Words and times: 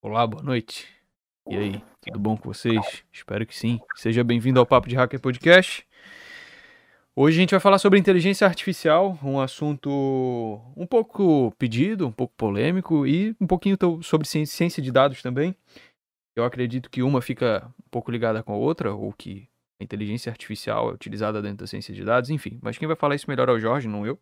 Olá, 0.00 0.24
boa 0.24 0.44
noite. 0.44 0.86
E 1.50 1.56
aí, 1.56 1.82
tudo 2.00 2.20
bom 2.20 2.36
com 2.36 2.52
vocês? 2.52 3.02
Espero 3.12 3.44
que 3.44 3.54
sim. 3.54 3.80
Seja 3.96 4.22
bem-vindo 4.22 4.60
ao 4.60 4.64
Papo 4.64 4.88
de 4.88 4.94
Hacker 4.94 5.20
Podcast. 5.20 5.84
Hoje 7.16 7.36
a 7.36 7.40
gente 7.40 7.50
vai 7.50 7.58
falar 7.58 7.78
sobre 7.78 7.98
inteligência 7.98 8.46
artificial, 8.46 9.18
um 9.24 9.40
assunto 9.40 9.90
um 10.76 10.86
pouco 10.86 11.52
pedido, 11.58 12.06
um 12.06 12.12
pouco 12.12 12.32
polêmico 12.36 13.04
e 13.08 13.34
um 13.40 13.46
pouquinho 13.46 13.76
sobre 14.00 14.28
ciência 14.28 14.80
de 14.80 14.92
dados 14.92 15.20
também. 15.20 15.52
Eu 16.36 16.44
acredito 16.44 16.88
que 16.88 17.02
uma 17.02 17.20
fica 17.20 17.66
um 17.84 17.90
pouco 17.90 18.12
ligada 18.12 18.40
com 18.40 18.52
a 18.52 18.56
outra, 18.56 18.94
ou 18.94 19.12
que 19.12 19.48
a 19.80 19.84
inteligência 19.84 20.30
artificial 20.30 20.90
é 20.90 20.94
utilizada 20.94 21.42
dentro 21.42 21.58
da 21.58 21.66
ciência 21.66 21.92
de 21.92 22.04
dados, 22.04 22.30
enfim. 22.30 22.60
Mas 22.62 22.78
quem 22.78 22.86
vai 22.86 22.96
falar 22.96 23.16
isso 23.16 23.28
melhor 23.28 23.48
é 23.48 23.52
o 23.52 23.58
Jorge, 23.58 23.88
não 23.88 24.06
eu. 24.06 24.16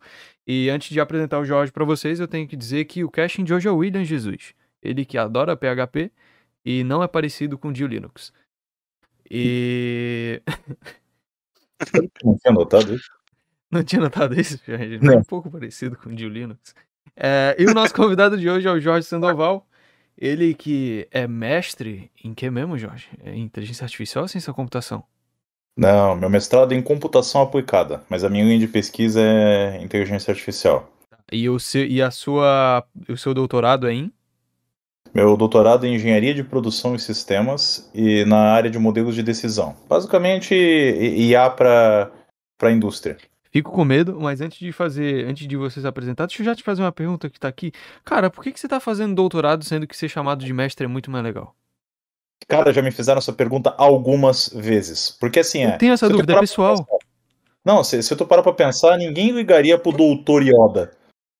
E 0.47 0.71
antes 0.71 0.89
de 0.89 0.99
apresentar 0.99 1.37
o 1.37 1.45
Jorge 1.45 1.71
para 1.71 1.85
vocês, 1.85 2.19
eu 2.19 2.27
tenho 2.27 2.47
que 2.47 2.55
dizer 2.55 2.85
que 2.85 3.03
o 3.03 3.11
casting 3.11 3.43
de 3.43 3.53
hoje 3.53 3.67
é 3.67 3.71
o 3.71 3.77
William 3.77 4.03
Jesus. 4.03 4.55
Ele 4.81 5.05
que 5.05 5.17
adora 5.17 5.57
PHP 5.57 6.11
e 6.63 6.83
não 6.83 7.01
é 7.01 7.07
parecido 7.07 7.57
com 7.57 7.69
o 7.69 7.73
Dio 7.73 7.87
Linux. 7.87 8.33
E. 9.29 10.41
Não 12.23 12.37
tinha 12.37 12.53
notado 12.53 12.93
isso. 12.93 13.09
Não 13.69 13.83
tinha 13.83 14.01
notado 14.01 14.39
isso, 14.39 14.59
Jorge? 14.65 14.99
Não. 15.01 15.13
É 15.13 15.17
um 15.17 15.23
pouco 15.23 15.51
parecido 15.51 15.97
com 15.97 16.09
o 16.09 16.15
Dio 16.15 16.29
Linux. 16.29 16.73
É, 17.15 17.55
e 17.57 17.65
o 17.65 17.73
nosso 17.73 17.93
convidado 17.93 18.37
de 18.37 18.49
hoje 18.49 18.67
é 18.67 18.71
o 18.71 18.79
Jorge 18.79 19.07
Sandoval. 19.07 19.67
Ele 20.17 20.53
que 20.53 21.07
é 21.11 21.27
mestre 21.27 22.11
em 22.23 22.33
que 22.33 22.49
mesmo, 22.49 22.77
Jorge? 22.77 23.07
É 23.23 23.35
inteligência 23.35 23.83
artificial 23.83 24.23
ou 24.23 24.27
ciência 24.27 24.51
da 24.51 24.55
computação? 24.55 25.03
Não, 25.75 26.15
meu 26.15 26.29
mestrado 26.29 26.73
é 26.73 26.75
em 26.75 26.81
computação 26.81 27.41
aplicada, 27.41 28.01
mas 28.09 28.23
a 28.23 28.29
minha 28.29 28.43
linha 28.43 28.57
de 28.57 28.67
pesquisa 28.67 29.21
é 29.21 29.79
inteligência 29.81 30.31
artificial. 30.31 30.91
E 31.31 31.47
o 31.47 31.59
seu, 31.59 31.85
e 31.85 32.01
a 32.01 32.09
sua, 32.09 32.83
o 33.07 33.15
seu 33.15 33.33
doutorado 33.33 33.87
é 33.87 33.93
em? 33.93 34.11
Meu 35.13 35.35
doutorado 35.35 35.85
em 35.85 35.95
engenharia 35.95 36.33
de 36.33 36.43
produção 36.43 36.95
e 36.95 36.99
sistemas 36.99 37.89
e 37.93 38.25
na 38.25 38.51
área 38.51 38.69
de 38.69 38.79
modelos 38.79 39.15
de 39.15 39.23
decisão. 39.23 39.75
Basicamente, 39.87 40.53
IA 40.55 41.49
para 41.49 42.11
a 42.61 42.71
indústria. 42.71 43.17
Fico 43.51 43.71
com 43.71 43.85
medo, 43.85 44.19
mas 44.19 44.41
antes 44.41 44.59
de 44.59 44.71
fazer, 44.71 45.25
antes 45.25 45.47
de 45.47 45.55
vocês 45.55 45.85
apresentar, 45.85 46.27
deixa 46.27 46.41
eu 46.41 46.45
já 46.45 46.53
te 46.53 46.63
fazer 46.63 46.81
uma 46.81 46.91
pergunta 46.91 47.29
que 47.29 47.39
tá 47.39 47.47
aqui. 47.47 47.71
Cara, 48.03 48.29
por 48.29 48.43
que, 48.43 48.51
que 48.51 48.59
você 48.59 48.67
tá 48.67 48.79
fazendo 48.79 49.15
doutorado 49.15 49.63
sendo 49.63 49.87
que 49.87 49.97
ser 49.97 50.09
chamado 50.09 50.45
de 50.45 50.53
mestre 50.53 50.85
é 50.85 50.87
muito 50.87 51.09
mais 51.09 51.23
legal? 51.23 51.55
Cara, 52.47 52.71
já 52.71 52.81
me 52.81 52.91
fizeram 52.91 53.17
essa 53.17 53.33
pergunta 53.33 53.73
algumas 53.77 54.49
vezes. 54.49 55.09
Porque 55.09 55.39
assim 55.39 55.63
é. 55.63 55.73
Eu 55.73 55.77
tenho 55.77 55.93
essa 55.93 56.07
dúvida, 56.07 56.33
é 56.33 56.39
pessoal. 56.39 56.85
Não, 57.63 57.83
se, 57.83 58.01
se 58.03 58.15
tu 58.15 58.25
parar 58.25 58.43
pra 58.43 58.53
pensar, 58.53 58.97
ninguém 58.97 59.31
ligaria 59.31 59.77
pro 59.77 59.91
doutor 59.91 60.43
Yoda. 60.43 60.91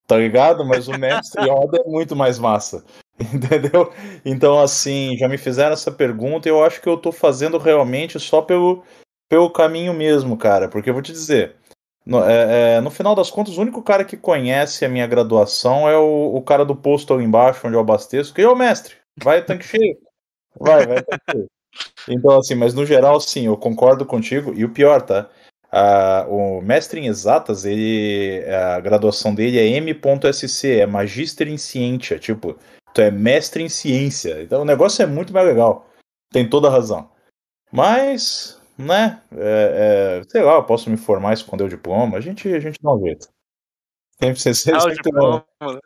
Tá 0.06 0.18
ligado? 0.18 0.66
Mas 0.66 0.88
o 0.88 0.98
mestre 0.98 1.44
Yoda 1.44 1.84
é 1.86 1.90
muito 1.90 2.16
mais 2.16 2.40
massa. 2.40 2.84
Entendeu? 3.34 3.92
Então, 4.24 4.60
assim, 4.60 5.18
já 5.18 5.28
me 5.28 5.38
fizeram 5.38 5.74
essa 5.74 5.92
pergunta 5.92 6.48
e 6.48 6.52
eu 6.52 6.64
acho 6.64 6.82
que 6.82 6.88
eu 6.88 6.98
tô 6.98 7.12
fazendo 7.12 7.58
realmente 7.58 8.20
só 8.20 8.42
pelo, 8.42 8.84
pelo 9.28 9.50
caminho 9.50 9.94
mesmo, 9.94 10.38
cara. 10.38 10.70
Porque 10.70 10.90
eu 10.90 10.94
vou 10.94 11.02
te 11.02 11.12
dizer, 11.12 11.56
no, 12.06 12.24
é, 12.24 12.76
é, 12.76 12.82
no 12.82 12.92
final 12.92 13.16
das 13.16 13.32
contas, 13.32 13.58
o 13.58 13.62
único 13.62 13.82
cara 13.82 14.06
que 14.06 14.16
conhece 14.16 14.86
a 14.86 14.90
minha 14.90 15.08
graduação 15.08 15.90
é 15.90 15.98
o, 15.98 16.36
o 16.36 16.42
cara 16.42 16.64
do 16.64 16.76
posto 16.76 17.14
ali 17.14 17.24
embaixo, 17.24 17.66
onde 17.66 17.76
eu 17.76 17.82
abasteço, 17.82 18.34
que 18.34 18.42
é 18.42 18.48
o 18.48 18.56
mestre. 18.56 18.96
Vai, 19.22 19.44
tanque 19.44 19.66
cheio. 19.66 19.98
Vai, 20.60 20.86
vai, 20.86 21.02
tanque 21.02 21.24
cheio. 21.32 21.48
Então, 22.08 22.38
assim, 22.38 22.56
mas 22.56 22.74
no 22.74 22.86
geral, 22.86 23.20
sim, 23.20 23.48
eu 23.48 23.58
concordo 23.58 24.06
contigo. 24.06 24.54
E 24.56 24.64
o 24.64 24.70
pior, 24.70 25.02
tá? 25.02 25.30
Ah, 25.72 26.26
o 26.30 26.62
mestre 26.62 27.02
em 27.02 27.08
exatas, 27.08 27.66
ele, 27.66 28.44
a 28.50 28.80
graduação 28.80 29.36
dele 29.36 29.60
é 29.60 29.68
M.SC, 29.68 30.80
é 30.80 30.86
Magister 30.86 31.48
em 31.48 31.58
Ciência. 31.58 32.18
Tipo, 32.18 32.58
tu 32.98 33.02
é 33.02 33.12
mestre 33.12 33.64
em 33.64 33.70
ciência. 33.70 34.42
Então 34.42 34.64
o 34.64 34.66
negócio 34.66 35.04
é 35.04 35.06
muito 35.06 35.32
mais 35.32 35.46
legal. 35.46 35.88
Tem 36.32 36.50
toda 36.50 36.68
a 36.68 36.72
razão. 36.72 37.08
Mas, 37.72 38.60
né, 38.76 39.22
é, 39.32 40.20
é, 40.20 40.24
sei 40.28 40.42
lá, 40.42 40.56
eu 40.56 40.64
posso 40.64 40.90
me 40.90 40.98
formar 40.98 41.30
e 41.30 41.34
esconder 41.36 41.64
o 41.64 41.70
diploma. 41.70 42.18
A 42.18 42.22
gente, 42.22 42.52
a 42.52 42.60
gente 42.60 42.80
dá 42.82 42.92
um 42.92 43.00
jeito. 43.02 43.28
Tem 44.18 44.34
que 44.34 44.40
ser 44.40 44.74
ah, 44.74 44.90
diploma, 44.90 45.46
né? 45.62 45.80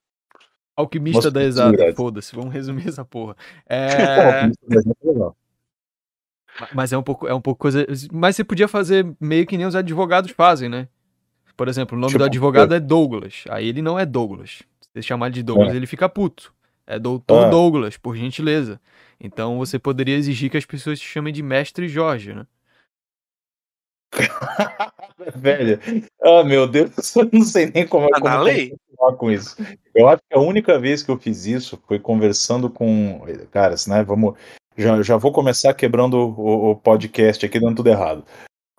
Alquimista 0.74 1.30
da 1.30 1.44
exata, 1.44 1.94
foda-se, 1.94 2.34
vamos 2.34 2.54
resumir 2.54 2.88
essa 2.88 3.04
porra. 3.04 3.36
É... 3.68 4.50
Mas 6.74 6.94
é 6.94 6.98
um 6.98 7.04
pouco, 7.04 7.28
é 7.28 7.34
um 7.34 7.42
pouco 7.42 7.60
coisa. 7.60 7.86
Mas 8.12 8.38
você 8.38 8.44
podia 8.44 8.70
fazer 8.70 9.06
meio 9.20 9.46
que 9.46 9.58
nem 9.58 9.66
os 9.66 9.76
advogados 9.76 10.32
fazem, 10.32 10.70
né? 10.70 10.88
Por 11.58 11.68
exemplo, 11.68 11.98
o 11.98 12.00
nome 12.00 12.12
tipo, 12.12 12.20
do 12.20 12.26
advogado 12.26 12.74
é 12.74 12.80
Douglas. 12.80 13.44
Aí 13.50 13.68
ele 13.68 13.82
não 13.82 14.00
é 14.00 14.06
Douglas. 14.06 14.64
Se 14.80 14.90
você 14.94 15.02
chamar 15.02 15.30
de 15.30 15.44
Douglas, 15.44 15.74
é. 15.74 15.76
ele 15.76 15.86
fica 15.86 16.08
puto. 16.08 16.54
É 16.92 17.00
doutor 17.00 17.46
ah. 17.46 17.50
Douglas, 17.50 17.96
por 17.96 18.18
gentileza. 18.18 18.78
Então 19.18 19.58
você 19.58 19.80
poderia 19.80 20.18
exigir 20.18 20.52
que 20.52 20.58
as 20.58 20.66
pessoas 20.66 21.00
te 21.00 21.08
chamem 21.08 21.34
de 21.34 21.42
mestre 21.42 21.88
Jorge, 21.88 22.34
né? 22.34 22.46
Velho, 25.36 25.80
oh 26.22 26.44
meu 26.44 26.68
Deus, 26.68 26.92
eu 27.16 27.30
não 27.32 27.44
sei 27.44 27.72
nem 27.74 27.88
como, 27.88 28.10
tá 28.10 28.20
como 28.20 28.30
na 28.30 28.42
lei? 28.42 28.76
com 29.18 29.32
isso. 29.32 29.56
Eu 29.96 30.10
acho 30.10 30.22
que 30.30 30.38
a 30.38 30.40
única 30.42 30.78
vez 30.78 31.02
que 31.02 31.10
eu 31.10 31.18
fiz 31.18 31.46
isso 31.46 31.82
foi 31.88 31.98
conversando 31.98 32.70
com. 32.70 33.22
Caras, 33.52 33.88
né? 33.88 34.04
Vamos. 34.04 34.36
Já, 34.78 35.02
já 35.02 35.16
vou 35.16 35.32
começar 35.32 35.74
quebrando 35.74 36.16
o, 36.16 36.72
o 36.72 36.76
podcast 36.76 37.46
aqui, 37.46 37.58
dando 37.58 37.78
tudo 37.78 37.90
errado. 37.90 38.26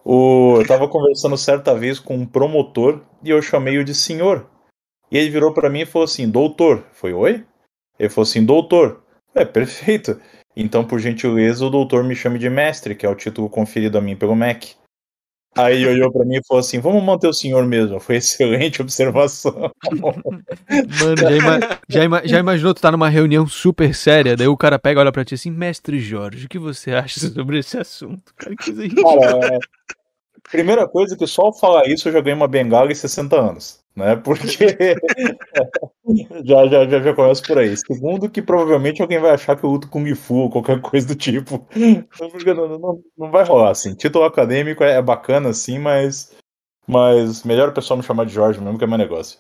O, 0.05 0.59
eu 0.59 0.67
tava 0.67 0.87
conversando 0.89 1.37
certa 1.39 1.75
vez 1.75 1.99
com 1.99 2.15
um 2.15 2.27
promotor 2.27 3.01
e 3.25 3.31
eu 3.31 3.41
chamei 3.41 3.79
o 3.79 3.85
de 3.85 3.95
senhor. 3.95 4.47
E 5.11 5.17
ele 5.17 5.31
virou 5.31 5.55
para 5.55 5.71
mim 5.71 5.81
e 5.81 5.87
falou 5.87 6.05
assim: 6.05 6.29
Doutor. 6.29 6.85
Foi 6.93 7.15
oi? 7.15 7.45
Ele 8.03 8.11
falou 8.11 8.29
assim: 8.29 8.45
Doutor. 8.45 9.01
É, 9.33 9.45
perfeito. 9.45 10.21
Então, 10.55 10.85
por 10.85 10.99
gentileza, 10.99 11.65
o 11.65 11.71
doutor 11.71 12.05
me 12.05 12.15
chame 12.15 12.39
de 12.39 12.51
mestre, 12.51 12.95
que 12.95 13.07
é 13.07 13.09
o 13.09 13.15
título 13.15 13.49
conferido 13.49 13.97
a 13.97 14.01
mim 14.01 14.17
pelo 14.17 14.37
MEC. 14.37 14.75
Aí 15.57 15.87
olhou 15.87 16.11
para 16.11 16.25
mim 16.25 16.37
e 16.37 16.47
falou 16.47 16.61
assim: 16.61 16.81
vamos 16.81 17.03
manter 17.03 17.29
o 17.29 17.33
senhor 17.33 17.65
mesmo. 17.65 18.01
Foi 18.01 18.17
excelente 18.19 18.83
observação. 18.83 19.71
Mano, 20.01 21.17
já, 21.17 21.31
ima 21.31 21.61
já, 21.89 22.05
ima 22.05 22.23
já, 22.27 22.39
imaginou 22.41 22.75
tu 22.75 22.81
tá 22.83 22.91
numa 22.91 23.09
reunião 23.09 23.47
super 23.47 23.95
séria, 23.95 24.37
daí 24.37 24.49
o 24.49 24.57
cara 24.57 24.79
pega 24.79 24.99
e 24.99 25.03
olha 25.03 25.13
pra 25.13 25.25
ti 25.25 25.35
assim, 25.35 25.51
mestre 25.51 26.01
Jorge, 26.01 26.47
o 26.47 26.49
que 26.49 26.59
você 26.59 26.93
acha 26.93 27.21
sobre 27.21 27.59
esse 27.59 27.79
assunto? 27.79 28.35
Cara, 28.35 28.57
que 28.57 28.73
cara, 28.95 29.55
é... 29.55 29.59
Primeira 30.51 30.89
coisa 30.89 31.17
que 31.17 31.27
só 31.27 31.43
ao 31.43 31.59
falar 31.59 31.87
isso 31.87 32.09
eu 32.09 32.13
já 32.13 32.21
ganhei 32.21 32.37
uma 32.37 32.49
bengala 32.49 32.91
em 32.91 32.95
60 32.95 33.39
anos 33.39 33.82
né? 33.95 34.17
Porque 34.17 34.47
já, 36.45 36.67
já, 36.67 36.89
já, 36.89 37.01
já 37.01 37.15
começa 37.15 37.43
por 37.47 37.59
aí. 37.59 37.77
Segundo, 37.77 38.31
que 38.31 38.43
provavelmente 38.43 39.03
alguém 39.03 39.19
vai 39.19 39.33
achar 39.33 39.57
que 39.57 39.65
eu 39.65 39.71
luto 39.71 39.89
Kung 39.89 40.15
Fu 40.15 40.35
ou 40.35 40.51
qualquer 40.51 40.81
coisa 40.83 41.07
do 41.07 41.15
tipo. 41.15 41.67
Não, 41.77 42.79
não, 42.79 43.03
não 43.17 43.31
vai 43.31 43.45
rolar, 43.45 43.71
assim. 43.71 43.95
Título 43.95 44.25
acadêmico 44.25 44.83
é, 44.83 44.93
é 44.93 45.03
bacana, 45.03 45.51
assim, 45.51 45.79
mas. 45.79 46.35
Mas 46.87 47.45
melhor 47.45 47.69
o 47.69 47.73
pessoal 47.73 47.97
me 47.97 48.03
chamar 48.03 48.27
de 48.27 48.33
Jorge 48.33 48.61
mesmo, 48.61 48.77
que 48.77 48.85
é 48.85 48.89
meu 48.89 48.99
negócio. 48.99 49.39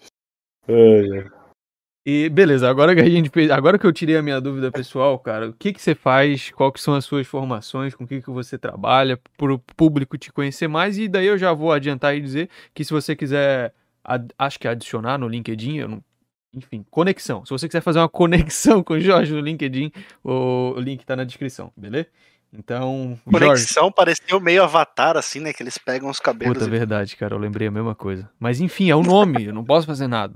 E 2.04 2.28
beleza, 2.28 2.68
agora 2.68 2.96
que 2.96 3.00
a 3.00 3.08
gente 3.08 3.30
agora 3.52 3.78
que 3.78 3.86
eu 3.86 3.92
tirei 3.92 4.16
a 4.16 4.22
minha 4.22 4.40
dúvida 4.40 4.72
pessoal, 4.72 5.16
cara, 5.20 5.50
o 5.50 5.52
que 5.52 5.72
que 5.72 5.80
você 5.80 5.94
faz, 5.94 6.50
quais 6.50 6.80
são 6.80 6.94
as 6.94 7.04
suas 7.04 7.28
formações, 7.28 7.94
com 7.94 8.02
o 8.02 8.06
que 8.08 8.20
que 8.20 8.30
você 8.30 8.58
trabalha, 8.58 9.20
para 9.36 9.52
o 9.52 9.58
público 9.58 10.18
te 10.18 10.32
conhecer 10.32 10.66
mais 10.66 10.98
e 10.98 11.06
daí 11.06 11.26
eu 11.26 11.38
já 11.38 11.52
vou 11.52 11.70
adiantar 11.70 12.16
e 12.16 12.20
dizer 12.20 12.48
que 12.74 12.84
se 12.84 12.92
você 12.92 13.14
quiser 13.14 13.72
ad, 14.04 14.28
acho 14.38 14.58
que 14.58 14.68
adicionar 14.68 15.18
no 15.18 15.28
LinkedIn, 15.28 15.78
eu 15.78 15.88
não, 15.88 16.04
enfim, 16.54 16.84
conexão. 16.90 17.44
Se 17.44 17.50
você 17.50 17.66
quiser 17.66 17.80
fazer 17.80 17.98
uma 17.98 18.08
conexão 18.08 18.82
com 18.82 18.94
o 18.94 19.00
Jorge 19.00 19.32
no 19.32 19.40
LinkedIn, 19.40 19.92
o, 20.22 20.74
o 20.76 20.80
link 20.80 21.04
tá 21.04 21.16
na 21.16 21.24
descrição, 21.24 21.72
beleza? 21.76 22.08
Então, 22.54 23.18
Conexão 23.24 23.84
Jorge... 23.84 23.94
pareceu 23.96 24.38
meio 24.38 24.62
avatar, 24.62 25.16
assim, 25.16 25.40
né? 25.40 25.54
Que 25.54 25.62
eles 25.62 25.78
pegam 25.78 26.10
os 26.10 26.20
cabelos. 26.20 26.58
Puta, 26.58 26.66
e... 26.66 26.70
verdade, 26.70 27.16
cara, 27.16 27.34
eu 27.34 27.38
lembrei 27.38 27.66
a 27.66 27.70
mesma 27.70 27.94
coisa. 27.94 28.28
Mas 28.38 28.60
enfim, 28.60 28.90
é 28.90 28.94
o 28.94 29.02
nome, 29.02 29.46
eu 29.46 29.54
não 29.54 29.64
posso 29.64 29.86
fazer 29.86 30.06
nada. 30.06 30.34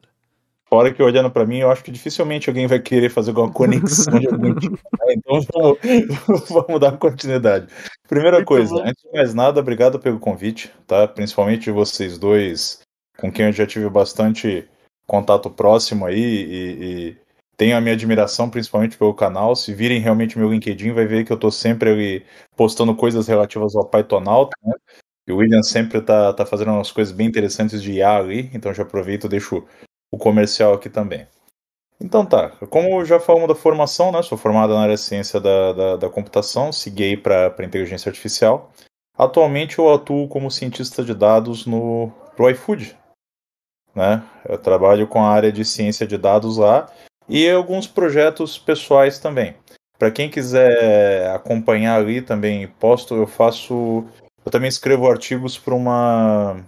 Fora 0.68 0.92
que 0.92 1.00
olhando 1.00 1.30
para 1.30 1.46
mim, 1.46 1.58
eu 1.58 1.70
acho 1.70 1.84
que 1.84 1.92
dificilmente 1.92 2.48
alguém 2.48 2.66
vai 2.66 2.80
querer 2.80 3.10
fazer 3.10 3.30
alguma 3.30 3.52
conexão 3.52 4.18
de 4.18 4.26
algum 4.26 4.54
tipo. 4.54 4.74
Né? 4.74 5.14
Então 5.14 5.40
vamos, 5.52 5.78
vamos, 6.48 6.80
dar 6.80 6.96
continuidade. 6.96 7.68
Primeira 8.08 8.38
Muito 8.38 8.48
coisa, 8.48 8.74
bom. 8.74 8.82
antes 8.82 9.02
de 9.02 9.12
mais 9.12 9.32
nada, 9.32 9.60
obrigado 9.60 10.00
pelo 10.00 10.18
convite, 10.18 10.72
tá? 10.86 11.06
Principalmente 11.06 11.70
vocês 11.70 12.18
dois 12.18 12.80
com 13.18 13.30
quem 13.30 13.46
eu 13.46 13.52
já 13.52 13.66
tive 13.66 13.88
bastante 13.88 14.68
contato 15.06 15.50
próximo 15.50 16.06
aí 16.06 16.20
e, 16.20 16.84
e 16.84 17.16
tenho 17.56 17.76
a 17.76 17.80
minha 17.80 17.94
admiração 17.94 18.50
principalmente 18.50 18.98
pelo 18.98 19.14
canal. 19.14 19.56
Se 19.56 19.72
virem 19.72 20.00
realmente 20.00 20.38
meu 20.38 20.50
LinkedIn, 20.50 20.92
vai 20.92 21.06
ver 21.06 21.24
que 21.24 21.32
eu 21.32 21.36
estou 21.36 21.50
sempre 21.50 21.90
ali 21.90 22.26
postando 22.54 22.94
coisas 22.94 23.26
relativas 23.26 23.74
ao 23.74 23.86
Pythonauta, 23.86 24.56
né? 24.62 24.74
E 25.26 25.32
o 25.32 25.38
William 25.38 25.62
sempre 25.62 26.00
tá, 26.00 26.32
tá 26.32 26.46
fazendo 26.46 26.70
umas 26.70 26.92
coisas 26.92 27.12
bem 27.12 27.26
interessantes 27.26 27.82
de 27.82 27.92
IA 27.94 28.16
ali, 28.16 28.50
então 28.54 28.72
já 28.72 28.84
aproveito 28.84 29.24
e 29.24 29.28
deixo 29.28 29.66
o 30.10 30.18
comercial 30.18 30.74
aqui 30.74 30.88
também. 30.88 31.26
Então 32.00 32.26
tá, 32.26 32.50
como 32.70 33.04
já 33.04 33.18
falamos 33.18 33.48
da 33.48 33.54
formação, 33.54 34.12
né? 34.12 34.22
Sou 34.22 34.36
formado 34.36 34.74
na 34.74 34.82
área 34.82 34.94
de 34.94 35.00
ciência 35.00 35.40
da, 35.40 35.72
da, 35.72 35.96
da 35.96 36.10
computação, 36.10 36.70
segui 36.70 37.16
para 37.16 37.54
inteligência 37.60 38.08
artificial. 38.08 38.70
Atualmente 39.16 39.78
eu 39.78 39.92
atuo 39.92 40.28
como 40.28 40.50
cientista 40.50 41.02
de 41.02 41.14
dados 41.14 41.64
no 41.64 42.12
pro 42.36 42.50
iFood, 42.50 42.96
né? 43.96 44.22
Eu 44.46 44.58
trabalho 44.58 45.08
com 45.08 45.24
a 45.24 45.30
área 45.30 45.50
de 45.50 45.64
ciência 45.64 46.06
de 46.06 46.18
dados 46.18 46.58
lá 46.58 46.92
e 47.26 47.48
alguns 47.50 47.86
projetos 47.86 48.58
pessoais 48.58 49.18
também. 49.18 49.56
Para 49.98 50.10
quem 50.10 50.30
quiser 50.30 51.30
acompanhar 51.30 51.98
ali 51.98 52.20
também, 52.20 52.68
posto, 52.68 53.14
eu 53.14 53.26
faço. 53.26 54.04
Eu 54.44 54.52
também 54.52 54.68
escrevo 54.68 55.10
artigos 55.10 55.58
para 55.58 55.74
uma 55.74 56.62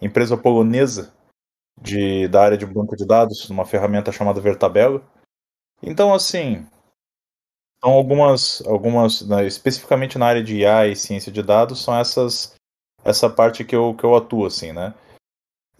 empresa 0.00 0.36
polonesa 0.36 1.12
de, 1.80 2.26
da 2.28 2.42
área 2.42 2.56
de 2.56 2.64
banco 2.64 2.96
de 2.96 3.06
dados, 3.06 3.48
uma 3.50 3.66
ferramenta 3.66 4.10
chamada 4.10 4.40
Vertabelo. 4.40 5.04
Então, 5.82 6.14
assim, 6.14 6.66
são 7.84 7.92
algumas, 7.92 8.62
algumas 8.66 9.22
né, 9.22 9.46
especificamente 9.46 10.18
na 10.18 10.26
área 10.26 10.42
de 10.42 10.56
IA 10.56 10.88
e 10.88 10.96
ciência 10.96 11.30
de 11.30 11.42
dados, 11.42 11.82
são 11.82 11.94
essas 11.96 12.54
essa 13.04 13.28
parte 13.28 13.64
que 13.64 13.74
eu, 13.74 13.94
que 13.94 14.04
eu 14.04 14.14
atuo, 14.14 14.46
assim, 14.46 14.72
né? 14.72 14.94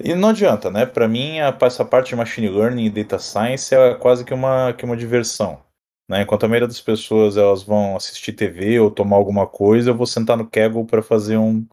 E 0.02 0.14
não 0.14 0.30
adianta, 0.30 0.70
né? 0.70 0.84
Para 0.86 1.06
mim, 1.06 1.38
essa 1.38 1.84
parte 1.84 2.08
de 2.10 2.16
machine 2.16 2.48
learning 2.48 2.86
e 2.86 2.90
data 2.90 3.18
science 3.18 3.74
é 3.74 3.94
quase 3.94 4.24
que 4.24 4.34
uma, 4.34 4.72
que 4.72 4.84
uma 4.84 4.96
diversão. 4.96 5.62
Né? 6.08 6.22
Enquanto 6.22 6.44
a 6.44 6.48
maioria 6.48 6.68
das 6.68 6.80
pessoas 6.80 7.36
elas 7.36 7.62
vão 7.62 7.96
assistir 7.96 8.32
TV 8.32 8.80
ou 8.80 8.90
tomar 8.90 9.16
alguma 9.16 9.46
coisa, 9.46 9.90
eu 9.90 9.96
vou 9.96 10.06
sentar 10.06 10.36
no 10.36 10.48
Kaggle 10.48 10.84
para 10.84 11.02
fazer 11.02 11.36
um, 11.36 11.66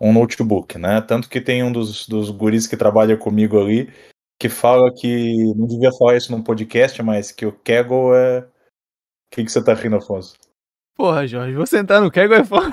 um 0.00 0.12
notebook, 0.12 0.78
né? 0.78 1.00
Tanto 1.00 1.28
que 1.28 1.40
tem 1.40 1.62
um 1.62 1.72
dos, 1.72 2.06
dos 2.06 2.30
guris 2.30 2.66
que 2.66 2.76
trabalha 2.76 3.16
comigo 3.16 3.60
ali 3.60 3.90
que 4.38 4.48
fala 4.48 4.94
que 4.94 5.52
não 5.54 5.66
devia 5.66 5.90
falar 5.92 6.16
isso 6.16 6.30
num 6.30 6.42
podcast, 6.42 7.02
mas 7.02 7.32
que 7.32 7.44
o 7.44 7.52
Kaggle 7.52 8.14
é. 8.14 8.40
O 8.40 9.34
que, 9.34 9.44
que 9.44 9.50
você 9.50 9.62
tá 9.62 9.74
rindo, 9.74 9.96
Afonso? 9.96 10.36
Porra, 10.96 11.26
Jorge, 11.26 11.54
vou 11.54 11.66
sentar 11.66 12.00
no 12.00 12.10
Kaggle 12.10 12.38
é 12.38 12.44
foda. 12.44 12.72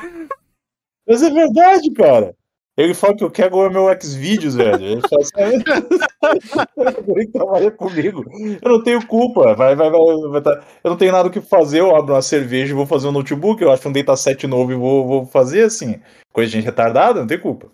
Mas 1.07 1.21
é 1.21 1.29
verdade, 1.29 1.91
cara. 1.91 2.35
Ele 2.77 2.93
fala 2.93 3.15
que 3.15 3.23
o 3.23 3.31
Kaggle 3.31 3.65
é 3.65 3.69
meu 3.69 3.87
Xvideos, 4.01 4.55
velho. 4.55 4.83
Ele 4.83 5.01
fala 5.01 5.21
assim, 5.21 5.63
ele 7.15 7.27
trabalha 7.27 7.71
comigo. 7.71 8.25
Eu 8.61 8.69
não 8.69 8.83
tenho 8.83 9.05
culpa. 9.07 9.55
Vai, 9.55 9.75
vai, 9.75 9.89
vai, 9.89 10.01
vai 10.29 10.41
tá... 10.41 10.61
Eu 10.83 10.91
não 10.91 10.97
tenho 10.97 11.13
nada 11.13 11.29
o 11.29 11.31
que 11.31 11.39
fazer. 11.39 11.79
Eu 11.79 11.95
abro 11.95 12.13
uma 12.13 12.21
cerveja 12.21 12.73
e 12.73 12.75
vou 12.75 12.85
fazer 12.85 13.07
um 13.07 13.13
notebook. 13.13 13.61
Eu 13.61 13.71
acho 13.71 13.87
um 13.87 13.93
dataset 13.93 14.45
novo 14.45 14.73
e 14.73 14.75
vou, 14.75 15.07
vou 15.07 15.25
fazer 15.25 15.63
assim. 15.63 16.01
Coisa 16.33 16.51
de 16.51 16.57
gente 16.57 16.65
retardada, 16.65 17.21
não 17.21 17.27
tem 17.27 17.39
culpa. 17.39 17.71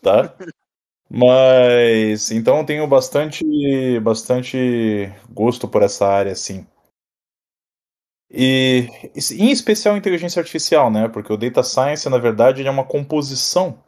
Tá? 0.00 0.32
Mas 1.10 2.30
então 2.30 2.58
eu 2.58 2.64
tenho 2.64 2.86
bastante, 2.86 3.98
bastante 4.00 5.12
gosto 5.30 5.66
por 5.66 5.82
essa 5.82 6.06
área, 6.06 6.30
assim. 6.30 6.64
E 8.30 8.86
em 9.32 9.50
especial 9.50 9.96
inteligência 9.96 10.38
artificial, 10.38 10.90
né? 10.92 11.08
Porque 11.08 11.32
o 11.32 11.36
data 11.36 11.62
science, 11.62 12.08
na 12.08 12.18
verdade, 12.18 12.64
é 12.64 12.70
uma 12.70 12.84
composição 12.84 13.82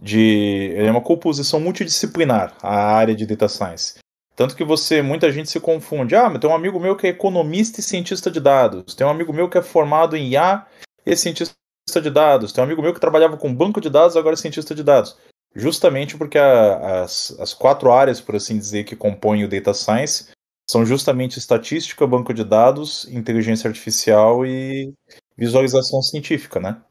de 0.00 0.72
é 0.76 0.90
uma 0.90 1.00
composição 1.00 1.60
multidisciplinar 1.60 2.54
a 2.62 2.94
área 2.94 3.14
de 3.14 3.26
data 3.26 3.48
science. 3.48 3.94
Tanto 4.34 4.54
que 4.54 4.64
você, 4.64 5.00
muita 5.00 5.32
gente 5.32 5.50
se 5.50 5.58
confunde. 5.58 6.14
Ah, 6.14 6.28
mas 6.28 6.40
tem 6.40 6.50
um 6.50 6.54
amigo 6.54 6.78
meu 6.78 6.94
que 6.94 7.06
é 7.06 7.10
economista 7.10 7.80
e 7.80 7.82
cientista 7.82 8.30
de 8.30 8.38
dados. 8.38 8.94
Tem 8.94 9.06
um 9.06 9.10
amigo 9.10 9.32
meu 9.32 9.48
que 9.48 9.56
é 9.56 9.62
formado 9.62 10.14
em 10.14 10.28
IA 10.28 10.66
e 11.06 11.16
cientista 11.16 11.56
de 12.02 12.10
dados. 12.10 12.52
Tem 12.52 12.62
um 12.62 12.66
amigo 12.66 12.82
meu 12.82 12.92
que 12.92 13.00
trabalhava 13.00 13.38
com 13.38 13.54
banco 13.54 13.80
de 13.80 13.88
dados, 13.88 14.14
agora 14.14 14.34
é 14.34 14.36
cientista 14.36 14.74
de 14.74 14.82
dados. 14.82 15.16
Justamente 15.54 16.18
porque 16.18 16.36
a, 16.36 17.02
as, 17.02 17.34
as 17.40 17.54
quatro 17.54 17.90
áreas, 17.90 18.20
por 18.20 18.36
assim 18.36 18.58
dizer, 18.58 18.84
que 18.84 18.94
compõem 18.94 19.42
o 19.42 19.48
data 19.48 19.72
science 19.72 20.28
são 20.68 20.84
justamente 20.84 21.38
estatística, 21.38 22.06
banco 22.06 22.34
de 22.34 22.44
dados, 22.44 23.08
inteligência 23.08 23.68
artificial 23.68 24.44
e 24.44 24.92
visualização 25.38 26.02
científica, 26.02 26.60
né? 26.60 26.82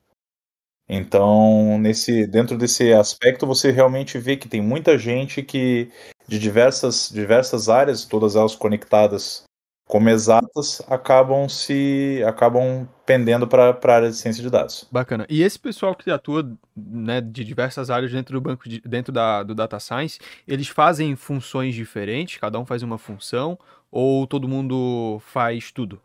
Então, 0.87 1.77
nesse, 1.79 2.27
dentro 2.27 2.57
desse 2.57 2.93
aspecto, 2.93 3.47
você 3.47 3.71
realmente 3.71 4.19
vê 4.19 4.37
que 4.37 4.47
tem 4.47 4.61
muita 4.61 4.97
gente 4.97 5.41
que 5.41 5.89
de 6.27 6.39
diversas, 6.39 7.09
diversas 7.11 7.69
áreas, 7.69 8.05
todas 8.05 8.35
elas 8.35 8.55
conectadas 8.55 9.43
como 9.87 10.09
exatas, 10.09 10.81
acabam 10.87 11.47
se 11.47 12.23
acabam 12.25 12.87
pendendo 13.05 13.47
para 13.47 13.69
a 13.69 13.91
área 13.91 14.09
de 14.09 14.15
ciência 14.15 14.41
de 14.41 14.49
dados. 14.49 14.87
Bacana. 14.91 15.27
E 15.29 15.43
esse 15.43 15.59
pessoal 15.59 15.95
que 15.95 16.09
atua 16.09 16.57
né, 16.75 17.21
de 17.21 17.43
diversas 17.43 17.91
áreas 17.91 18.11
dentro 18.11 18.33
do 18.33 18.41
banco 18.41 18.67
de, 18.67 18.81
dentro 18.81 19.13
da, 19.13 19.43
do 19.43 19.53
data 19.53 19.79
science, 19.79 20.19
eles 20.47 20.67
fazem 20.67 21.15
funções 21.15 21.75
diferentes, 21.75 22.37
cada 22.37 22.59
um 22.59 22.65
faz 22.65 22.81
uma 22.81 22.97
função, 22.97 23.59
ou 23.91 24.25
todo 24.25 24.47
mundo 24.47 25.19
faz 25.19 25.71
tudo? 25.71 26.01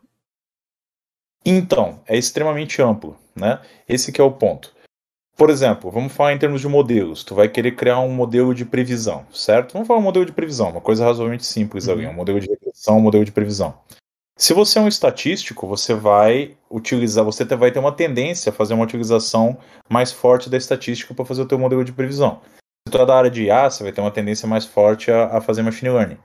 Então, 1.45 1.99
é 2.07 2.17
extremamente 2.17 2.81
amplo, 2.81 3.17
né? 3.35 3.59
Esse 3.87 4.11
que 4.11 4.21
é 4.21 4.23
o 4.23 4.31
ponto. 4.31 4.73
Por 5.35 5.49
exemplo, 5.49 5.89
vamos 5.89 6.13
falar 6.13 6.33
em 6.33 6.37
termos 6.37 6.61
de 6.61 6.67
modelos. 6.67 7.23
Tu 7.23 7.33
vai 7.33 7.49
querer 7.49 7.75
criar 7.75 7.99
um 7.99 8.11
modelo 8.11 8.53
de 8.53 8.63
previsão, 8.63 9.25
certo? 9.33 9.73
Vamos 9.73 9.87
falar 9.87 9.99
um 9.99 10.03
modelo 10.03 10.25
de 10.25 10.31
previsão, 10.31 10.69
uma 10.69 10.81
coisa 10.81 11.05
razoavelmente 11.05 11.45
simples 11.45 11.87
uhum. 11.87 11.93
ali, 11.93 12.07
um 12.07 12.13
modelo 12.13 12.39
de 12.39 12.47
regressão, 12.47 12.97
um 12.97 13.01
modelo 13.01 13.25
de 13.25 13.31
previsão. 13.31 13.73
Se 14.37 14.53
você 14.53 14.79
é 14.79 14.81
um 14.81 14.87
estatístico, 14.87 15.67
você 15.67 15.93
vai 15.93 16.55
utilizar, 16.69 17.23
você 17.23 17.43
vai 17.43 17.71
ter 17.71 17.79
uma 17.79 17.91
tendência 17.91 18.49
a 18.49 18.53
fazer 18.53 18.73
uma 18.73 18.83
utilização 18.83 19.57
mais 19.89 20.11
forte 20.11 20.49
da 20.49 20.57
estatística 20.57 21.13
para 21.13 21.25
fazer 21.25 21.41
o 21.41 21.47
teu 21.47 21.59
modelo 21.59 21.83
de 21.83 21.91
previsão. 21.91 22.41
Se 22.87 22.91
tu 22.91 22.97
é 22.97 23.05
da 23.05 23.15
área 23.15 23.29
de 23.29 23.43
IA, 23.43 23.69
você 23.69 23.83
vai 23.83 23.91
ter 23.91 24.01
uma 24.01 24.11
tendência 24.11 24.47
mais 24.47 24.65
forte 24.65 25.11
a, 25.11 25.37
a 25.37 25.41
fazer 25.41 25.61
machine 25.61 25.91
learning. 25.91 26.17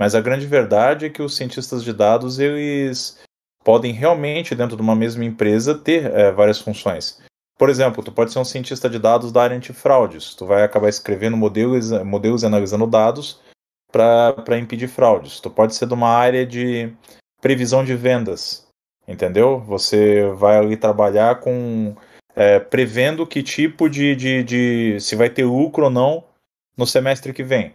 Mas 0.00 0.14
a 0.14 0.20
grande 0.20 0.46
verdade 0.46 1.06
é 1.06 1.10
que 1.10 1.22
os 1.22 1.36
cientistas 1.36 1.82
de 1.82 1.92
dados, 1.92 2.38
eles 2.38 3.18
podem 3.64 3.92
realmente, 3.92 4.54
dentro 4.54 4.76
de 4.76 4.82
uma 4.82 4.94
mesma 4.94 5.24
empresa, 5.24 5.74
ter 5.74 6.04
é, 6.12 6.30
várias 6.30 6.60
funções. 6.60 7.20
Por 7.58 7.70
exemplo, 7.70 8.02
tu 8.02 8.12
pode 8.12 8.32
ser 8.32 8.38
um 8.38 8.44
cientista 8.44 8.90
de 8.90 8.98
dados 8.98 9.32
da 9.32 9.42
área 9.42 9.56
antifraudes. 9.56 10.34
Tu 10.34 10.44
vai 10.44 10.62
acabar 10.62 10.88
escrevendo 10.88 11.36
modelos, 11.36 11.90
modelos 12.02 12.42
e 12.42 12.46
analisando 12.46 12.86
dados 12.86 13.40
para 13.90 14.58
impedir 14.58 14.88
fraudes. 14.88 15.40
Tu 15.40 15.48
pode 15.48 15.74
ser 15.74 15.86
de 15.86 15.94
uma 15.94 16.08
área 16.08 16.44
de 16.44 16.92
previsão 17.40 17.84
de 17.84 17.94
vendas, 17.94 18.66
entendeu? 19.06 19.60
Você 19.60 20.26
vai 20.34 20.58
ali 20.58 20.76
trabalhar 20.76 21.40
com 21.40 21.94
é, 22.34 22.58
prevendo 22.58 23.26
que 23.26 23.42
tipo 23.42 23.88
de, 23.88 24.16
de, 24.16 24.42
de 24.42 25.00
se 25.00 25.14
vai 25.14 25.30
ter 25.30 25.44
lucro 25.44 25.84
ou 25.84 25.90
não 25.90 26.24
no 26.76 26.86
semestre 26.86 27.32
que 27.32 27.44
vem. 27.44 27.72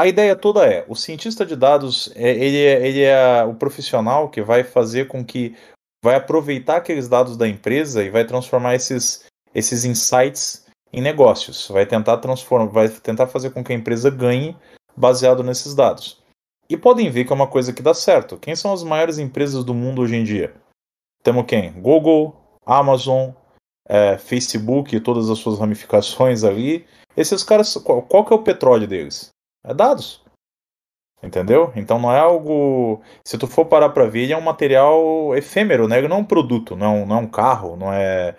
A 0.00 0.06
ideia 0.06 0.34
toda 0.34 0.64
é, 0.64 0.82
o 0.88 0.94
cientista 0.94 1.44
de 1.44 1.54
dados, 1.54 2.10
é, 2.16 2.30
ele 2.30 2.56
é, 2.56 2.88
ele 2.88 3.02
é 3.02 3.44
o 3.44 3.54
profissional 3.54 4.30
que 4.30 4.40
vai 4.40 4.64
fazer 4.64 5.08
com 5.08 5.22
que 5.22 5.54
vai 6.02 6.14
aproveitar 6.14 6.76
aqueles 6.76 7.06
dados 7.06 7.36
da 7.36 7.46
empresa 7.46 8.02
e 8.02 8.08
vai 8.08 8.24
transformar 8.24 8.74
esses, 8.74 9.26
esses 9.54 9.84
insights 9.84 10.64
em 10.90 11.02
negócios. 11.02 11.68
Vai 11.68 11.84
tentar 11.84 12.16
transformar, 12.16 12.72
vai 12.72 12.88
tentar 12.88 13.26
fazer 13.26 13.50
com 13.50 13.62
que 13.62 13.74
a 13.74 13.76
empresa 13.76 14.08
ganhe 14.10 14.56
baseado 14.96 15.44
nesses 15.44 15.74
dados. 15.74 16.18
E 16.66 16.78
podem 16.78 17.10
ver 17.10 17.26
que 17.26 17.32
é 17.34 17.36
uma 17.36 17.46
coisa 17.46 17.70
que 17.70 17.82
dá 17.82 17.92
certo. 17.92 18.38
Quem 18.38 18.56
são 18.56 18.72
as 18.72 18.82
maiores 18.82 19.18
empresas 19.18 19.62
do 19.64 19.74
mundo 19.74 20.00
hoje 20.00 20.16
em 20.16 20.24
dia? 20.24 20.54
Temos 21.22 21.44
quem? 21.44 21.72
Google, 21.72 22.34
Amazon, 22.64 23.32
é, 23.86 24.16
Facebook 24.16 24.96
e 24.96 25.00
todas 25.00 25.28
as 25.28 25.38
suas 25.40 25.58
ramificações 25.58 26.42
ali. 26.42 26.86
Esses 27.14 27.44
caras, 27.44 27.74
qual, 27.74 28.00
qual 28.00 28.24
que 28.24 28.32
é 28.32 28.36
o 28.36 28.42
petróleo 28.42 28.88
deles? 28.88 29.28
É 29.64 29.74
dados. 29.74 30.24
Entendeu? 31.22 31.70
Então 31.76 31.98
não 31.98 32.10
é 32.10 32.18
algo. 32.18 33.02
Se 33.24 33.36
tu 33.36 33.46
for 33.46 33.66
parar 33.66 33.90
pra 33.90 34.06
ver, 34.06 34.22
ele 34.22 34.32
é 34.32 34.36
um 34.36 34.40
material 34.40 35.36
efêmero, 35.36 35.86
né? 35.86 35.98
Ele 35.98 36.08
não 36.08 36.16
é 36.16 36.20
um 36.20 36.24
produto, 36.24 36.74
não 36.74 36.86
é 36.86 36.88
um, 36.88 37.06
não 37.06 37.16
é 37.16 37.18
um 37.18 37.30
carro, 37.30 37.76
não 37.76 37.92
é, 37.92 38.34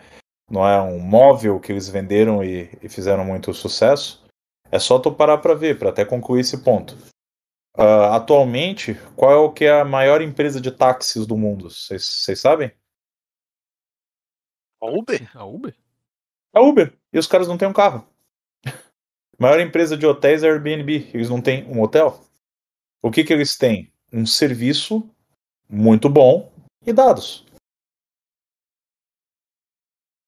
não 0.49 0.67
é 0.67 0.81
um 0.81 0.99
móvel 0.99 1.59
que 1.59 1.71
eles 1.71 1.87
venderam 1.87 2.43
e, 2.43 2.75
e 2.81 2.89
fizeram 2.89 3.23
muito 3.23 3.53
sucesso. 3.53 4.25
É 4.71 4.79
só 4.79 4.97
tu 4.97 5.13
parar 5.13 5.37
pra 5.37 5.53
ver, 5.53 5.77
para 5.77 5.89
até 5.89 6.03
concluir 6.03 6.41
esse 6.41 6.63
ponto. 6.63 6.95
Uh, 7.77 8.11
atualmente, 8.13 8.95
qual 9.15 9.31
é 9.31 9.35
o 9.35 9.51
que 9.51 9.65
é 9.65 9.79
a 9.79 9.85
maior 9.85 10.21
empresa 10.21 10.59
de 10.59 10.71
táxis 10.71 11.27
do 11.27 11.37
mundo? 11.37 11.69
Vocês 11.69 12.39
sabem? 12.39 12.71
A 14.81 14.87
Uber? 14.87 15.37
A 15.37 15.45
Uber? 15.45 15.75
A 16.53 16.61
Uber. 16.61 16.97
E 17.13 17.19
os 17.19 17.27
caras 17.27 17.47
não 17.47 17.57
têm 17.57 17.67
um 17.67 17.73
carro. 17.73 18.10
A 19.41 19.49
maior 19.49 19.59
empresa 19.59 19.97
de 19.97 20.05
hotéis 20.05 20.43
é 20.43 20.49
a 20.49 20.53
Airbnb. 20.53 21.09
Eles 21.11 21.27
não 21.27 21.41
têm 21.41 21.65
um 21.65 21.81
hotel. 21.81 22.23
O 23.01 23.09
que, 23.09 23.23
que 23.23 23.33
eles 23.33 23.57
têm? 23.57 23.91
Um 24.13 24.23
serviço 24.23 25.09
muito 25.67 26.07
bom 26.07 26.53
e 26.85 26.93
dados. 26.93 27.43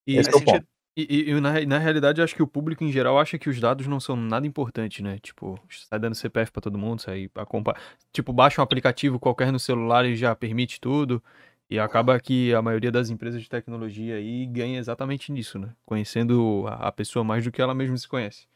E, 0.07 0.17
Esse 0.17 0.31
é 0.31 0.35
o 0.35 0.43
ponto. 0.43 0.65
E, 0.97 1.29
e, 1.29 1.39
na, 1.39 1.63
na 1.63 1.77
realidade, 1.77 2.21
eu 2.21 2.25
acho 2.25 2.33
que 2.33 2.41
o 2.41 2.47
público 2.47 2.83
em 2.83 2.91
geral 2.91 3.19
acha 3.19 3.37
que 3.37 3.49
os 3.49 3.59
dados 3.59 3.85
não 3.85 3.99
são 3.99 4.15
nada 4.15 4.47
importantes, 4.47 5.03
né? 5.03 5.19
Tipo, 5.19 5.59
sai 5.69 5.99
dando 5.99 6.15
CPF 6.15 6.51
para 6.51 6.61
todo 6.63 6.77
mundo, 6.79 6.99
sai 7.03 7.29
acompanha. 7.35 7.77
Tipo, 8.11 8.33
baixa 8.33 8.61
um 8.61 8.63
aplicativo 8.63 9.19
qualquer 9.19 9.51
no 9.51 9.59
celular 9.59 10.05
e 10.05 10.15
já 10.15 10.35
permite 10.35 10.81
tudo. 10.81 11.23
E 11.69 11.77
acaba 11.77 12.19
que 12.19 12.51
a 12.51 12.63
maioria 12.63 12.91
das 12.91 13.11
empresas 13.11 13.43
de 13.43 13.49
tecnologia 13.49 14.15
aí 14.15 14.47
ganha 14.47 14.79
exatamente 14.79 15.31
nisso, 15.31 15.59
né? 15.59 15.69
Conhecendo 15.85 16.65
a, 16.67 16.87
a 16.87 16.91
pessoa 16.91 17.23
mais 17.23 17.43
do 17.43 17.51
que 17.51 17.61
ela 17.61 17.75
mesma 17.75 17.95
se 17.97 18.07
conhece. 18.07 18.47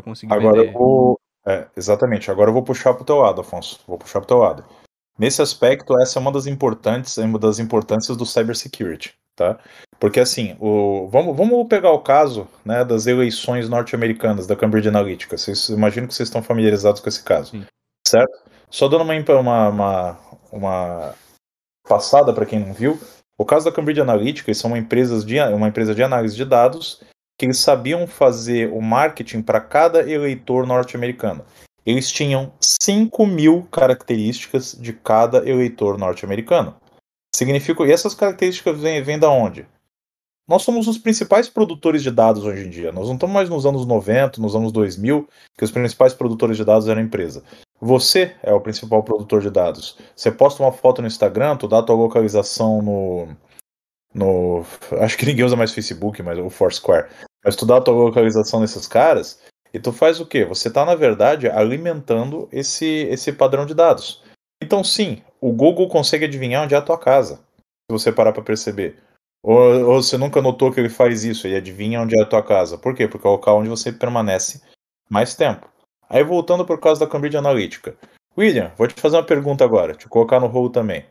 Pra 0.00 0.10
conseguir 0.10 0.32
Agora 0.32 0.56
vender. 0.56 0.68
eu 0.68 0.78
vou, 0.78 1.20
é, 1.46 1.66
exatamente. 1.76 2.30
Agora 2.30 2.50
eu 2.50 2.54
vou 2.54 2.62
puxar 2.62 2.94
para 2.94 3.02
o 3.02 3.06
teu 3.06 3.16
lado, 3.16 3.40
Afonso. 3.40 3.80
Vou 3.86 3.98
puxar 3.98 4.20
para 4.20 4.24
o 4.24 4.28
teu 4.28 4.38
lado. 4.38 4.64
Nesse 5.18 5.42
aspecto, 5.42 5.98
essa 6.00 6.18
é 6.18 6.20
uma 6.20 6.32
das 6.32 6.46
importantes, 6.46 7.18
é 7.18 7.24
uma 7.24 7.38
das 7.38 7.58
importâncias 7.58 8.16
do 8.16 8.24
cybersecurity, 8.24 9.14
tá? 9.36 9.58
Porque 9.98 10.18
assim, 10.18 10.56
o, 10.58 11.06
vamos, 11.08 11.36
vamos 11.36 11.68
pegar 11.68 11.90
o 11.90 12.00
caso 12.00 12.48
né, 12.64 12.82
das 12.82 13.06
eleições 13.06 13.68
norte-americanas 13.68 14.46
da 14.46 14.56
Cambridge 14.56 14.88
Analytica. 14.88 15.36
Vocês 15.36 15.68
imagino 15.68 16.08
que 16.08 16.14
vocês 16.14 16.28
estão 16.28 16.42
familiarizados 16.42 17.02
com 17.02 17.08
esse 17.08 17.22
caso, 17.22 17.50
Sim. 17.50 17.66
certo? 18.08 18.32
Só 18.70 18.88
dando 18.88 19.02
uma, 19.02 19.14
uma, 19.40 19.68
uma, 19.68 20.18
uma 20.50 21.14
passada, 21.86 22.32
para 22.32 22.46
quem 22.46 22.58
não 22.58 22.72
viu, 22.72 22.98
o 23.36 23.44
caso 23.44 23.66
da 23.66 23.72
Cambridge 23.72 24.00
Analytica, 24.00 24.50
eles 24.50 24.58
são 24.58 24.70
uma 24.70 24.78
empresa 24.78 25.22
de, 25.22 25.38
uma 25.40 25.68
empresa 25.68 25.94
de 25.94 26.02
análise 26.02 26.34
de 26.34 26.44
dados 26.46 27.02
que 27.40 27.46
eles 27.46 27.56
sabiam 27.56 28.06
fazer 28.06 28.70
o 28.70 28.82
marketing 28.82 29.40
para 29.40 29.62
cada 29.62 30.00
eleitor 30.00 30.66
norte-americano. 30.66 31.42
Eles 31.86 32.12
tinham 32.12 32.52
5 32.60 33.26
mil 33.26 33.66
características 33.72 34.76
de 34.78 34.92
cada 34.92 35.38
eleitor 35.48 35.96
norte-americano. 35.96 36.76
Significa, 37.34 37.82
e 37.84 37.92
essas 37.92 38.12
características 38.12 38.78
vêm, 38.78 39.02
vêm 39.02 39.18
da 39.18 39.30
onde? 39.30 39.66
Nós 40.46 40.60
somos 40.60 40.86
os 40.86 40.98
principais 40.98 41.48
produtores 41.48 42.02
de 42.02 42.10
dados 42.10 42.44
hoje 42.44 42.66
em 42.66 42.68
dia. 42.68 42.92
Nós 42.92 43.06
não 43.06 43.14
estamos 43.14 43.32
mais 43.32 43.48
nos 43.48 43.64
anos 43.64 43.86
90, 43.86 44.38
nos 44.38 44.54
anos 44.54 44.70
2000, 44.70 45.26
que 45.56 45.64
os 45.64 45.70
principais 45.70 46.12
produtores 46.12 46.58
de 46.58 46.64
dados 46.66 46.88
eram 46.88 47.00
a 47.00 47.04
empresa. 47.04 47.42
Você 47.80 48.36
é 48.42 48.52
o 48.52 48.60
principal 48.60 49.02
produtor 49.02 49.40
de 49.40 49.48
dados. 49.48 49.96
Você 50.14 50.30
posta 50.30 50.62
uma 50.62 50.72
foto 50.72 51.00
no 51.00 51.08
Instagram, 51.08 51.56
tu 51.56 51.66
dá 51.66 51.78
a 51.78 51.82
tua 51.82 51.96
localização 51.96 52.82
no, 52.82 53.28
no. 54.12 54.62
Acho 55.00 55.16
que 55.16 55.24
ninguém 55.24 55.46
usa 55.46 55.56
mais 55.56 55.72
Facebook, 55.72 56.22
mas 56.22 56.38
o 56.38 56.50
Foursquare. 56.50 57.08
Mas 57.44 57.56
tu 57.56 57.64
dá 57.64 57.78
a 57.78 57.80
tua 57.80 57.94
localização 57.94 58.60
nesses 58.60 58.86
caras 58.86 59.42
e 59.72 59.78
tu 59.78 59.92
faz 59.92 60.20
o 60.20 60.26
quê? 60.26 60.44
Você 60.44 60.68
está, 60.68 60.84
na 60.84 60.94
verdade, 60.94 61.48
alimentando 61.48 62.48
esse, 62.52 62.86
esse 62.86 63.32
padrão 63.32 63.64
de 63.64 63.74
dados. 63.74 64.22
Então, 64.62 64.84
sim, 64.84 65.22
o 65.40 65.52
Google 65.52 65.88
consegue 65.88 66.24
adivinhar 66.24 66.64
onde 66.64 66.74
é 66.74 66.78
a 66.78 66.82
tua 66.82 66.98
casa, 66.98 67.36
se 67.36 67.90
você 67.90 68.12
parar 68.12 68.32
para 68.32 68.42
perceber. 68.42 68.98
Ou, 69.42 69.56
ou, 69.88 70.02
você 70.02 70.18
nunca 70.18 70.42
notou 70.42 70.70
que 70.70 70.78
ele 70.78 70.90
faz 70.90 71.24
isso, 71.24 71.46
ele 71.46 71.56
adivinha 71.56 72.00
onde 72.00 72.18
é 72.18 72.22
a 72.22 72.26
tua 72.26 72.42
casa. 72.42 72.76
Por 72.76 72.94
quê? 72.94 73.08
Porque 73.08 73.26
é 73.26 73.30
o 73.30 73.32
local 73.34 73.58
onde 73.58 73.70
você 73.70 73.90
permanece 73.90 74.60
mais 75.08 75.34
tempo. 75.34 75.68
Aí 76.08 76.22
voltando 76.22 76.66
por 76.66 76.78
causa 76.78 77.00
da 77.00 77.10
Cambridge 77.10 77.36
Analytica. 77.36 77.96
William, 78.36 78.72
vou 78.76 78.86
te 78.86 79.00
fazer 79.00 79.16
uma 79.16 79.24
pergunta 79.24 79.64
agora, 79.64 79.94
te 79.94 80.08
colocar 80.08 80.40
no 80.40 80.46
rolo 80.46 80.70
também. 80.70 81.06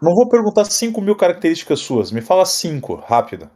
Não 0.00 0.14
vou 0.14 0.28
perguntar 0.28 0.64
5 0.66 1.00
mil 1.00 1.16
características 1.16 1.80
suas, 1.80 2.12
me 2.12 2.20
fala 2.20 2.44
5, 2.44 2.94
rápida. 2.96 3.50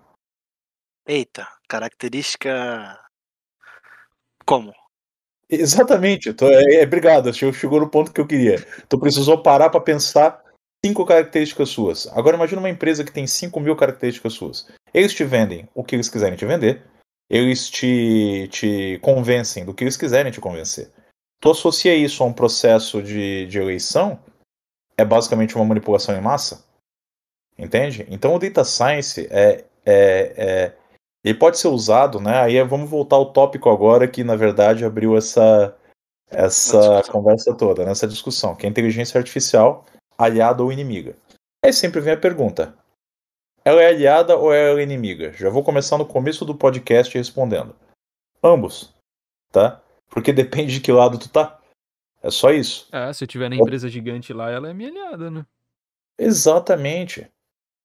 Eita, 1.06 1.46
característica. 1.68 2.98
Como? 4.44 4.72
Exatamente, 5.48 6.32
tô, 6.32 6.48
é, 6.48 6.76
é, 6.76 6.84
obrigado, 6.84 7.32
chegou 7.34 7.80
no 7.80 7.90
ponto 7.90 8.12
que 8.12 8.20
eu 8.20 8.26
queria. 8.26 8.64
Tu 8.88 8.98
precisou 8.98 9.42
parar 9.42 9.68
para 9.68 9.80
pensar 9.80 10.44
cinco 10.84 11.04
características 11.04 11.68
suas. 11.70 12.06
Agora 12.08 12.36
imagina 12.36 12.60
uma 12.60 12.70
empresa 12.70 13.04
que 13.04 13.12
tem 13.12 13.26
5 13.26 13.58
mil 13.60 13.76
características 13.76 14.32
suas. 14.32 14.68
Eles 14.94 15.12
te 15.12 15.24
vendem 15.24 15.68
o 15.74 15.82
que 15.82 15.96
eles 15.96 16.08
quiserem 16.08 16.36
te 16.36 16.46
vender, 16.46 16.84
eles 17.28 17.68
te, 17.68 18.48
te 18.50 18.98
convencem 19.02 19.64
do 19.64 19.74
que 19.74 19.84
eles 19.84 19.96
quiserem 19.96 20.32
te 20.32 20.40
convencer. 20.40 20.90
Tu 21.40 21.50
associa 21.50 21.94
isso 21.94 22.22
a 22.22 22.26
um 22.26 22.32
processo 22.32 23.02
de, 23.02 23.46
de 23.46 23.58
eleição, 23.58 24.18
é 24.96 25.04
basicamente 25.04 25.56
uma 25.56 25.64
manipulação 25.64 26.16
em 26.16 26.20
massa. 26.20 26.64
Entende? 27.58 28.06
Então 28.08 28.34
o 28.34 28.38
data 28.38 28.64
science 28.64 29.26
é, 29.30 29.64
é, 29.84 30.34
é 30.36 30.76
ele 31.24 31.38
pode 31.38 31.58
ser 31.58 31.68
usado, 31.68 32.20
né? 32.20 32.40
Aí 32.40 32.62
vamos 32.64 32.88
voltar 32.88 33.16
ao 33.16 33.32
tópico 33.32 33.68
agora 33.68 34.08
que 34.08 34.24
na 34.24 34.36
verdade 34.36 34.84
abriu 34.84 35.16
essa 35.16 35.76
essa 36.30 37.02
conversa 37.10 37.52
toda, 37.54 37.84
nessa 37.84 38.06
discussão, 38.06 38.54
que 38.54 38.64
é 38.64 38.68
a 38.68 38.70
inteligência 38.70 39.18
artificial 39.18 39.84
aliada 40.16 40.62
ou 40.62 40.72
inimiga. 40.72 41.16
Aí 41.64 41.72
sempre 41.72 42.00
vem 42.00 42.12
a 42.14 42.20
pergunta: 42.20 42.74
ela 43.64 43.82
é 43.82 43.88
aliada 43.88 44.36
ou 44.36 44.52
ela 44.52 44.80
é 44.80 44.82
inimiga? 44.82 45.32
Já 45.32 45.50
vou 45.50 45.64
começar 45.64 45.98
no 45.98 46.06
começo 46.06 46.44
do 46.44 46.54
podcast 46.54 47.16
respondendo. 47.16 47.74
Ambos, 48.42 48.94
tá? 49.52 49.82
Porque 50.08 50.32
depende 50.32 50.74
de 50.74 50.80
que 50.80 50.92
lado 50.92 51.18
tu 51.18 51.28
tá. 51.28 51.58
É 52.22 52.30
só 52.30 52.50
isso. 52.50 52.88
É, 52.92 53.12
se 53.12 53.24
eu 53.24 53.28
tiver 53.28 53.48
na 53.48 53.56
empresa 53.56 53.88
gigante 53.88 54.32
lá, 54.32 54.50
ela 54.50 54.68
é 54.68 54.74
minha 54.74 54.90
aliada, 54.90 55.30
né? 55.30 55.46
Exatamente. 56.18 57.30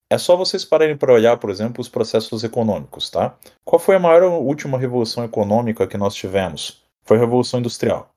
É 0.09 0.17
só 0.17 0.35
vocês 0.35 0.63
pararem 0.63 0.95
para 0.95 1.13
olhar, 1.13 1.37
por 1.37 1.49
exemplo, 1.49 1.81
os 1.81 1.89
processos 1.89 2.43
econômicos, 2.43 3.09
tá? 3.09 3.35
Qual 3.63 3.79
foi 3.79 3.95
a 3.95 3.99
maior 3.99 4.23
última 4.23 4.77
revolução 4.77 5.23
econômica 5.23 5.87
que 5.87 5.97
nós 5.97 6.13
tivemos? 6.13 6.83
Foi 7.03 7.17
a 7.17 7.19
Revolução 7.19 7.59
Industrial. 7.59 8.09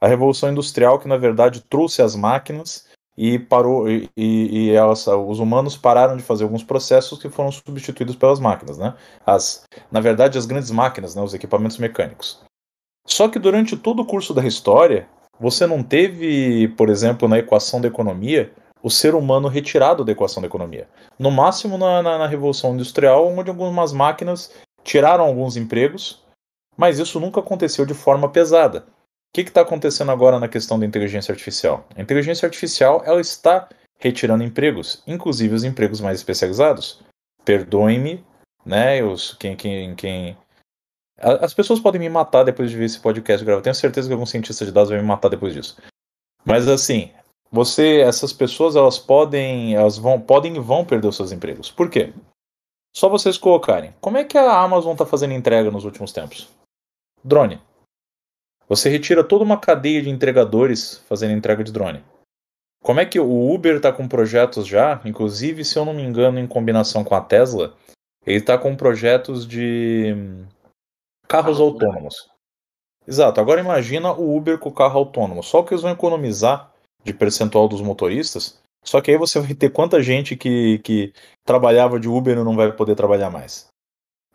A 0.00 0.08
Revolução 0.08 0.50
Industrial 0.50 0.98
que, 0.98 1.08
na 1.08 1.16
verdade, 1.16 1.62
trouxe 1.62 2.02
as 2.02 2.16
máquinas 2.16 2.86
e 3.16 3.38
parou 3.38 3.88
e, 3.88 4.08
e 4.16 4.70
elas, 4.70 5.06
os 5.06 5.40
humanos 5.40 5.76
pararam 5.76 6.16
de 6.16 6.22
fazer 6.22 6.44
alguns 6.44 6.62
processos 6.62 7.20
que 7.20 7.28
foram 7.28 7.50
substituídos 7.50 8.14
pelas 8.14 8.38
máquinas, 8.38 8.78
né? 8.78 8.94
As, 9.26 9.64
na 9.90 10.00
verdade, 10.00 10.38
as 10.38 10.46
grandes 10.46 10.70
máquinas, 10.70 11.14
né? 11.14 11.22
Os 11.22 11.34
equipamentos 11.34 11.78
mecânicos. 11.78 12.40
Só 13.06 13.28
que 13.28 13.38
durante 13.38 13.76
todo 13.76 14.02
o 14.02 14.06
curso 14.06 14.34
da 14.34 14.44
história, 14.44 15.08
você 15.40 15.66
não 15.66 15.82
teve, 15.82 16.68
por 16.76 16.88
exemplo, 16.88 17.28
na 17.28 17.38
equação 17.38 17.80
da 17.80 17.88
economia, 17.88 18.52
o 18.82 18.90
ser 18.90 19.14
humano 19.14 19.48
retirado 19.48 20.04
da 20.04 20.12
equação 20.12 20.40
da 20.40 20.46
economia. 20.46 20.88
No 21.18 21.30
máximo 21.30 21.76
na, 21.76 22.02
na, 22.02 22.18
na 22.18 22.26
Revolução 22.26 22.74
Industrial, 22.74 23.26
onde 23.26 23.50
algumas 23.50 23.92
máquinas 23.92 24.52
tiraram 24.84 25.24
alguns 25.24 25.56
empregos, 25.56 26.22
mas 26.76 26.98
isso 26.98 27.18
nunca 27.18 27.40
aconteceu 27.40 27.84
de 27.84 27.94
forma 27.94 28.28
pesada. 28.28 28.86
O 29.30 29.34
que 29.34 29.42
está 29.42 29.60
acontecendo 29.60 30.10
agora 30.10 30.38
na 30.38 30.48
questão 30.48 30.78
da 30.78 30.86
inteligência 30.86 31.32
artificial? 31.32 31.84
A 31.96 32.00
inteligência 32.00 32.46
artificial 32.46 33.02
ela 33.04 33.20
está 33.20 33.68
retirando 33.98 34.44
empregos, 34.44 35.02
inclusive 35.06 35.54
os 35.54 35.64
empregos 35.64 36.00
mais 36.00 36.18
especializados. 36.18 37.00
Perdoem-me, 37.44 38.24
né? 38.64 39.02
Os, 39.02 39.34
quem, 39.34 39.56
quem, 39.56 39.94
quem... 39.96 40.36
As 41.18 41.52
pessoas 41.52 41.80
podem 41.80 42.00
me 42.00 42.08
matar 42.08 42.44
depois 42.44 42.70
de 42.70 42.76
ver 42.76 42.84
esse 42.84 43.00
podcast 43.00 43.44
gravado. 43.44 43.64
Tenho 43.64 43.74
certeza 43.74 44.06
que 44.06 44.12
algum 44.12 44.26
cientista 44.26 44.64
de 44.64 44.70
dados 44.70 44.88
vai 44.88 45.00
me 45.00 45.06
matar 45.06 45.28
depois 45.28 45.52
disso. 45.52 45.76
Mas 46.44 46.68
assim, 46.68 47.10
você, 47.50 48.00
essas 48.00 48.32
pessoas, 48.32 48.76
elas 48.76 48.98
podem, 48.98 49.74
elas 49.74 49.96
vão, 49.96 50.20
podem 50.20 50.56
e 50.56 50.60
vão 50.60 50.84
perder 50.84 51.08
os 51.08 51.16
seus 51.16 51.32
empregos. 51.32 51.70
Por 51.70 51.90
quê? 51.90 52.12
Só 52.94 53.08
vocês 53.08 53.38
colocarem. 53.38 53.94
Como 54.00 54.18
é 54.18 54.24
que 54.24 54.36
a 54.36 54.60
Amazon 54.60 54.92
está 54.92 55.06
fazendo 55.06 55.34
entrega 55.34 55.70
nos 55.70 55.84
últimos 55.84 56.12
tempos? 56.12 56.48
Drone. 57.24 57.60
Você 58.68 58.90
retira 58.90 59.24
toda 59.24 59.44
uma 59.44 59.58
cadeia 59.58 60.02
de 60.02 60.10
entregadores 60.10 60.98
fazendo 61.08 61.32
entrega 61.32 61.64
de 61.64 61.72
drone. 61.72 62.04
Como 62.82 63.00
é 63.00 63.06
que 63.06 63.18
o 63.18 63.54
Uber 63.54 63.76
está 63.76 63.92
com 63.92 64.06
projetos 64.06 64.66
já, 64.66 65.00
inclusive, 65.04 65.64
se 65.64 65.78
eu 65.78 65.84
não 65.84 65.94
me 65.94 66.02
engano, 66.02 66.38
em 66.38 66.46
combinação 66.46 67.02
com 67.02 67.14
a 67.14 67.20
Tesla, 67.20 67.74
ele 68.26 68.38
está 68.38 68.58
com 68.58 68.76
projetos 68.76 69.46
de 69.46 70.14
carros 71.26 71.58
autônomos. 71.58 72.28
Exato. 73.06 73.40
Agora 73.40 73.60
imagina 73.60 74.12
o 74.12 74.36
Uber 74.36 74.58
com 74.58 74.68
o 74.68 74.74
carro 74.74 74.98
autônomo. 74.98 75.42
Só 75.42 75.62
que 75.62 75.72
eles 75.72 75.82
vão 75.82 75.92
economizar 75.92 76.70
de 77.04 77.12
percentual 77.12 77.68
dos 77.68 77.80
motoristas. 77.80 78.60
Só 78.84 79.00
que 79.00 79.10
aí 79.10 79.18
você 79.18 79.40
vai 79.40 79.54
ter 79.54 79.70
quanta 79.70 80.02
gente 80.02 80.36
que, 80.36 80.78
que 80.78 81.12
trabalhava 81.44 81.98
de 81.98 82.08
Uber 82.08 82.36
e 82.36 82.44
não 82.44 82.56
vai 82.56 82.72
poder 82.72 82.94
trabalhar 82.94 83.30
mais. 83.30 83.68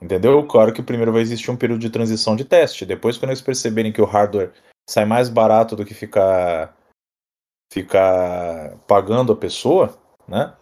Entendeu? 0.01 0.45
Claro 0.45 0.73
que 0.73 0.83
primeiro 0.83 1.13
vai 1.13 1.21
existir 1.21 1.49
um 1.49 1.57
período 1.57 1.79
de 1.79 1.89
transição 1.89 2.35
de 2.35 2.43
teste. 2.43 2.85
Depois, 2.85 3.17
quando 3.17 3.29
eles 3.29 3.41
perceberem 3.41 3.91
que 3.91 4.01
o 4.01 4.05
hardware 4.05 4.51
sai 4.89 5.05
mais 5.05 5.29
barato 5.29 5.75
do 5.75 5.85
que 5.85 5.93
ficar, 5.93 6.75
ficar 7.71 8.77
pagando 8.87 9.31
a 9.31 9.35
pessoa, 9.35 9.97
né? 10.27 10.53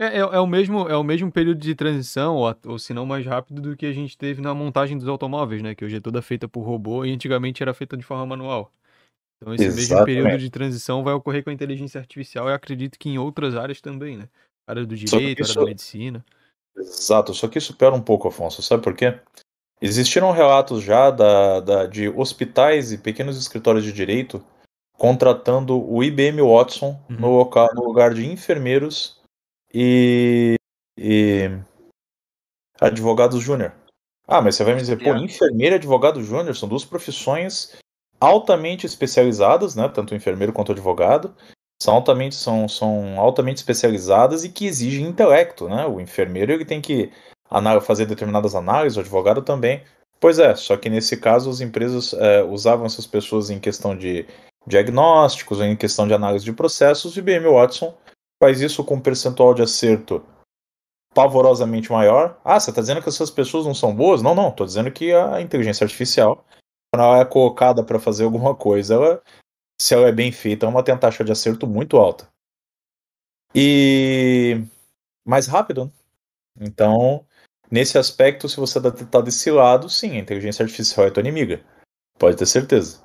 É, 0.00 0.06
é, 0.06 0.18
é, 0.18 0.40
o 0.40 0.46
mesmo, 0.46 0.88
é 0.88 0.96
o 0.96 1.02
mesmo 1.02 1.30
período 1.30 1.58
de 1.58 1.74
transição, 1.74 2.36
ou, 2.36 2.54
ou 2.66 2.78
se 2.78 2.94
não 2.94 3.04
mais 3.04 3.26
rápido, 3.26 3.60
do 3.60 3.76
que 3.76 3.86
a 3.86 3.92
gente 3.92 4.16
teve 4.16 4.40
na 4.40 4.54
montagem 4.54 4.96
dos 4.96 5.08
automóveis, 5.08 5.62
né? 5.62 5.74
Que 5.74 5.84
hoje 5.84 5.96
é 5.96 6.00
toda 6.00 6.22
feita 6.22 6.48
por 6.48 6.62
robô 6.62 7.04
e 7.04 7.12
antigamente 7.12 7.62
era 7.62 7.74
feita 7.74 7.96
de 7.96 8.04
forma 8.04 8.24
manual. 8.26 8.70
Então 9.40 9.54
esse 9.54 9.64
Exatamente. 9.64 10.06
mesmo 10.06 10.22
período 10.24 10.40
de 10.40 10.50
transição 10.50 11.04
vai 11.04 11.14
ocorrer 11.14 11.44
com 11.44 11.50
a 11.50 11.52
inteligência 11.52 12.00
artificial 12.00 12.48
e 12.48 12.52
acredito 12.52 12.98
que 12.98 13.08
em 13.08 13.18
outras 13.18 13.54
áreas 13.54 13.80
também, 13.80 14.16
né? 14.16 14.28
Área 14.66 14.84
do 14.84 14.96
direito, 14.96 15.42
área 15.42 15.54
da 15.54 15.64
medicina. 15.64 16.24
Exato, 16.76 17.32
só 17.34 17.48
que 17.48 17.58
isso 17.58 17.74
piora 17.74 17.94
um 17.94 18.02
pouco, 18.02 18.28
Afonso. 18.28 18.62
Sabe 18.62 18.82
por 18.82 18.94
quê? 18.94 19.18
Existiram 19.80 20.32
relatos 20.32 20.82
já 20.82 21.10
da, 21.10 21.60
da, 21.60 21.86
de 21.86 22.08
hospitais 22.08 22.92
e 22.92 22.98
pequenos 22.98 23.38
escritórios 23.38 23.84
de 23.84 23.92
direito 23.92 24.44
contratando 24.92 25.80
o 25.80 26.02
IBM 26.02 26.42
Watson 26.42 27.00
uhum. 27.08 27.16
no, 27.16 27.36
local, 27.36 27.68
no 27.72 27.84
lugar 27.84 28.12
de 28.12 28.26
enfermeiros 28.26 29.20
e, 29.72 30.56
e 30.98 31.48
advogados 32.80 33.40
júnior. 33.40 33.72
Ah, 34.26 34.42
mas 34.42 34.56
você 34.56 34.64
vai 34.64 34.74
me 34.74 34.80
dizer, 34.80 34.98
pô, 34.98 35.14
enfermeiro 35.14 35.76
e 35.76 35.78
advogado 35.78 36.22
júnior 36.22 36.54
são 36.56 36.68
duas 36.68 36.84
profissões 36.84 37.78
altamente 38.20 38.86
especializadas, 38.86 39.74
né? 39.74 39.88
Tanto 39.88 40.12
o 40.12 40.16
enfermeiro 40.16 40.52
quanto 40.52 40.70
o 40.70 40.72
advogado 40.72 41.34
são 41.80 41.94
altamente, 41.94 42.34
são, 42.34 42.68
são 42.68 43.18
altamente 43.20 43.58
especializadas 43.58 44.44
e 44.44 44.48
que 44.48 44.66
exigem 44.66 45.06
intelecto, 45.06 45.68
né? 45.68 45.86
O 45.86 46.00
enfermeiro 46.00 46.52
ele 46.52 46.64
tem 46.64 46.80
que 46.80 47.10
fazer 47.82 48.06
determinadas 48.06 48.54
análises, 48.54 48.96
o 48.96 49.00
advogado 49.00 49.42
também. 49.42 49.82
Pois 50.20 50.38
é, 50.38 50.54
só 50.56 50.76
que 50.76 50.90
nesse 50.90 51.16
caso 51.16 51.48
as 51.48 51.60
empresas 51.60 52.12
é, 52.12 52.42
usavam 52.42 52.84
essas 52.84 53.06
pessoas 53.06 53.50
em 53.50 53.60
questão 53.60 53.96
de 53.96 54.26
diagnósticos, 54.66 55.60
em 55.60 55.76
questão 55.76 56.06
de 56.06 56.12
análise 56.12 56.44
de 56.44 56.52
processos, 56.52 57.16
e 57.16 57.20
IBM 57.20 57.46
Watson 57.46 57.94
faz 58.42 58.60
isso 58.60 58.84
com 58.84 58.96
um 58.96 59.00
percentual 59.00 59.54
de 59.54 59.62
acerto 59.62 60.22
pavorosamente 61.14 61.90
maior. 61.90 62.38
Ah, 62.44 62.58
você 62.58 62.70
está 62.70 62.80
dizendo 62.80 63.02
que 63.02 63.08
essas 63.08 63.30
pessoas 63.30 63.64
não 63.64 63.74
são 63.74 63.94
boas? 63.94 64.20
Não, 64.20 64.34
não, 64.34 64.48
estou 64.48 64.66
dizendo 64.66 64.90
que 64.90 65.12
a 65.12 65.40
inteligência 65.40 65.84
artificial, 65.84 66.44
é 66.94 67.24
colocada 67.24 67.82
para 67.84 68.00
fazer 68.00 68.24
alguma 68.24 68.54
coisa, 68.54 68.94
ela 68.94 69.22
se 69.80 69.94
ela 69.94 70.08
é 70.08 70.12
bem 70.12 70.32
feita, 70.32 70.66
ela 70.66 70.82
tem 70.82 70.92
uma 70.94 71.00
taxa 71.00 71.24
de 71.24 71.30
acerto 71.30 71.66
muito 71.66 71.96
alta. 71.96 72.28
e 73.54 74.62
mais 75.24 75.46
rápido. 75.46 75.86
Né? 76.56 76.66
Então, 76.66 77.24
nesse 77.70 77.96
aspecto, 77.98 78.48
se 78.48 78.56
você 78.56 78.78
está 78.78 79.20
desse 79.20 79.50
lado, 79.50 79.88
sim, 79.88 80.12
a 80.12 80.18
inteligência 80.18 80.62
artificial 80.62 81.06
é 81.06 81.10
tua 81.10 81.20
inimiga. 81.20 81.64
Pode 82.18 82.36
ter 82.36 82.46
certeza. 82.46 83.02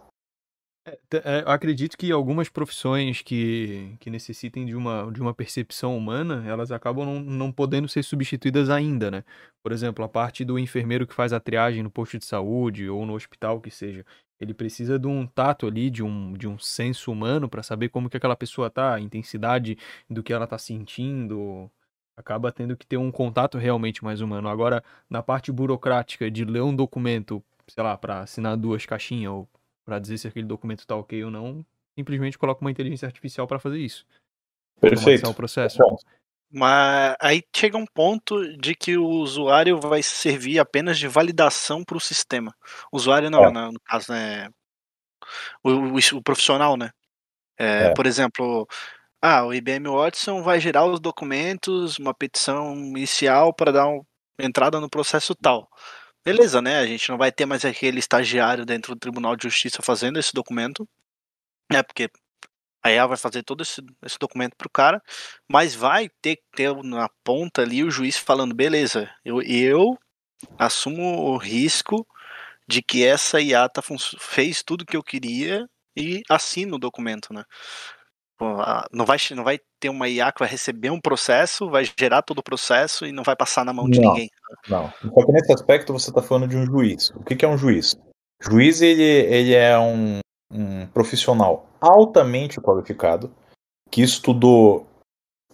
É, 0.86 1.00
é, 1.14 1.42
eu 1.44 1.50
acredito 1.50 1.98
que 1.98 2.12
algumas 2.12 2.50
profissões 2.50 3.22
que, 3.22 3.96
que 4.02 4.10
necessitem 4.10 4.66
de 4.66 4.76
uma, 4.76 5.10
de 5.14 5.22
uma 5.22 5.34
percepção 5.34 5.98
humana, 5.98 6.44
elas 6.46 6.72
acabam 6.74 7.06
não, 7.06 7.20
não 7.22 7.52
podendo 7.54 7.88
ser 7.88 8.04
substituídas 8.04 8.70
ainda, 8.70 9.10
né? 9.10 9.24
Por 9.62 9.72
exemplo, 9.72 10.04
a 10.04 10.10
parte 10.10 10.44
do 10.44 10.60
enfermeiro 10.60 11.08
que 11.08 11.14
faz 11.14 11.32
a 11.32 11.40
triagem 11.40 11.82
no 11.84 11.90
posto 11.90 12.20
de 12.20 12.26
saúde 12.26 12.90
ou 12.90 13.06
no 13.06 13.14
hospital, 13.14 13.62
que 13.62 13.72
seja. 13.72 14.06
Ele 14.40 14.54
precisa 14.54 15.00
de 15.00 15.08
um 15.08 15.26
tato 15.26 15.68
ali, 15.68 15.90
de 15.90 16.04
um, 16.04 16.34
de 16.34 16.50
um 16.50 16.60
senso 16.60 17.12
humano 17.12 17.48
para 17.48 17.64
saber 17.64 17.88
como 17.88 18.10
que 18.10 18.18
aquela 18.18 18.36
pessoa 18.36 18.70
tá, 18.70 18.96
a 18.96 19.00
intensidade 19.00 19.78
do 20.10 20.22
que 20.22 20.34
ela 20.34 20.46
tá 20.46 20.58
sentindo. 20.58 21.72
Acaba 22.18 22.52
tendo 22.52 22.76
que 22.76 22.86
ter 22.86 22.98
um 22.98 23.12
contato 23.12 23.58
realmente 23.58 24.04
mais 24.04 24.20
humano. 24.22 24.50
Agora, 24.50 24.84
na 25.10 25.24
parte 25.24 25.52
burocrática 25.52 26.30
de 26.30 26.44
ler 26.44 26.62
um 26.62 26.76
documento, 26.76 27.42
sei 27.68 27.84
lá, 27.84 27.98
para 27.98 28.20
assinar 28.22 28.58
duas 28.58 28.86
caixinhas 28.86 29.32
ou 29.32 29.50
para 29.86 30.00
dizer 30.00 30.18
se 30.18 30.28
aquele 30.28 30.46
documento 30.48 30.86
tá 30.88 30.96
ok 30.96 31.24
ou 31.24 31.32
não, 31.32 31.66
simplesmente 31.96 32.38
coloca 32.38 32.62
uma 32.62 32.72
inteligência 32.72 33.06
artificial 33.06 33.48
para 33.48 33.60
fazer 33.60 33.80
isso. 33.80 34.06
Perfeito. 34.80 35.30
o 35.30 35.34
processo. 35.34 35.78
Bom. 35.78 35.96
Mas 36.52 37.16
aí 37.20 37.42
chega 37.56 37.78
um 37.78 37.86
ponto 37.86 38.56
de 38.58 38.76
que 38.76 38.98
o 38.98 39.06
usuário 39.08 39.80
vai 39.80 40.04
servir 40.04 40.60
apenas 40.60 41.00
de 41.00 41.08
validação 41.08 41.84
para 41.84 41.98
o 41.98 42.02
sistema. 42.02 42.54
O 42.92 42.98
usuário 42.98 43.30
não, 43.30 43.46
É. 43.46 43.52
né, 43.52 43.70
no 43.72 43.80
caso, 43.80 44.12
né? 44.12 44.50
O, 45.64 45.70
o- 45.72 46.18
o 46.18 46.22
profissional, 46.22 46.76
né? 46.78 46.92
É, 47.58 47.86
É. 47.86 47.94
Por 47.94 48.06
exemplo, 48.06 48.68
ah, 49.22 49.46
o 49.46 49.54
IBM 49.54 49.88
Watson 49.90 50.44
vai 50.44 50.60
gerar 50.60 50.86
os 50.86 51.00
documentos, 51.00 51.98
uma 51.98 52.14
petição 52.14 52.74
inicial 52.76 53.54
para 53.54 53.72
dar 53.72 53.88
um- 53.88 54.04
entrada 54.38 54.80
no 54.80 54.90
processo 54.90 55.34
tal. 55.34 55.70
Beleza, 56.26 56.62
né? 56.62 56.80
A 56.80 56.86
gente 56.86 57.10
não 57.10 57.18
vai 57.18 57.32
ter 57.32 57.46
mais 57.46 57.66
aquele 57.66 58.00
estagiário 58.00 58.66
dentro 58.66 58.96
do 58.96 59.00
Tribunal 59.00 59.36
de 59.36 59.44
Justiça 59.44 59.82
fazendo 59.82 60.18
esse 60.18 60.34
documento, 60.34 60.88
né? 61.72 61.84
Porque 61.84 62.10
a 62.84 62.92
IA 62.92 63.08
vai 63.08 63.18
fazer 63.18 63.44
todo 63.44 63.62
esse, 63.62 63.82
esse 64.06 64.18
documento 64.20 64.56
pro 64.58 64.70
cara, 64.70 65.02
mas 65.50 65.76
vai 65.76 66.10
ter 66.22 66.38
que 66.38 66.44
ter 66.56 66.76
na 66.84 67.10
ponta 67.24 67.62
ali 67.62 67.84
o 67.84 67.92
juiz 67.92 68.18
falando, 68.18 68.56
beleza, 68.56 69.10
eu, 69.26 69.42
eu 69.42 69.98
assumo 70.60 71.04
o 71.32 71.38
risco 71.38 72.08
de 72.68 72.82
que 72.82 73.06
essa 73.06 73.42
IA 73.42 73.70
tá, 73.70 73.82
fez 74.20 74.64
tudo 74.64 74.86
que 74.86 74.98
eu 74.98 75.04
queria 75.04 75.68
e 75.96 76.22
assino 76.30 76.76
o 76.76 76.80
documento, 76.80 77.34
né? 77.34 77.44
Não 78.92 79.06
vai, 79.06 79.18
não 79.32 79.44
vai 79.44 79.60
ter 79.80 79.90
uma 79.90 80.10
IA 80.10 80.32
que 80.32 80.40
vai 80.40 80.50
receber 80.50 80.90
um 80.90 81.00
processo, 81.00 81.70
vai 81.70 81.86
gerar 81.98 82.22
todo 82.22 82.40
o 82.40 82.44
processo 82.44 83.06
e 83.06 83.12
não 83.12 83.24
vai 83.24 83.36
passar 83.36 83.64
na 83.64 83.74
mão 83.74 83.90
de 83.90 84.00
Não. 84.00 84.10
ninguém. 84.10 84.30
Não. 84.68 84.92
Só 84.92 85.26
que 85.26 85.32
nesse 85.32 85.54
aspecto 85.54 85.94
você 85.94 86.10
está 86.10 86.22
falando 86.22 86.48
de 86.48 86.58
um 86.58 86.66
juiz. 86.66 87.10
O 87.12 87.24
que, 87.24 87.36
que 87.36 87.46
é 87.46 87.48
um 87.48 87.58
juiz? 87.58 87.96
Juiz 88.42 88.82
ele, 88.82 89.04
ele 89.04 89.54
é 89.54 89.78
um, 89.78 90.20
um 90.52 90.86
profissional 90.88 91.68
altamente 91.80 92.60
qualificado 92.62 93.32
que 93.90 94.02
estudou 94.02 94.88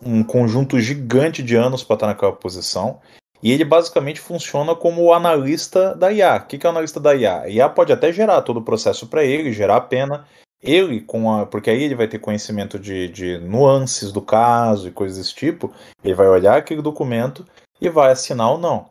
um 0.02 0.24
conjunto 0.24 0.80
gigante 0.80 1.44
de 1.44 1.56
anos 1.56 1.84
para 1.84 1.96
estar 1.96 2.08
naquela 2.08 2.32
posição 2.32 3.00
e 3.42 3.52
ele 3.52 3.64
basicamente 3.64 4.20
funciona 4.20 4.76
como 4.76 5.02
o 5.02 5.14
analista 5.14 5.96
da 5.96 6.12
IA. 6.12 6.38
O 6.38 6.46
que, 6.46 6.58
que 6.58 6.66
é 6.66 6.70
o 6.70 6.72
analista 6.72 7.00
da 7.00 7.16
IA? 7.16 7.42
A 7.42 7.50
IA 7.50 7.70
pode 7.70 7.92
até 7.92 8.12
gerar 8.12 8.42
todo 8.42 8.58
o 8.58 8.64
processo 8.64 9.08
para 9.08 9.24
ele, 9.24 9.54
gerar 9.54 9.78
a 9.78 9.82
pena. 9.82 10.26
Ele, 10.62 11.00
com 11.00 11.32
a, 11.32 11.46
porque 11.46 11.70
aí 11.70 11.82
ele 11.82 11.96
vai 11.96 12.08
ter 12.08 12.20
conhecimento 12.20 12.78
de, 12.78 13.08
de 13.08 13.38
nuances 13.38 14.12
do 14.12 14.22
caso 14.22 14.90
e 14.90 14.92
coisas 14.92 15.18
desse 15.18 15.34
tipo, 15.34 15.74
ele 16.04 16.14
vai 16.14 16.28
olhar 16.28 16.58
aquele 16.58 16.82
documento 16.82 17.46
e 17.80 17.90
vai 17.90 18.12
assinar 18.12 18.52
ou 18.52 18.58
não. 18.58 18.90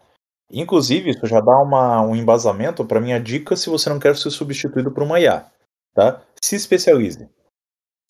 Inclusive, 0.50 1.10
isso 1.10 1.26
já 1.26 1.40
dá 1.40 1.60
uma, 1.60 2.00
um 2.02 2.16
embasamento 2.16 2.84
para 2.84 3.00
minha 3.00 3.20
dica 3.20 3.54
se 3.56 3.68
você 3.68 3.90
não 3.90 3.98
quer 3.98 4.16
ser 4.16 4.30
substituído 4.30 4.90
por 4.90 5.02
uma 5.02 5.20
IA. 5.20 5.46
Tá? 5.94 6.22
Se 6.42 6.56
especialize. 6.56 7.28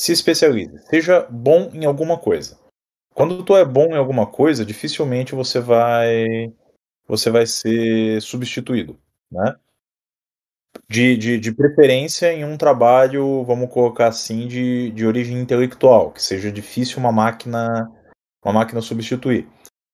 Se 0.00 0.12
especialize. 0.12 0.78
Seja 0.86 1.26
bom 1.28 1.70
em 1.72 1.84
alguma 1.84 2.16
coisa. 2.16 2.58
Quando 3.14 3.42
tu 3.44 3.56
é 3.56 3.64
bom 3.64 3.86
em 3.86 3.96
alguma 3.96 4.26
coisa, 4.26 4.64
dificilmente 4.64 5.34
você 5.34 5.58
vai 5.58 6.52
você 7.08 7.30
vai 7.30 7.46
ser 7.46 8.20
substituído, 8.20 8.96
né? 9.32 9.56
De, 10.88 11.16
de, 11.16 11.40
de 11.40 11.52
preferência 11.52 12.32
em 12.32 12.44
um 12.44 12.56
trabalho, 12.56 13.42
vamos 13.44 13.72
colocar 13.72 14.08
assim, 14.08 14.46
de, 14.46 14.90
de 14.90 15.06
origem 15.06 15.38
intelectual, 15.38 16.12
que 16.12 16.22
seja 16.22 16.52
difícil 16.52 16.98
uma 16.98 17.10
máquina 17.10 17.90
uma 18.44 18.52
máquina 18.52 18.80
substituir. 18.80 19.48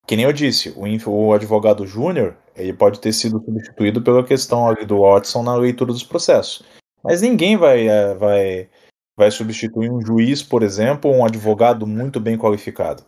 Que 0.06 0.16
nem 0.16 0.24
eu 0.24 0.32
disse, 0.32 0.70
o, 0.76 1.26
o 1.26 1.32
advogado 1.32 1.86
júnior, 1.86 2.36
ele 2.54 2.72
pode 2.72 3.00
ter 3.00 3.12
sido 3.12 3.42
substituído 3.42 4.02
pela 4.02 4.24
questão 4.24 4.68
ali 4.68 4.84
do 4.84 5.00
Watson 5.00 5.42
na 5.42 5.56
leitura 5.56 5.92
dos 5.92 6.04
processos. 6.04 6.62
Mas 7.02 7.22
ninguém 7.22 7.56
vai, 7.56 7.88
eh, 7.88 8.14
vai, 8.14 8.68
vai 9.16 9.30
substituir 9.30 9.90
um 9.90 10.04
juiz, 10.04 10.42
por 10.42 10.62
exemplo, 10.62 11.10
ou 11.10 11.16
um 11.18 11.24
advogado 11.24 11.86
muito 11.86 12.20
bem 12.20 12.36
qualificado. 12.36 13.02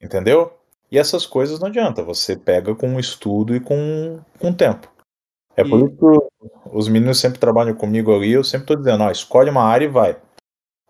Entendeu? 0.00 0.52
E 0.90 0.98
essas 0.98 1.26
coisas 1.26 1.58
não 1.60 1.68
adianta, 1.68 2.02
você 2.02 2.36
pega 2.36 2.74
com 2.74 2.98
estudo 2.98 3.54
e 3.54 3.60
com, 3.60 4.20
com 4.38 4.52
tempo. 4.52 4.90
É 5.56 5.64
por 5.64 5.80
E- 5.80 5.84
isso 5.84 5.96
que 5.96 6.48
os 6.72 6.88
meninos 6.88 7.18
sempre 7.18 7.38
trabalham 7.38 7.74
comigo 7.74 8.14
ali, 8.14 8.32
eu 8.32 8.44
sempre 8.44 8.64
estou 8.64 8.76
dizendo, 8.76 9.02
ó, 9.02 9.10
escolhe 9.10 9.50
uma 9.50 9.64
área 9.64 9.84
e 9.86 9.88
vai. 9.88 10.16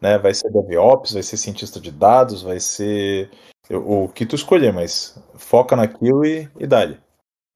Né? 0.01 0.19
Vai 0.19 0.35
ser 0.35 0.51
DevOps, 0.53 1.13
vai 1.13 1.23
ser 1.23 1.37
cientista 1.37 1.81
de 1.81 1.91
dados, 1.91 2.43
vai 2.43 2.61
ser 2.61 3.31
o 3.70 4.09
que 4.09 4.24
tu 4.26 4.35
escolher, 4.37 4.72
mas 4.72 5.18
foca 5.37 5.76
naquilo 5.76 6.24
e, 6.24 6.48
e 6.59 6.66
dá-lhe. 6.66 6.98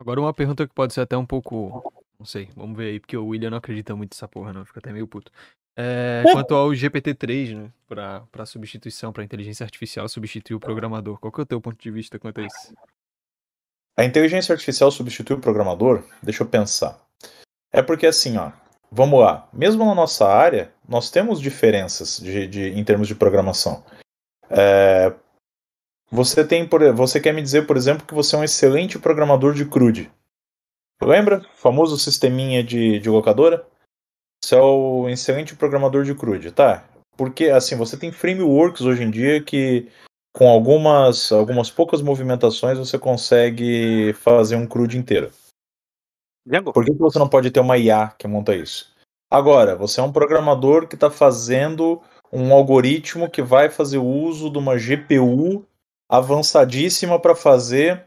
Agora 0.01 0.21
uma 0.21 0.35
pergunta 0.35 0.67
que 0.67 0.75
pode 0.75 0.93
ser 0.93 1.01
até 1.03 1.17
um 1.17 1.27
pouco. 1.27 1.83
Não 2.19 2.27
sei, 2.27 2.49
vamos 2.57 2.77
ver 2.77 2.91
aí, 2.91 3.01
porque 3.01 3.17
o 3.17 3.27
William 3.27 3.51
não 3.51 3.59
acredita 3.59 3.97
muito 3.97 4.15
nessa 4.15 4.29
porra, 4.29 4.53
não. 4.53 4.65
Fica 4.65 4.81
até 4.81 4.93
meio 4.93 5.07
puto. 5.07 5.31
É, 5.77 6.23
quanto 6.33 6.55
ao 6.55 6.69
GPT-3, 6.71 7.55
né? 7.57 7.71
Pra, 7.89 8.23
pra 8.31 8.45
substituição, 8.47 9.13
pra 9.13 9.25
inteligência 9.25 9.65
artificial 9.65 10.09
substituir 10.09 10.55
o 10.55 10.61
programador. 10.61 11.19
Qual 11.19 11.33
que 11.33 11.41
é 11.41 11.45
o 11.45 11.47
teu 11.47 11.61
ponto 11.61 11.81
de 11.81 11.91
vista 11.91 12.19
quanto 12.19 12.41
a 12.41 12.47
isso? 12.47 12.75
A 13.97 14.05
inteligência 14.05 14.53
artificial 14.53 14.91
substitui 14.91 15.37
o 15.37 15.41
programador? 15.41 16.05
Deixa 16.23 16.43
eu 16.43 16.47
pensar. 16.49 17.01
É 17.73 17.83
porque 17.83 18.07
assim, 18.07 18.37
ó, 18.37 18.53
vamos 18.91 19.21
lá. 19.21 19.49
Mesmo 19.53 19.85
na 19.85 19.95
nossa 19.95 20.27
área, 20.29 20.73
nós 20.87 21.11
temos 21.11 21.41
diferenças 21.41 22.19
de, 22.19 22.47
de- 22.47 22.69
em 22.79 22.85
termos 22.85 23.09
de 23.09 23.15
programação. 23.15 23.85
É, 24.51 25.15
você 26.13 26.47
tem, 26.47 26.69
por, 26.69 26.93
você 26.93 27.19
quer 27.19 27.33
me 27.33 27.41
dizer, 27.41 27.67
por 27.67 27.75
exemplo, 27.75 28.07
que 28.07 28.13
você 28.13 28.37
é 28.37 28.39
um 28.39 28.45
excelente 28.45 28.99
programador 28.99 29.55
de 29.55 29.65
CRUD. 29.65 30.13
Lembra? 31.03 31.39
O 31.39 31.57
famoso 31.57 31.99
sisteminha 31.99 32.63
de, 32.63 32.99
de 32.99 33.09
locadora? 33.09 33.67
Você 34.45 34.55
é 34.55 34.61
o 34.61 35.09
excelente 35.09 35.57
programador 35.57 36.05
de 36.05 36.15
CRUD, 36.15 36.53
tá? 36.53 36.87
Porque 37.17 37.47
assim, 37.47 37.77
você 37.77 37.97
tem 37.97 38.13
frameworks 38.13 38.83
hoje 38.83 39.03
em 39.03 39.11
dia 39.11 39.43
que 39.43 39.89
com 40.35 40.49
algumas, 40.49 41.33
algumas 41.33 41.71
poucas 41.71 42.03
movimentações 42.03 42.79
você 42.79 42.99
consegue 42.99 44.13
fazer 44.13 44.57
um 44.57 44.67
CRUD 44.67 44.99
inteiro. 44.99 45.31
Django? 46.47 46.75
Por 46.75 46.85
que, 46.85 46.93
que 46.93 46.99
você 46.99 47.19
não 47.19 47.29
pode 47.29 47.51
ter 47.51 47.61
uma 47.61 47.79
IA 47.79 48.15
que 48.19 48.29
monta 48.29 48.55
isso? 48.55 48.93
Agora, 49.31 49.75
você 49.75 49.99
é 49.99 50.03
um 50.03 50.13
programador 50.13 50.87
que 50.87 50.95
está 50.95 51.11
fazendo 51.11 52.03
um 52.31 52.53
algoritmo 52.53 53.31
que 53.31 53.41
vai 53.41 53.71
fazer 53.71 53.97
uso 53.97 54.51
de 54.51 54.59
uma 54.59 54.77
GPU 54.77 55.65
avançadíssima 56.13 57.19
para 57.19 57.35
fazer 57.35 58.05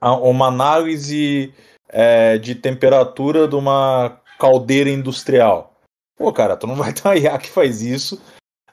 uma 0.00 0.48
análise 0.48 1.54
é, 1.88 2.36
de 2.38 2.56
temperatura 2.56 3.46
de 3.46 3.54
uma 3.54 4.20
caldeira 4.36 4.90
industrial. 4.90 5.72
Pô, 6.16 6.32
cara, 6.32 6.56
tu 6.56 6.66
não 6.66 6.74
vai 6.74 6.92
ter 6.92 7.06
uma 7.06 7.16
IA 7.16 7.38
que 7.38 7.48
faz 7.48 7.82
isso, 7.82 8.20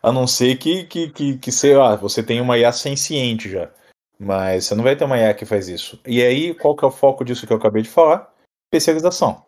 a 0.02 0.12
não 0.12 0.26
ser 0.26 0.58
que, 0.58 0.86
que, 0.86 1.10
que, 1.10 1.38
que 1.38 1.52
sei 1.52 1.78
lá, 1.78 1.96
você 1.96 2.24
tem 2.24 2.42
uma 2.42 2.58
IA 2.58 2.72
senciente 2.72 3.48
já. 3.48 3.70
Mas 4.20 4.66
você 4.66 4.76
não 4.76 4.84
vai 4.84 4.96
ter 4.96 5.04
uma 5.04 5.20
IA 5.20 5.36
que 5.36 5.46
faz 5.46 5.68
isso. 5.68 6.00
E 6.06 6.22
aí, 6.24 6.56
qual 6.56 6.76
que 6.76 6.84
é 6.84 6.88
o 6.88 6.92
foco 6.92 7.24
disso 7.24 7.46
que 7.46 7.54
eu 7.54 7.58
acabei 7.58 7.84
de 7.84 7.90
falar? 7.90 8.34
Especialização. 8.66 9.46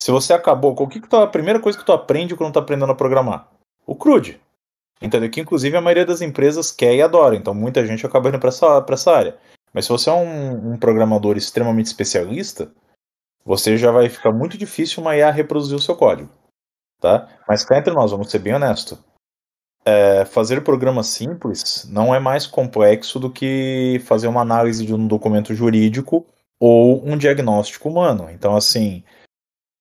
Se 0.00 0.12
você 0.12 0.32
acabou, 0.32 0.72
o 0.72 0.88
que, 0.88 1.00
que 1.00 1.08
tu, 1.08 1.16
a 1.16 1.26
primeira 1.26 1.58
coisa 1.58 1.76
que 1.76 1.84
tu 1.84 1.92
aprende 1.92 2.36
quando 2.36 2.54
tá 2.54 2.60
aprendendo 2.60 2.92
a 2.92 2.96
programar? 2.96 3.48
O 3.84 3.96
CRUD. 3.96 4.40
Entendeu? 5.00 5.30
Que 5.30 5.40
inclusive 5.40 5.76
a 5.76 5.80
maioria 5.80 6.06
das 6.06 6.20
empresas 6.20 6.72
quer 6.72 6.94
e 6.94 7.02
adora, 7.02 7.36
então 7.36 7.54
muita 7.54 7.84
gente 7.86 8.06
acaba 8.06 8.28
indo 8.28 8.38
para 8.38 8.48
essa, 8.48 8.84
essa 8.88 9.12
área. 9.12 9.38
Mas 9.72 9.84
se 9.84 9.92
você 9.92 10.08
é 10.08 10.12
um, 10.12 10.72
um 10.72 10.78
programador 10.78 11.36
extremamente 11.36 11.86
especialista, 11.86 12.72
você 13.44 13.76
já 13.76 13.90
vai 13.90 14.08
ficar 14.08 14.32
muito 14.32 14.56
difícil 14.56 15.02
uma 15.02 15.16
IA 15.16 15.30
reproduzir 15.30 15.76
o 15.76 15.80
seu 15.80 15.94
código. 15.94 16.30
Tá? 17.00 17.28
Mas 17.46 17.64
cá 17.64 17.78
entre 17.78 17.92
nós, 17.92 18.10
vamos 18.10 18.30
ser 18.30 18.38
bem 18.38 18.54
honesto. 18.54 18.98
É, 19.84 20.24
fazer 20.24 20.64
programas 20.64 21.06
simples 21.06 21.86
não 21.88 22.12
é 22.12 22.18
mais 22.18 22.46
complexo 22.46 23.20
do 23.20 23.30
que 23.30 24.00
fazer 24.04 24.26
uma 24.26 24.40
análise 24.40 24.84
de 24.84 24.92
um 24.92 25.06
documento 25.06 25.54
jurídico 25.54 26.26
ou 26.58 27.06
um 27.06 27.16
diagnóstico 27.16 27.88
humano. 27.88 28.28
Então, 28.30 28.56
assim, 28.56 29.04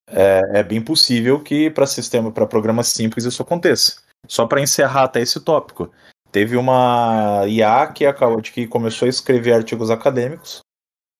é, 0.07 0.59
é 0.59 0.63
bem 0.63 0.81
possível 0.81 1.41
que 1.41 1.71
para 1.71 1.87
sistema, 1.87 2.31
para 2.31 2.45
programas 2.45 2.89
simples 2.89 3.25
isso 3.25 3.41
aconteça. 3.41 4.04
Só 4.27 4.45
para 4.45 4.61
encerrar 4.61 5.03
até 5.03 5.21
esse 5.21 5.39
tópico, 5.39 5.91
Teve 6.35 6.57
uma 6.57 7.45
IA 7.47 7.87
que 7.87 8.05
acabou 8.05 8.41
de 8.41 8.51
que 8.51 8.67
começou 8.67 9.05
a 9.05 9.09
escrever 9.09 9.53
artigos 9.53 9.89
acadêmicos 9.89 10.59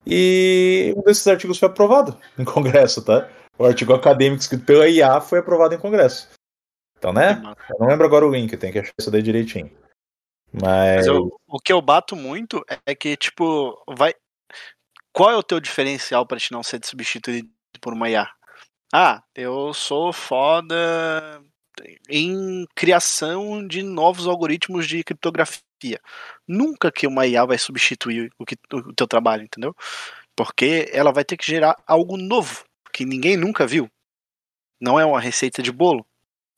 e 0.05 0.93
um 0.97 1.01
desses 1.03 1.25
artigos 1.25 1.57
foi 1.57 1.69
aprovado 1.69 2.19
em 2.37 2.43
congresso, 2.43 3.01
tá? 3.01 3.29
O 3.57 3.63
artigo 3.63 3.93
acadêmico 3.93 4.41
escrito 4.41 4.65
pela 4.65 4.89
IA 4.89 5.21
foi 5.21 5.39
aprovado 5.39 5.73
em 5.73 5.79
congresso. 5.79 6.27
Então, 6.97 7.13
né? 7.13 7.41
Eu 7.69 7.79
não 7.79 7.87
lembro 7.87 8.05
agora 8.05 8.27
o 8.27 8.29
link, 8.29 8.57
tem 8.57 8.73
que 8.73 8.79
achar 8.79 8.91
isso 8.99 9.09
daí 9.09 9.21
direitinho. 9.21 9.71
Mas, 10.51 10.97
Mas 10.97 11.07
eu- 11.07 11.31
o 11.47 11.59
que 11.61 11.71
eu 11.71 11.81
bato 11.81 12.13
muito 12.13 12.61
é 12.85 12.93
que, 12.93 13.15
tipo, 13.15 13.81
vai. 13.87 14.13
Qual 15.13 15.31
é 15.31 15.37
o 15.37 15.43
teu 15.43 15.61
diferencial 15.61 16.25
para 16.25 16.39
te 16.39 16.51
não 16.51 16.61
ser 16.61 16.81
substituído 16.83 17.47
por 17.79 17.93
uma 17.93 18.09
IA? 18.09 18.29
Ah, 18.93 19.23
eu 19.33 19.73
sou 19.73 20.11
foda 20.11 21.41
em 22.09 22.65
criação 22.75 23.65
de 23.65 23.81
novos 23.83 24.27
algoritmos 24.27 24.87
de 24.87 25.03
criptografia. 25.03 25.99
Nunca 26.47 26.91
que 26.91 27.07
uma 27.07 27.27
IA 27.27 27.45
vai 27.45 27.57
substituir 27.57 28.31
o, 28.37 28.45
que, 28.45 28.55
o 28.73 28.93
teu 28.93 29.07
trabalho, 29.07 29.43
entendeu? 29.43 29.75
Porque 30.35 30.89
ela 30.91 31.11
vai 31.11 31.23
ter 31.23 31.37
que 31.37 31.45
gerar 31.45 31.75
algo 31.87 32.17
novo 32.17 32.63
que 32.91 33.05
ninguém 33.05 33.37
nunca 33.37 33.67
viu. 33.67 33.89
Não 34.79 34.99
é 34.99 35.05
uma 35.05 35.19
receita 35.19 35.61
de 35.61 35.71
bolo, 35.71 36.05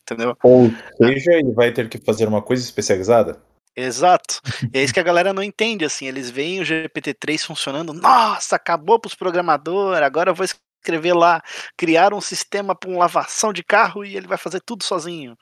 entendeu? 0.02 0.38
ou 0.44 0.70
seja, 0.98 1.34
ele 1.34 1.52
vai 1.52 1.72
ter 1.72 1.88
que 1.90 1.98
fazer 1.98 2.28
uma 2.28 2.42
coisa 2.42 2.64
especializada. 2.64 3.42
Exato. 3.76 4.42
E 4.74 4.80
é 4.80 4.84
isso 4.84 4.94
que 4.94 5.00
a 5.00 5.04
galera 5.04 5.32
não 5.32 5.44
entende, 5.44 5.86
assim. 5.86 6.08
Eles 6.08 6.32
veem 6.32 6.60
o 6.60 6.64
GPT-3 6.64 7.46
funcionando, 7.46 7.94
nossa, 7.94 8.56
acabou 8.56 9.00
pros 9.00 9.14
programadores, 9.14 10.02
agora 10.02 10.32
eu 10.32 10.36
vou 10.36 10.44
escrever 10.82 11.14
lá, 11.14 11.42
criar 11.76 12.14
um 12.14 12.22
sistema 12.22 12.76
para 12.76 12.90
uma 12.90 13.00
lavação 13.00 13.52
de 13.52 13.64
carro 13.64 14.06
e 14.06 14.16
ele 14.16 14.28
vai 14.28 14.38
fazer 14.38 14.62
tudo 14.62 14.84
sozinho. 14.84 15.38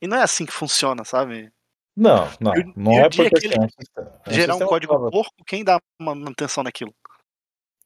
E 0.00 0.06
não 0.06 0.16
é 0.16 0.22
assim 0.22 0.44
que 0.46 0.52
funciona, 0.52 1.04
sabe? 1.04 1.50
Não, 1.96 2.28
não. 2.40 2.56
E 2.56 2.72
não 2.76 2.92
e 2.92 2.98
é 2.98 3.10
porque 3.10 3.30
que 3.30 3.46
assim, 3.46 3.56
é 3.56 3.60
um 3.60 3.68
sistema- 3.68 4.20
é 4.24 4.30
um 4.30 4.32
Gerar 4.32 4.56
um 4.56 4.66
código 4.66 5.10
porco, 5.10 5.44
quem 5.46 5.64
dá 5.64 5.78
uma 6.00 6.14
manutenção 6.14 6.62
naquilo? 6.62 6.94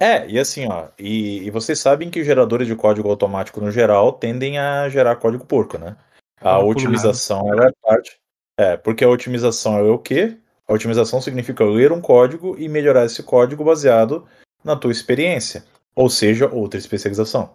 É, 0.00 0.28
e 0.28 0.38
assim, 0.38 0.66
ó, 0.68 0.88
e, 0.98 1.44
e 1.44 1.50
vocês 1.50 1.78
sabem 1.78 2.10
que 2.10 2.24
geradores 2.24 2.66
de 2.66 2.74
código 2.74 3.08
automático 3.08 3.60
no 3.60 3.70
geral 3.70 4.12
tendem 4.12 4.58
a 4.58 4.88
gerar 4.88 5.16
código 5.16 5.46
porco, 5.46 5.78
né? 5.78 5.96
A 6.40 6.58
otimização 6.58 7.42
é 7.54 7.70
parte. 7.80 8.18
É, 8.58 8.76
porque 8.76 9.04
a 9.04 9.08
otimização 9.08 9.78
é 9.78 9.82
o 9.82 9.98
quê? 9.98 10.36
A 10.68 10.72
otimização 10.72 11.20
significa 11.20 11.64
ler 11.64 11.92
um 11.92 12.00
código 12.00 12.56
e 12.58 12.68
melhorar 12.68 13.04
esse 13.04 13.22
código 13.22 13.64
baseado 13.64 14.26
na 14.62 14.76
tua 14.76 14.92
experiência. 14.92 15.64
Ou 15.94 16.08
seja, 16.08 16.48
outra 16.48 16.78
especialização. 16.78 17.54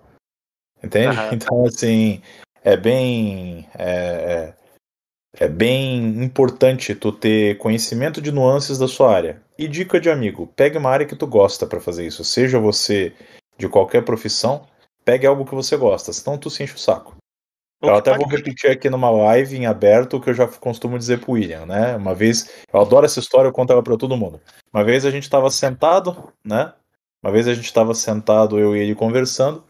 Entende? 0.84 1.18
Aham. 1.18 1.30
Então, 1.34 1.66
assim, 1.66 2.22
é 2.64 2.78
bem. 2.78 3.68
É, 3.78 4.54
é, 5.38 5.46
é 5.46 5.48
bem 5.48 6.24
importante 6.24 6.96
tu 6.96 7.12
ter 7.12 7.58
conhecimento 7.58 8.22
de 8.22 8.32
nuances 8.32 8.78
da 8.78 8.88
sua 8.88 9.14
área. 9.14 9.42
E 9.58 9.68
dica 9.68 10.00
de 10.00 10.10
amigo, 10.10 10.48
pegue 10.56 10.78
uma 10.78 10.90
área 10.90 11.06
que 11.06 11.16
tu 11.16 11.28
gosta 11.28 11.68
para 11.68 11.80
fazer 11.80 12.06
isso. 12.08 12.24
Seja 12.24 12.60
você 12.60 13.14
de 13.58 13.68
qualquer 13.68 14.04
profissão, 14.04 14.66
pegue 15.04 15.28
algo 15.28 15.46
que 15.46 15.54
você 15.54 15.76
gosta, 15.76 16.14
senão 16.14 16.38
tu 16.38 16.50
se 16.50 16.64
enche 16.64 16.76
o 16.76 16.80
saco. 16.80 17.16
Eu 17.82 17.96
até 17.96 18.16
vou 18.16 18.28
repetir 18.28 18.70
aqui 18.70 18.90
numa 18.90 19.10
live 19.10 19.56
em 19.56 19.66
aberto 19.66 20.18
o 20.18 20.22
que 20.22 20.30
eu 20.30 20.34
já 20.34 20.46
costumo 20.46 20.98
dizer 20.98 21.20
pro 21.22 21.34
William, 21.34 21.66
né? 21.66 21.96
Uma 21.96 22.14
vez, 22.14 22.50
eu 22.74 22.82
adoro 22.82 23.06
essa 23.06 23.22
história, 23.22 23.48
eu 23.48 23.54
conto 23.54 23.72
ela 23.72 23.82
pra 23.82 23.96
todo 23.96 24.18
mundo. 24.18 24.42
Uma 24.74 24.84
vez 24.84 25.06
a 25.06 25.12
gente 25.12 25.24
estava 25.24 25.50
sentado, 25.50 26.34
né? 26.44 26.74
Uma 27.24 27.32
vez 27.32 27.48
a 27.48 27.54
gente 27.54 27.66
estava 27.66 27.94
sentado, 27.94 28.60
eu 28.60 28.76
e 28.76 28.80
ele 28.80 28.96
conversando. 28.96 29.64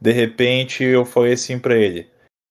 De 0.00 0.12
repente 0.12 0.82
eu 0.84 1.04
falei 1.04 1.34
assim 1.34 1.58
pra 1.58 1.76
ele: 1.76 2.08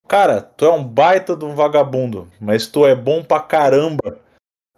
Cara, 0.08 0.42
tu 0.42 0.66
é 0.66 0.72
um 0.72 0.84
baita 0.84 1.36
de 1.36 1.46
um 1.46 1.56
vagabundo, 1.56 2.30
mas 2.40 2.68
tu 2.68 2.86
é 2.86 2.96
bom 2.96 3.24
pra 3.24 3.40
caramba 3.40 4.20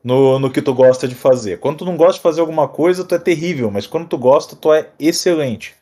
no, 0.04 0.40
no 0.40 0.52
que 0.52 0.62
tu 0.62 0.74
gosta 0.74 1.08
de 1.08 1.16
fazer. 1.16 1.60
Quando 1.60 1.80
tu 1.80 1.86
não 1.86 1.98
gosta 1.98 2.14
de 2.14 2.22
fazer 2.22 2.42
alguma 2.42 2.68
coisa, 2.68 3.04
tu 3.04 3.14
é 3.16 3.20
terrível, 3.20 3.70
mas 3.70 3.86
quando 3.86 4.08
tu 4.08 4.18
gosta, 4.18 4.56
tu 4.56 4.74
é 4.74 4.90
excelente. 5.00 5.76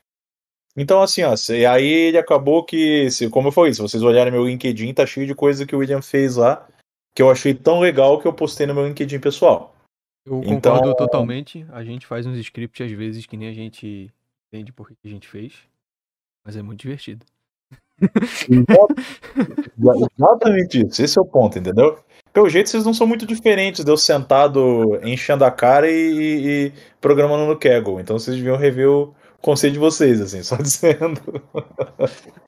Então, 0.76 1.02
assim, 1.02 1.24
ó, 1.24 1.36
se- 1.36 1.65
aí 1.65 1.86
ele 1.88 2.17
acabou 2.17 2.63
que, 2.63 3.08
como 3.32 3.50
eu 3.50 3.52
falei, 3.52 3.74
se 3.74 3.82
vocês 3.82 4.02
olharem 4.04 4.34
meu 4.34 4.45
LinkedIn, 4.45 4.93
tá 4.93 5.06
cheio 5.06 5.28
de 5.28 5.36
coisa 5.36 5.65
que 5.65 5.76
o 5.76 5.80
William 5.80 6.02
fez 6.02 6.36
lá, 6.36 6.67
que 7.15 7.21
eu 7.21 7.30
achei 7.30 7.54
tão 7.54 7.80
legal 7.80 8.19
que 8.19 8.28
eu 8.28 8.34
postei 8.34 8.65
no 8.65 8.74
meu 8.74 8.88
LinkedIn 8.88 9.19
pessoal. 9.19 9.74
Eu 10.25 10.41
Então- 10.43 10.73
concordo 10.75 10.95
totalmente. 10.95 11.65
A 11.71 11.83
gente 11.83 12.05
faz 12.07 12.25
uns 12.25 12.38
scripts 12.38 12.85
às 12.85 12.91
vezes 12.97 13.25
que 13.25 13.38
nem 13.38 13.49
a 13.49 13.53
gente 13.53 14.11
entende 14.51 14.71
por 14.73 14.88
que 14.88 14.95
que 14.95 15.07
a 15.07 15.11
gente 15.11 15.27
fez. 15.27 15.53
Mas 16.43 16.55
é 16.55 16.61
muito 16.61 16.81
divertido. 16.81 17.25
Exatamente 20.17 20.85
isso, 20.85 21.01
esse 21.03 21.17
é 21.17 21.21
o 21.21 21.25
ponto, 21.25 21.57
entendeu? 21.57 21.97
Pelo 22.33 22.49
jeito, 22.49 22.69
vocês 22.69 22.85
não 22.85 22.93
são 22.93 23.07
muito 23.07 23.25
diferentes 23.25 23.83
de 23.85 23.89
eu 23.91 23.95
sentado 23.97 24.99
enchendo 25.03 25.45
a 25.45 25.51
cara 25.51 25.89
e, 25.89 25.93
e- 25.93 26.47
e 26.67 26.73
programando 26.99 27.45
no 27.45 27.57
Kaggle. 27.57 28.01
Então 28.01 28.19
vocês 28.19 28.35
deviam 28.35 28.57
rever 28.57 28.89
o 28.89 29.13
conceito 29.45 29.73
de 29.73 29.79
vocês, 29.79 30.19
assim, 30.19 30.41
só 30.41 30.55
dizendo. 30.58 31.21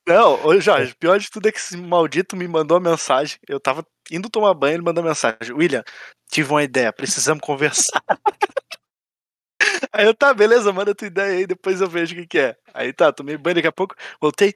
Não, 0.07 0.43
ô 0.43 0.59
Jorge, 0.59 0.95
pior 0.95 1.19
de 1.19 1.29
tudo 1.29 1.47
é 1.47 1.51
que 1.51 1.59
esse 1.59 1.77
maldito 1.77 2.35
me 2.35 2.47
mandou 2.47 2.77
uma 2.77 2.89
mensagem. 2.89 3.37
Eu 3.47 3.59
tava 3.59 3.85
indo 4.11 4.31
tomar 4.31 4.55
banho, 4.55 4.77
ele 4.77 4.83
mandou 4.83 5.03
mensagem. 5.03 5.53
William, 5.53 5.83
tive 6.31 6.49
uma 6.49 6.63
ideia, 6.63 6.91
precisamos 6.91 7.41
conversar. 7.41 8.01
Aí 9.93 10.05
eu, 10.05 10.13
tá, 10.13 10.33
beleza, 10.33 10.73
manda 10.73 10.93
tua 10.93 11.07
ideia 11.07 11.37
aí, 11.37 11.47
depois 11.47 11.81
eu 11.81 11.89
vejo 11.89 12.13
o 12.13 12.17
que, 12.19 12.27
que 12.27 12.39
é. 12.39 12.55
Aí 12.73 12.93
tá, 12.93 13.11
tomei 13.11 13.37
banho 13.37 13.55
daqui 13.55 13.67
a 13.67 13.71
pouco, 13.71 13.95
voltei. 14.19 14.53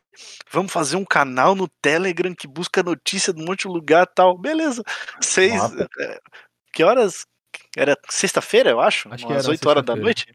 Vamos 0.49 0.71
fazer 0.71 0.95
um 0.97 1.05
canal 1.05 1.55
no 1.55 1.67
Telegram 1.81 2.33
que 2.33 2.47
busca 2.47 2.83
notícia 2.83 3.33
de 3.33 3.41
um 3.41 3.45
monte 3.45 3.61
de 3.61 3.67
lugar 3.67 4.03
e 4.03 4.13
tal. 4.13 4.37
Beleza. 4.37 4.83
Seis. 5.19 5.53
Mata. 5.53 5.87
é, 5.99 6.19
Que 6.73 6.83
horas? 6.83 7.25
Era 7.75 7.97
sexta-feira, 8.09 8.69
eu 8.69 8.79
acho? 8.79 9.11
Acho 9.11 9.25
que 9.25 9.31
Umas 9.31 9.43
era 9.43 9.51
8 9.51 9.69
horas 9.69 9.85
da 9.85 9.95
noite? 9.95 10.27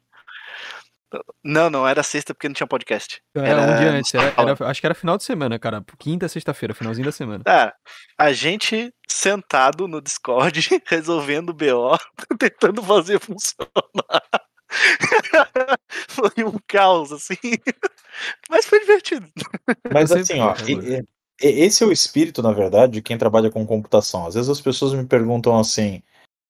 Não, 1.45 1.71
não, 1.71 1.87
era 1.87 2.03
sexta 2.03 2.35
porque 2.35 2.49
não 2.49 2.55
tinha 2.55 2.67
podcast. 2.67 3.21
Era, 3.35 3.61
um 3.63 3.77
dia 3.79 3.91
antes. 3.93 4.13
Era, 4.15 4.35
era- 4.37 4.69
acho 4.71 4.81
que 4.81 4.87
era 4.87 4.95
final 4.95 5.17
de 5.17 5.25
semana, 5.25 5.59
cara. 5.59 5.85
Quinta, 5.99 6.29
sexta-feira, 6.29 6.75
finalzinho 6.75 7.07
da 7.07 7.13
semana. 7.13 7.45
É, 7.47 7.73
a 8.19 8.33
gente 8.33 8.93
sentado 9.09 9.87
no 9.87 10.01
Discord, 10.01 10.61
resolvendo 10.87 11.51
o 11.51 11.55
BO, 11.55 11.97
tentando 12.39 12.83
fazer 12.83 13.21
funcionar. 13.21 14.23
Foi 16.09 16.45
um 16.45 16.59
caos, 16.67 17.13
assim. 17.13 17.37
Mas 18.51 18.67
foi 18.67 18.81
divertido. 18.81 19.27
Mas 19.93 20.11
assim, 20.11 20.41
ó, 20.41 20.55
e- 20.67 20.73
e- 20.97 21.05
e- 21.41 21.65
esse 21.65 21.85
é 21.85 21.87
o 21.87 21.93
espírito, 21.93 22.43
na 22.43 22.53
verdade, 22.53 22.95
de 22.95 23.03
quem 23.03 23.17
trabalha 23.17 23.51
com 23.51 23.67
computação. 23.67 24.27
Às 24.27 24.35
vezes 24.35 24.51
as 24.51 24.61
pessoas 24.61 24.93
me 24.93 25.05
perguntam 25.07 25.59
assim: 25.59 26.03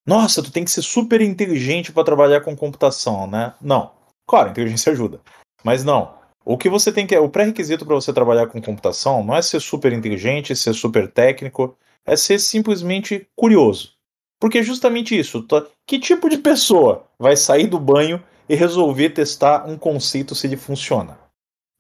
Nossa, 0.07 0.43
tu 0.43 0.51
tem 0.51 0.65
que 0.65 0.71
ser 0.71 0.83
super 0.83 1.21
inteligente 1.21 1.93
para 1.93 2.05
trabalhar 2.05 2.41
com 2.41 2.57
computação, 2.57 3.27
né? 3.27 3.53
Não. 3.61 3.95
Claro, 4.27 4.49
a 4.49 4.51
inteligência 4.51 4.93
ajuda. 4.93 5.21
Mas 5.65 5.85
não. 5.85 6.15
O 6.45 6.57
que 6.57 6.69
você 6.69 6.93
tem 6.93 7.07
que. 7.07 7.17
O 7.19 7.29
pré-requisito 7.29 7.85
para 7.85 7.95
você 7.95 8.13
trabalhar 8.13 8.47
com 8.47 8.61
computação 8.63 9.25
não 9.25 9.35
é 9.37 9.43
ser 9.43 9.61
super 9.61 9.93
inteligente, 9.93 10.55
ser 10.55 10.73
super 10.75 11.11
técnico, 11.11 11.77
é 12.05 12.17
ser 12.17 12.39
simplesmente 12.39 13.27
curioso. 13.37 13.93
Porque 14.41 14.59
é 14.59 14.63
justamente 14.63 15.19
isso. 15.19 15.43
tu- 15.43 15.67
Que 15.87 15.99
tipo 15.99 16.29
de 16.29 16.39
pessoa 16.39 17.05
vai 17.19 17.37
sair 17.37 17.67
do 17.67 17.79
banho 17.81 18.23
e 18.49 18.55
resolver 18.55 19.11
testar 19.11 19.67
um 19.69 19.77
conceito 19.77 20.35
se 20.35 20.47
ele 20.47 20.57
funciona? 20.57 21.19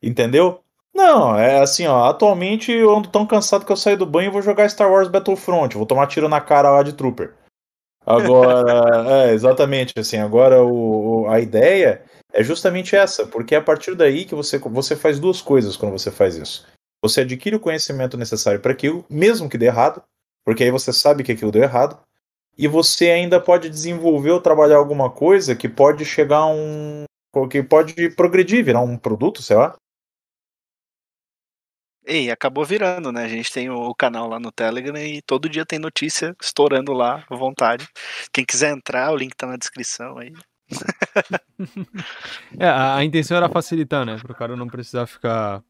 Entendeu? 0.02 0.60
Não, 0.94 1.36
é 1.38 1.60
assim, 1.60 1.86
ó. 1.86 2.04
Atualmente 2.06 2.72
eu 2.72 2.96
ando 2.96 3.08
tão 3.08 3.26
cansado 3.26 3.64
que 3.66 3.70
eu 3.70 3.76
saio 3.76 3.98
do 3.98 4.06
banho 4.06 4.28
e 4.28 4.32
vou 4.32 4.40
jogar 4.42 4.68
Star 4.68 4.90
Wars 4.90 5.08
Battlefront. 5.08 5.76
Vou 5.76 5.86
tomar 5.86 6.06
tiro 6.06 6.28
na 6.28 6.40
cara 6.40 6.70
lá 6.70 6.82
de 6.82 6.94
Trooper. 6.94 7.34
Agora, 8.04 8.64
é, 9.28 9.32
exatamente, 9.34 9.92
assim, 9.98 10.16
agora 10.18 10.62
o, 10.64 11.22
o- 11.24 11.28
a 11.28 11.40
ideia 11.40 12.02
é 12.32 12.42
justamente 12.42 12.94
essa, 12.94 13.26
porque 13.26 13.54
é 13.54 13.58
a 13.58 13.62
partir 13.62 13.94
daí 13.94 14.24
que 14.24 14.34
você, 14.34 14.58
você 14.58 14.96
faz 14.96 15.18
duas 15.18 15.40
coisas 15.40 15.76
quando 15.76 15.92
você 15.92 16.10
faz 16.10 16.36
isso. 16.36 16.66
Você 17.02 17.20
adquire 17.20 17.56
o 17.56 17.60
conhecimento 17.60 18.16
necessário 18.16 18.60
para 18.60 18.72
aquilo, 18.72 19.04
mesmo 19.08 19.48
que 19.48 19.58
dê 19.58 19.66
errado, 19.66 20.02
porque 20.44 20.64
aí 20.64 20.70
você 20.70 20.92
sabe 20.92 21.22
que 21.22 21.32
aquilo 21.32 21.52
deu 21.52 21.62
errado, 21.62 21.98
e 22.58 22.66
você 22.66 23.10
ainda 23.10 23.40
pode 23.40 23.68
desenvolver 23.68 24.30
ou 24.30 24.40
trabalhar 24.40 24.76
alguma 24.76 25.10
coisa 25.10 25.54
que 25.54 25.68
pode 25.68 26.04
chegar 26.04 26.38
a 26.38 26.46
um. 26.46 27.04
que 27.50 27.62
pode 27.62 28.10
progredir, 28.10 28.64
virar 28.64 28.80
um 28.80 28.96
produto, 28.96 29.42
sei 29.42 29.56
lá. 29.56 29.76
E 32.08 32.30
acabou 32.30 32.64
virando, 32.64 33.10
né? 33.10 33.24
A 33.24 33.28
gente 33.28 33.52
tem 33.52 33.68
o 33.68 33.92
canal 33.94 34.28
lá 34.28 34.38
no 34.38 34.52
Telegram 34.52 34.96
e 34.96 35.20
todo 35.22 35.48
dia 35.48 35.66
tem 35.66 35.78
notícia 35.78 36.34
estourando 36.40 36.92
lá 36.92 37.26
à 37.28 37.34
vontade. 37.34 37.86
Quem 38.32 38.44
quiser 38.44 38.70
entrar, 38.70 39.10
o 39.12 39.16
link 39.16 39.34
tá 39.34 39.46
na 39.46 39.56
descrição 39.56 40.16
aí. 40.16 40.32
É, 42.58 42.66
a, 42.66 42.96
a 42.96 43.04
intenção 43.04 43.36
era 43.36 43.48
facilitar, 43.48 44.04
né? 44.04 44.16
Para 44.20 44.32
o 44.32 44.34
cara 44.34 44.56
não 44.56 44.66
precisar 44.66 45.06
ficar 45.06 45.62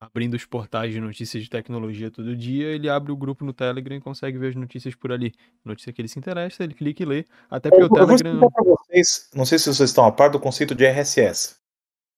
abrindo 0.00 0.34
os 0.34 0.44
portais 0.44 0.92
de 0.92 1.00
notícias 1.00 1.42
de 1.42 1.50
tecnologia 1.50 2.10
todo 2.10 2.34
dia. 2.36 2.66
Ele 2.68 2.88
abre 2.88 3.12
o 3.12 3.16
grupo 3.16 3.44
no 3.44 3.52
Telegram 3.52 3.96
e 3.96 4.00
consegue 4.00 4.38
ver 4.38 4.48
as 4.48 4.54
notícias 4.54 4.94
por 4.94 5.12
ali. 5.12 5.32
Notícia 5.64 5.92
que 5.92 6.00
ele 6.00 6.08
se 6.08 6.18
interessa, 6.18 6.64
ele 6.64 6.74
clica 6.74 7.02
e 7.02 7.06
lê. 7.06 7.24
Até 7.50 7.70
porque 7.70 7.82
Eu, 7.82 7.86
o 7.86 7.90
Telegram. 7.90 8.48
vocês, 8.64 9.30
não 9.34 9.44
sei 9.44 9.58
se 9.58 9.72
vocês 9.72 9.90
estão 9.90 10.04
a 10.04 10.12
par 10.12 10.30
do 10.30 10.40
conceito 10.40 10.74
de 10.74 10.84
RSS. 10.86 11.56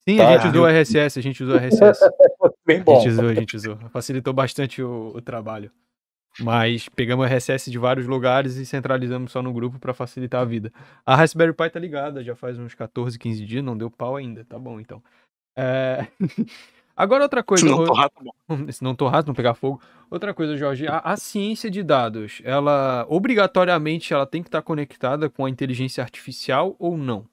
Sim, 0.09 0.17
Tá, 0.17 0.29
a 0.29 0.37
gente 0.38 0.49
usou 0.49 0.62
o 0.62 0.67
RSS, 0.69 1.19
a 1.19 1.23
gente 1.23 1.43
usou 1.43 1.55
o 1.57 1.59
RSS. 1.59 2.01
Bem 2.67 2.81
A 2.81 2.85
bom. 2.85 3.01
gente 3.01 3.09
usou, 3.11 3.29
a 3.29 3.35
gente 3.35 3.57
usou. 3.57 3.77
Facilitou 3.91 4.33
bastante 4.33 4.83
o, 4.83 5.12
o 5.14 5.21
trabalho. 5.21 5.71
Mas 6.40 6.88
pegamos 6.88 7.27
RSS 7.27 7.70
de 7.70 7.79
vários 7.79 8.07
lugares 8.07 8.57
e 8.57 8.64
centralizamos 8.64 9.33
só 9.33 9.42
no 9.42 9.53
grupo 9.53 9.79
para 9.79 9.92
facilitar 9.92 10.42
a 10.42 10.44
vida. 10.44 10.72
A 11.05 11.16
Raspberry 11.16 11.53
Pi 11.53 11.70
tá 11.70 11.81
ligada, 11.81 12.22
já 12.22 12.37
faz 12.37 12.59
uns 12.59 12.74
14, 12.74 13.18
15 13.18 13.44
dias, 13.44 13.64
não 13.64 13.77
deu 13.77 13.90
pau 13.90 14.16
ainda, 14.16 14.44
tá 14.44 14.59
bom 14.59 14.79
então. 14.79 15.03
É... 15.57 16.07
Agora 16.96 17.22
outra 17.22 17.44
coisa. 17.44 17.64
Se 17.64 17.70
não 17.70 17.85
torrar, 17.85 18.11
tá 18.11 18.20
bom. 18.20 18.33
Se 18.72 18.83
não 18.83 18.94
torrar, 18.94 19.22
se 19.22 19.29
não 19.29 19.35
pegar 19.35 19.55
fogo. 19.55 19.81
Outra 20.11 20.35
coisa, 20.35 20.57
Jorge, 20.57 20.88
a, 20.88 20.98
a, 20.98 21.16
ciência 21.16 21.70
de 21.70 21.81
dados, 21.83 22.40
ela 22.42 23.07
obrigatoriamente 23.09 24.12
ela 24.12 24.27
tem 24.27 24.42
que 24.42 24.48
estar 24.48 24.62
conectada 24.62 25.31
com 25.31 25.44
a 25.44 25.51
inteligência 25.51 26.03
artificial 26.03 26.74
ou 26.77 26.96
não? 26.96 27.24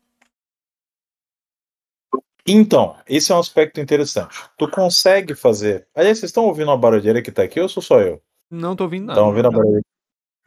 Então, 2.48 2.96
esse 3.08 3.32
é 3.32 3.36
um 3.36 3.40
aspecto 3.40 3.80
interessante. 3.80 4.38
Tu 4.56 4.70
consegue 4.70 5.34
fazer. 5.34 5.88
Aliás, 5.96 6.20
vocês 6.20 6.30
estão 6.30 6.46
ouvindo 6.46 6.70
a 6.70 6.78
barulheira 6.78 7.20
que 7.20 7.32
tá 7.32 7.42
aqui 7.42 7.60
ou 7.60 7.68
sou 7.68 7.82
só 7.82 8.00
eu? 8.02 8.22
Não 8.50 8.76
tô 8.76 8.84
ouvindo 8.84 9.06
nada. 9.06 9.20
Estão 9.20 9.28
ouvindo 9.28 9.48
a 9.48 9.52
barulheira? 9.52 9.82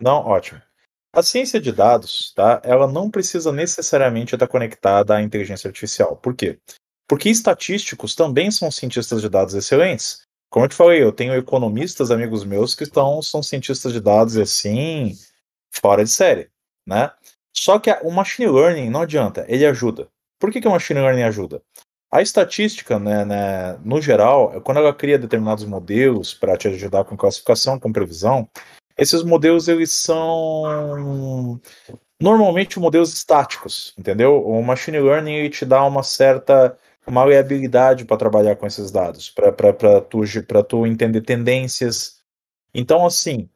Não, 0.01 0.27
ótimo. 0.27 0.61
A 1.13 1.23
ciência 1.23 1.61
de 1.61 1.73
dados, 1.73 2.33
tá? 2.35 2.61
Ela 2.65 2.87
não 2.87 3.11
precisa 3.11 3.51
necessariamente 3.51 4.35
estar 4.35 4.47
conectada 4.47 5.17
à 5.17 5.23
inteligência 5.23 5.69
artificial. 5.69 6.17
Por 6.17 6.35
quê? 6.35 6.59
Porque 7.09 7.31
estatísticos 7.31 8.15
também 8.15 8.51
são 8.51 8.71
cientistas 8.71 9.23
de 9.23 9.29
dados 9.29 9.55
excelentes. 9.55 10.23
Como 10.51 10.65
eu 10.65 10.69
te 10.69 10.75
falei, 10.75 11.03
eu 11.03 11.13
tenho 11.13 11.35
economistas, 11.35 12.11
amigos 12.11 12.45
meus, 12.45 12.75
que 12.75 12.85
estão, 12.85 13.21
são 13.23 13.43
cientistas 13.43 13.93
de 13.93 14.01
dados 14.01 14.37
assim, 14.37 15.17
fora 15.71 16.05
de 16.05 16.11
série, 16.11 16.51
né? 16.87 17.11
Só 17.55 17.79
que 17.79 17.91
o 18.03 18.11
machine 18.11 18.49
learning 18.49 18.91
não 18.91 19.03
adianta, 19.03 19.45
ele 19.49 19.67
ajuda. 19.67 20.09
Por 20.39 20.53
que, 20.53 20.61
que 20.61 20.69
o 20.69 20.71
machine 20.71 21.01
learning 21.01 21.23
ajuda? 21.23 21.63
A 22.11 22.23
estatística, 22.23 22.99
né, 22.99 23.25
né, 23.25 23.79
no 23.85 24.01
geral, 24.01 24.61
quando 24.63 24.79
ela 24.79 24.95
cria 24.95 25.19
determinados 25.19 25.65
modelos 25.65 26.33
para 26.33 26.57
te 26.57 26.67
ajudar 26.69 27.05
com 27.05 27.17
classificação, 27.17 27.79
com 27.79 27.93
previsão, 27.93 28.49
esses 28.97 29.23
modelos 29.23 29.69
eles 29.69 29.93
são 29.93 31.61
normalmente 32.21 32.81
modelos 32.81 33.13
estáticos, 33.13 33.95
entendeu? 33.99 34.43
O 34.43 34.63
machine 34.63 34.99
learning 34.99 35.51
te 35.51 35.65
dá 35.65 35.85
uma 35.85 36.03
certa 36.03 36.77
maleabilidade 37.07 38.05
para 38.05 38.17
trabalhar 38.17 38.57
com 38.57 38.67
esses 38.67 38.91
dados, 38.91 39.31
para 39.31 40.01
tu, 40.01 40.23
tu 40.67 40.87
entender 40.87 41.21
tendências. 41.21 42.23
Então, 42.75 43.07
assim, 43.07 43.49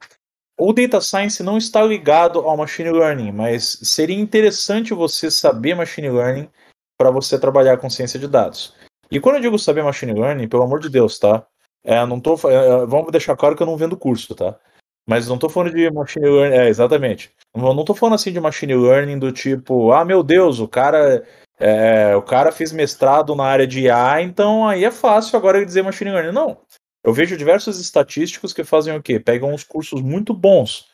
o 0.59 0.73
data 0.73 1.01
science 1.01 1.43
não 1.43 1.59
está 1.59 1.83
ligado 1.83 2.39
ao 2.41 2.57
machine 2.57 2.91
learning, 2.91 3.33
mas 3.33 3.79
seria 3.83 4.19
interessante 4.19 4.95
você 4.95 5.31
saber 5.31 5.75
machine 5.75 6.11
learning 6.11 6.49
para 6.97 7.11
você 7.11 7.39
trabalhar 7.39 7.79
com 7.79 7.91
ciência 7.91 8.19
de 8.19 8.29
dados. 8.29 8.75
E 9.11 9.21
quando 9.21 9.37
eu 9.37 9.43
digo 9.43 9.59
saber 9.59 9.83
machine 9.83 10.15
learning, 10.15 10.49
pelo 10.49 10.63
amor 10.63 10.81
de 10.81 10.89
Deus, 10.89 11.19
tá? 11.19 11.47
É, 11.85 12.05
não 12.07 12.21
tô, 12.21 12.35
é, 12.49 12.87
vamos 12.87 13.11
deixar 13.11 13.37
claro 13.37 13.57
que 13.57 13.63
eu 13.63 13.67
não 13.67 13.77
vendo 13.77 13.97
curso, 13.97 14.35
tá? 14.35 14.59
Mas 15.07 15.27
não 15.27 15.37
tô 15.37 15.49
falando 15.49 15.75
de 15.75 15.91
machine 15.91 16.27
learning, 16.27 16.57
é, 16.57 16.69
exatamente. 16.69 17.31
Não, 17.55 17.75
não 17.75 17.85
tô 17.85 17.95
falando 17.95 18.15
assim 18.15 18.33
de 18.33 18.41
machine 18.41 18.75
learning 18.75 19.19
do 19.19 19.33
tipo, 19.33 19.93
ah, 19.93 20.05
meu 20.05 20.23
Deus, 20.23 20.61
o 20.61 20.69
cara 20.69 21.25
é, 21.59 22.17
o 22.17 22.23
cara 22.23 22.51
fez 22.51 22.73
mestrado 22.73 23.35
na 23.37 23.45
área 23.45 23.67
de 23.67 23.83
IA, 23.83 24.23
então 24.23 24.67
aí 24.67 24.85
é 24.85 24.91
fácil 24.91 25.37
agora 25.37 25.65
dizer 25.65 25.83
machine 25.83 26.11
learning. 26.11 26.33
Não. 26.33 26.59
Eu 27.05 27.13
vejo 27.13 27.37
diversos 27.37 27.81
estatísticos 27.81 28.53
que 28.53 28.65
fazem 28.65 28.97
o 28.97 29.03
quê? 29.03 29.19
Pegam 29.21 29.53
uns 29.53 29.65
cursos 29.65 30.01
muito 30.01 30.33
bons, 30.33 30.89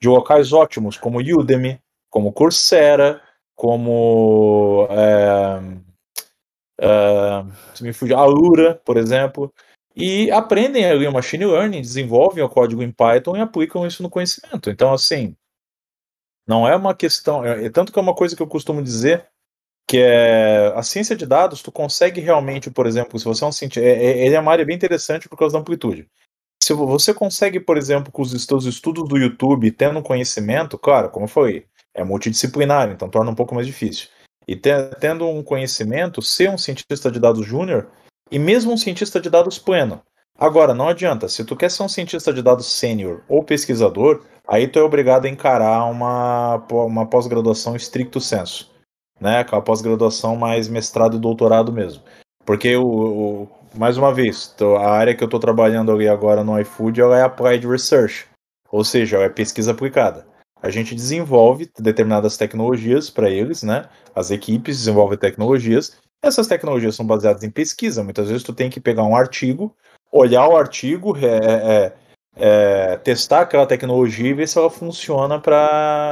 de 0.00 0.08
locais 0.08 0.52
ótimos, 0.52 0.96
como 0.96 1.20
Udemy, 1.20 1.80
como 2.10 2.32
Coursera, 2.32 3.20
como 3.60 4.88
é, 4.90 5.60
é, 6.80 7.44
se 7.74 7.84
me 7.84 7.92
fugir, 7.92 8.14
Alura, 8.14 8.80
por 8.86 8.96
exemplo, 8.96 9.52
e 9.94 10.30
aprendem 10.30 10.86
ali 10.86 11.06
o 11.06 11.12
machine 11.12 11.44
learning, 11.44 11.82
desenvolvem 11.82 12.42
o 12.42 12.48
código 12.48 12.82
em 12.82 12.90
Python 12.90 13.36
e 13.36 13.40
aplicam 13.42 13.86
isso 13.86 14.02
no 14.02 14.08
conhecimento. 14.08 14.70
Então, 14.70 14.94
assim, 14.94 15.36
não 16.48 16.66
é 16.66 16.74
uma 16.74 16.94
questão, 16.94 17.44
é, 17.44 17.68
tanto 17.68 17.92
que 17.92 17.98
é 17.98 18.02
uma 18.02 18.14
coisa 18.14 18.34
que 18.34 18.40
eu 18.40 18.46
costumo 18.46 18.82
dizer 18.82 19.28
que 19.86 19.98
é 19.98 20.72
a 20.74 20.82
ciência 20.82 21.14
de 21.14 21.26
dados, 21.26 21.60
tu 21.60 21.70
consegue 21.70 22.18
realmente, 22.18 22.70
por 22.70 22.86
exemplo, 22.86 23.18
se 23.18 23.26
você 23.26 23.44
é 23.44 23.46
um 23.46 23.52
cientista, 23.52 23.86
é, 23.86 23.92
é, 23.92 24.26
ele 24.26 24.36
é 24.36 24.40
uma 24.40 24.52
área 24.52 24.64
bem 24.64 24.74
interessante 24.74 25.28
por 25.28 25.36
causa 25.36 25.52
da 25.52 25.60
amplitude. 25.60 26.08
Se 26.64 26.72
você 26.72 27.12
consegue, 27.12 27.60
por 27.60 27.76
exemplo, 27.76 28.10
com 28.10 28.22
os 28.22 28.30
seus 28.42 28.64
estudos 28.64 29.06
do 29.06 29.18
YouTube, 29.18 29.70
tendo 29.70 30.00
conhecimento, 30.00 30.78
claro, 30.78 31.10
como 31.10 31.24
eu 31.24 31.28
falei, 31.28 31.66
é 31.94 32.04
multidisciplinar, 32.04 32.90
então 32.90 33.08
torna 33.08 33.30
um 33.30 33.34
pouco 33.34 33.54
mais 33.54 33.66
difícil. 33.66 34.08
E 34.46 34.56
tendo 34.56 35.28
um 35.28 35.42
conhecimento, 35.42 36.22
ser 36.22 36.50
um 36.50 36.58
cientista 36.58 37.10
de 37.10 37.20
dados 37.20 37.46
júnior 37.46 37.88
e 38.30 38.38
mesmo 38.38 38.72
um 38.72 38.76
cientista 38.76 39.20
de 39.20 39.30
dados 39.30 39.58
pleno. 39.58 40.02
Agora, 40.38 40.72
não 40.72 40.88
adianta, 40.88 41.28
se 41.28 41.44
tu 41.44 41.54
quer 41.54 41.70
ser 41.70 41.82
um 41.82 41.88
cientista 41.88 42.32
de 42.32 42.42
dados 42.42 42.66
sênior 42.66 43.22
ou 43.28 43.44
pesquisador, 43.44 44.24
aí 44.48 44.66
tu 44.66 44.78
é 44.78 44.82
obrigado 44.82 45.26
a 45.26 45.28
encarar 45.28 45.84
uma, 45.84 46.64
uma 46.70 47.06
pós-graduação 47.06 47.76
estricto 47.76 48.20
senso 48.20 48.70
né? 49.20 49.44
Com 49.44 49.56
a 49.56 49.62
pós-graduação 49.62 50.34
mais 50.34 50.66
mestrado 50.66 51.16
e 51.16 51.20
doutorado 51.20 51.72
mesmo. 51.72 52.02
Porque 52.44 52.74
o, 52.76 52.84
o 52.84 53.48
mais 53.76 53.96
uma 53.98 54.12
vez, 54.12 54.54
a 54.80 54.90
área 54.90 55.14
que 55.14 55.22
eu 55.22 55.26
estou 55.26 55.38
trabalhando 55.38 55.92
ali 55.92 56.08
agora 56.08 56.42
no 56.42 56.58
iFood 56.58 57.00
é 57.00 57.22
Applied 57.22 57.66
Research, 57.66 58.26
ou 58.72 58.82
seja, 58.82 59.18
é 59.18 59.28
pesquisa 59.28 59.70
aplicada. 59.72 60.26
A 60.62 60.70
gente 60.70 60.94
desenvolve 60.94 61.70
determinadas 61.78 62.36
tecnologias 62.36 63.08
para 63.08 63.30
eles, 63.30 63.62
né? 63.62 63.88
As 64.14 64.30
equipes 64.30 64.78
desenvolvem 64.78 65.18
tecnologias. 65.18 65.96
Essas 66.22 66.46
tecnologias 66.46 66.94
são 66.94 67.06
baseadas 67.06 67.42
em 67.42 67.50
pesquisa. 67.50 68.04
Muitas 68.04 68.28
vezes 68.28 68.42
tu 68.42 68.52
tem 68.52 68.68
que 68.68 68.80
pegar 68.80 69.04
um 69.04 69.16
artigo, 69.16 69.74
olhar 70.12 70.46
o 70.46 70.56
artigo, 70.56 71.16
é, 71.16 71.36
é, 71.86 71.92
é, 72.36 72.96
testar 72.98 73.42
aquela 73.42 73.66
tecnologia 73.66 74.28
e 74.28 74.34
ver 74.34 74.48
se 74.48 74.58
ela 74.58 74.70
funciona 74.70 75.40
para 75.40 76.10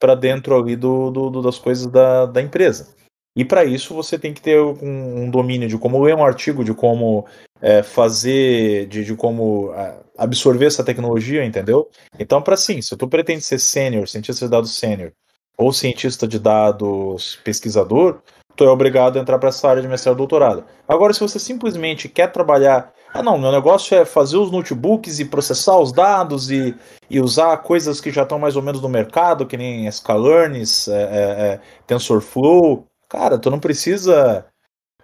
para 0.00 0.14
dentro 0.14 0.56
ali 0.56 0.76
do, 0.76 1.10
do, 1.10 1.28
do, 1.28 1.42
das 1.42 1.58
coisas 1.58 1.86
da, 1.86 2.24
da 2.24 2.40
empresa. 2.40 2.94
E 3.36 3.44
para 3.44 3.64
isso 3.64 3.94
você 3.94 4.18
tem 4.18 4.32
que 4.32 4.40
ter 4.40 4.58
um, 4.58 5.24
um, 5.24 5.30
domínio 5.30 5.68
de 5.68 5.78
como 5.78 6.02
ler 6.02 6.16
um 6.16 6.24
artigo, 6.24 6.64
de 6.64 6.72
como 6.72 7.26
é, 7.60 7.82
fazer, 7.82 8.86
de, 8.86 9.04
de 9.04 9.14
como 9.14 9.72
é, 9.74 9.94
absorver 10.20 10.66
essa 10.66 10.84
tecnologia, 10.84 11.44
entendeu? 11.44 11.88
Então, 12.18 12.42
para 12.42 12.56
sim, 12.56 12.80
se 12.82 12.96
tu 12.96 13.08
pretende 13.08 13.42
ser 13.42 13.58
sênior, 13.58 14.06
cientista 14.06 14.44
de 14.44 14.50
dados 14.50 14.76
sênior, 14.76 15.12
ou 15.56 15.72
cientista 15.72 16.28
de 16.28 16.38
dados 16.38 17.38
pesquisador, 17.42 18.20
tu 18.54 18.64
é 18.64 18.68
obrigado 18.68 19.18
a 19.18 19.20
entrar 19.20 19.38
para 19.38 19.48
essa 19.48 19.68
área 19.68 19.82
de 19.82 19.88
mestrado 19.88 20.16
e 20.16 20.18
doutorado. 20.18 20.64
Agora, 20.86 21.12
se 21.12 21.20
você 21.20 21.38
simplesmente 21.38 22.08
quer 22.08 22.30
trabalhar 22.30 22.92
ah, 23.12 23.22
não, 23.22 23.36
meu 23.36 23.50
negócio 23.50 23.96
é 23.96 24.04
fazer 24.04 24.36
os 24.36 24.52
notebooks 24.52 25.18
e 25.18 25.24
processar 25.24 25.76
os 25.78 25.90
dados 25.90 26.50
e, 26.50 26.76
e 27.08 27.20
usar 27.20 27.56
coisas 27.58 28.00
que 28.00 28.10
já 28.10 28.22
estão 28.22 28.38
mais 28.38 28.54
ou 28.54 28.62
menos 28.62 28.80
no 28.80 28.88
mercado, 28.88 29.46
que 29.46 29.56
nem 29.56 29.90
Scalearns, 29.90 30.86
é, 30.86 31.02
é, 31.02 31.54
é, 31.54 31.60
TensorFlow. 31.88 32.86
Cara, 33.08 33.36
tu 33.36 33.50
não 33.50 33.58
precisa 33.58 34.46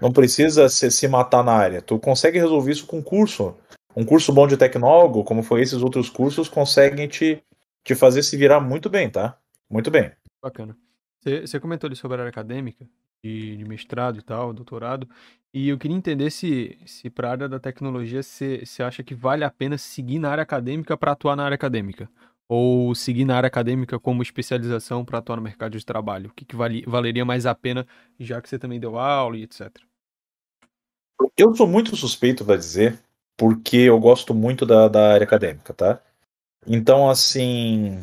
não 0.01 0.13
precisa 0.13 0.69
se, 0.69 0.91
se 0.91 1.09
matar 1.09 1.43
na 1.43 1.53
área. 1.53 1.83
Tu 1.83 1.99
consegue 1.99 2.39
resolver 2.39 2.71
isso 2.71 2.87
com 2.87 3.03
curso. 3.03 3.55
Um 3.97 4.05
curso 4.05 4.31
bom 4.31 4.47
de 4.47 4.59
tecnólogo, 4.59 5.25
como 5.25 5.43
foi 5.43 5.63
esses 5.63 5.81
outros 5.83 6.11
cursos, 6.11 6.51
conseguem 6.51 7.09
te, 7.09 7.43
te 7.83 7.95
fazer 7.95 8.23
se 8.23 8.37
virar 8.37 8.61
muito 8.61 8.91
bem, 8.91 9.09
tá? 9.09 9.39
Muito 9.71 9.91
bem. 9.91 10.13
Bacana. 10.43 10.77
Você 11.25 11.59
comentou 11.59 11.89
ali 11.89 11.97
sobre 11.97 12.19
a 12.19 12.21
área 12.21 12.31
acadêmica 12.31 12.87
de, 13.25 13.57
de 13.57 13.65
mestrado 13.65 14.19
e 14.19 14.23
tal, 14.23 14.53
doutorado. 14.53 15.09
E 15.53 15.71
eu 15.71 15.79
queria 15.79 15.97
entender 15.97 16.31
se, 16.31 16.79
se 16.85 17.09
para 17.09 17.29
a 17.29 17.31
área 17.33 17.49
da 17.49 17.59
tecnologia 17.59 18.23
você 18.23 18.83
acha 18.83 19.03
que 19.03 19.15
vale 19.15 19.43
a 19.43 19.51
pena 19.51 19.79
seguir 19.79 20.19
na 20.19 20.31
área 20.31 20.43
acadêmica 20.43 20.95
para 20.97 21.13
atuar 21.13 21.35
na 21.35 21.45
área 21.45 21.55
acadêmica. 21.55 22.09
Ou 22.49 22.95
seguir 22.95 23.25
na 23.25 23.37
área 23.37 23.49
acadêmica 23.49 23.99
como 23.99 24.23
especialização 24.23 25.05
para 25.05 25.19
atuar 25.19 25.37
no 25.37 25.43
mercado 25.43 25.77
de 25.77 25.85
trabalho. 25.85 26.31
O 26.31 26.35
que, 26.35 26.45
que 26.45 26.55
vale, 26.55 26.85
valeria 26.87 27.25
mais 27.25 27.47
a 27.47 27.55
pena, 27.55 27.87
já 28.21 28.41
que 28.41 28.49
você 28.49 28.59
também 28.59 28.79
deu 28.79 28.99
aula 28.99 29.39
e 29.39 29.43
etc. 29.43 29.75
Eu 31.37 31.55
sou 31.55 31.67
muito 31.67 31.97
suspeito 31.97 32.45
para 32.45 32.57
dizer, 32.57 33.03
porque 33.37 33.77
eu 33.77 33.99
gosto 34.01 34.35
muito 34.35 34.65
da, 34.65 34.89
da 34.89 35.13
área 35.13 35.25
acadêmica, 35.25 35.75
tá? 35.75 36.01
Então, 36.67 37.09
assim, 37.09 38.03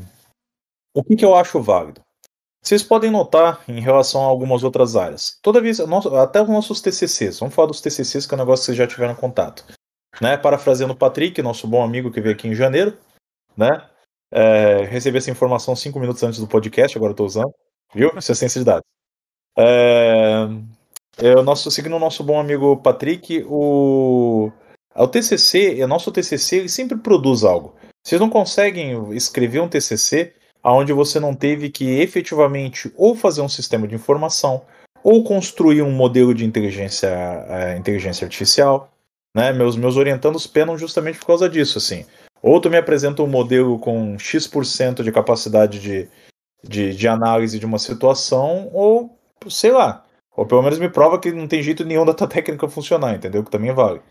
o 0.94 1.04
que, 1.04 1.16
que 1.16 1.26
eu 1.26 1.36
acho 1.36 1.62
válido? 1.62 2.02
Vocês 2.64 2.82
podem 2.82 3.12
notar 3.12 3.62
em 3.68 3.82
relação 3.82 4.22
a 4.22 4.28
algumas 4.28 4.64
outras 4.64 4.96
áreas. 4.96 5.38
Toda 5.42 5.60
vez, 5.60 5.82
até 5.82 6.42
os 6.42 6.48
nossos 6.48 6.80
TCCs, 6.80 7.40
vamos 7.40 7.54
falar 7.54 7.68
dos 7.68 7.82
TCCs, 7.82 8.26
que 8.26 8.34
é 8.34 8.38
um 8.38 8.40
negócio 8.40 8.62
que 8.62 8.66
vocês 8.68 8.78
já 8.78 8.88
tiveram 8.88 9.16
contato. 9.16 9.66
Né? 10.22 10.38
Parafraseando 10.38 10.94
o 10.94 10.98
Patrick, 10.98 11.42
nosso 11.42 11.68
bom 11.68 11.84
amigo 11.84 12.10
que 12.10 12.22
veio 12.22 12.34
aqui 12.34 12.48
em 12.48 12.56
janeiro, 12.56 12.98
né? 13.58 13.90
É, 14.32 14.84
recebi 14.86 15.18
essa 15.18 15.30
informação 15.30 15.76
cinco 15.76 16.00
minutos 16.00 16.24
antes 16.24 16.40
do 16.40 16.48
podcast, 16.48 16.98
agora 16.98 17.14
tô 17.14 17.26
usando, 17.26 17.54
viu? 17.94 18.12
Isso 18.18 18.32
é 18.32 18.36
ciência 18.36 18.60
de 18.60 18.66
dados. 18.66 18.86
É, 19.58 20.48
é, 21.18 21.36
o 21.36 21.44
nosso, 21.44 21.70
seguindo 21.70 21.96
o 21.96 22.00
nosso 22.00 22.24
bom 22.24 22.40
amigo 22.40 22.78
Patrick, 22.78 23.46
o, 23.48 24.52
o 24.96 25.08
TCC, 25.08 25.84
o 25.84 25.88
nosso 25.88 26.12
TCC, 26.12 26.58
ele 26.58 26.70
sempre 26.70 26.98
produz 26.98 27.44
algo. 27.44 27.76
Vocês 28.04 28.20
não 28.20 28.30
conseguem 28.30 29.14
escrever 29.16 29.62
um 29.62 29.70
TCC 29.70 30.34
aonde 30.62 30.94
você 30.94 31.20
não 31.20 31.34
teve 31.34 31.70
que 31.70 32.00
efetivamente 32.00 32.92
ou 32.96 33.16
fazer 33.16 33.42
um 33.42 33.50
sistema 33.50 33.88
de 33.88 33.96
informação 33.96 34.62
ou 35.04 35.24
construir 35.24 35.82
um 35.82 35.92
modelo 35.92 36.34
de 36.34 36.46
inteligência, 36.46 37.10
uh, 37.10 37.78
inteligência 37.78 38.26
artificial. 38.26 38.90
Né? 39.36 39.52
Meus, 39.52 39.76
meus 39.76 39.98
orientandos 39.98 40.48
penam 40.48 40.78
justamente 40.78 41.20
por 41.20 41.28
causa 41.28 41.50
disso. 41.50 41.78
Assim. 41.78 42.06
Ou 42.42 42.60
tu 42.62 42.70
me 42.70 42.78
apresenta 42.78 43.22
um 43.22 43.28
modelo 43.28 43.78
com 43.80 44.18
X% 44.18 45.04
de 45.04 45.12
capacidade 45.12 45.80
de, 45.80 46.10
de, 46.64 46.94
de 46.96 47.08
análise 47.08 47.60
de 47.60 47.66
uma 47.66 47.80
situação, 47.80 48.70
ou 48.74 49.18
sei 49.50 49.72
lá. 49.72 50.06
Ou 50.36 50.46
pelo 50.46 50.62
menos 50.62 50.80
me 50.80 50.90
prova 50.90 51.20
que 51.20 51.32
não 51.32 51.48
tem 51.48 51.62
jeito 51.62 51.84
nenhum 51.84 52.06
da 52.06 52.14
tua 52.14 52.28
técnica 52.30 52.68
funcionar, 52.70 53.16
entendeu? 53.16 53.44
Que 53.44 53.52
também 53.52 53.74
vale. 53.74 54.02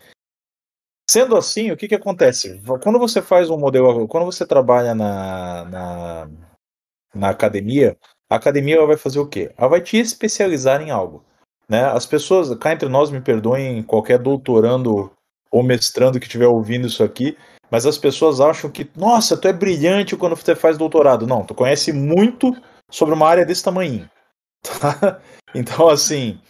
Sendo 1.11 1.37
assim, 1.37 1.71
o 1.71 1.77
que, 1.77 1.89
que 1.89 1.95
acontece? 1.95 2.61
Quando 2.83 2.99
você 2.99 3.21
faz 3.21 3.51
um 3.51 3.59
modelo, 3.59 4.07
quando 4.09 4.25
você 4.25 4.47
trabalha 4.47 4.95
na, 4.95 5.65
na, 5.65 6.31
na 7.15 7.29
academia, 7.29 7.97
a 8.31 8.37
academia 8.37 8.85
vai 8.87 8.97
fazer 8.97 9.19
o 9.19 9.27
quê? 9.27 9.53
Ela 9.57 9.69
vai 9.69 9.81
te 9.81 9.99
especializar 9.99 10.81
em 10.81 10.91
algo. 10.91 11.25
Né? 11.69 11.85
As 11.85 12.07
pessoas, 12.07 12.55
cá 12.57 12.73
entre 12.73 12.89
nós, 12.89 13.11
me 13.11 13.21
perdoem 13.21 13.83
qualquer 13.83 14.19
doutorando 14.19 15.13
ou 15.51 15.63
mestrando 15.63 16.19
que 16.19 16.27
estiver 16.27 16.47
ouvindo 16.47 16.87
isso 16.87 17.05
aqui, 17.05 17.37
mas 17.71 17.85
as 17.85 17.99
pessoas 17.99 18.41
acham 18.41 18.71
que, 18.71 18.91
nossa, 18.97 19.37
tu 19.37 19.49
é 19.49 19.53
brilhante 19.53 20.17
quando 20.17 20.37
você 20.37 20.55
faz 20.55 20.79
doutorado. 20.79 21.27
Não, 21.27 21.45
tu 21.45 21.55
conhece 21.55 21.93
muito 21.93 22.55
sobre 22.91 23.15
uma 23.15 23.29
área 23.29 23.45
desse 23.45 23.63
tamanho. 23.63 24.09
Tá? 24.81 25.21
Então, 25.55 25.89
assim, 25.89 26.41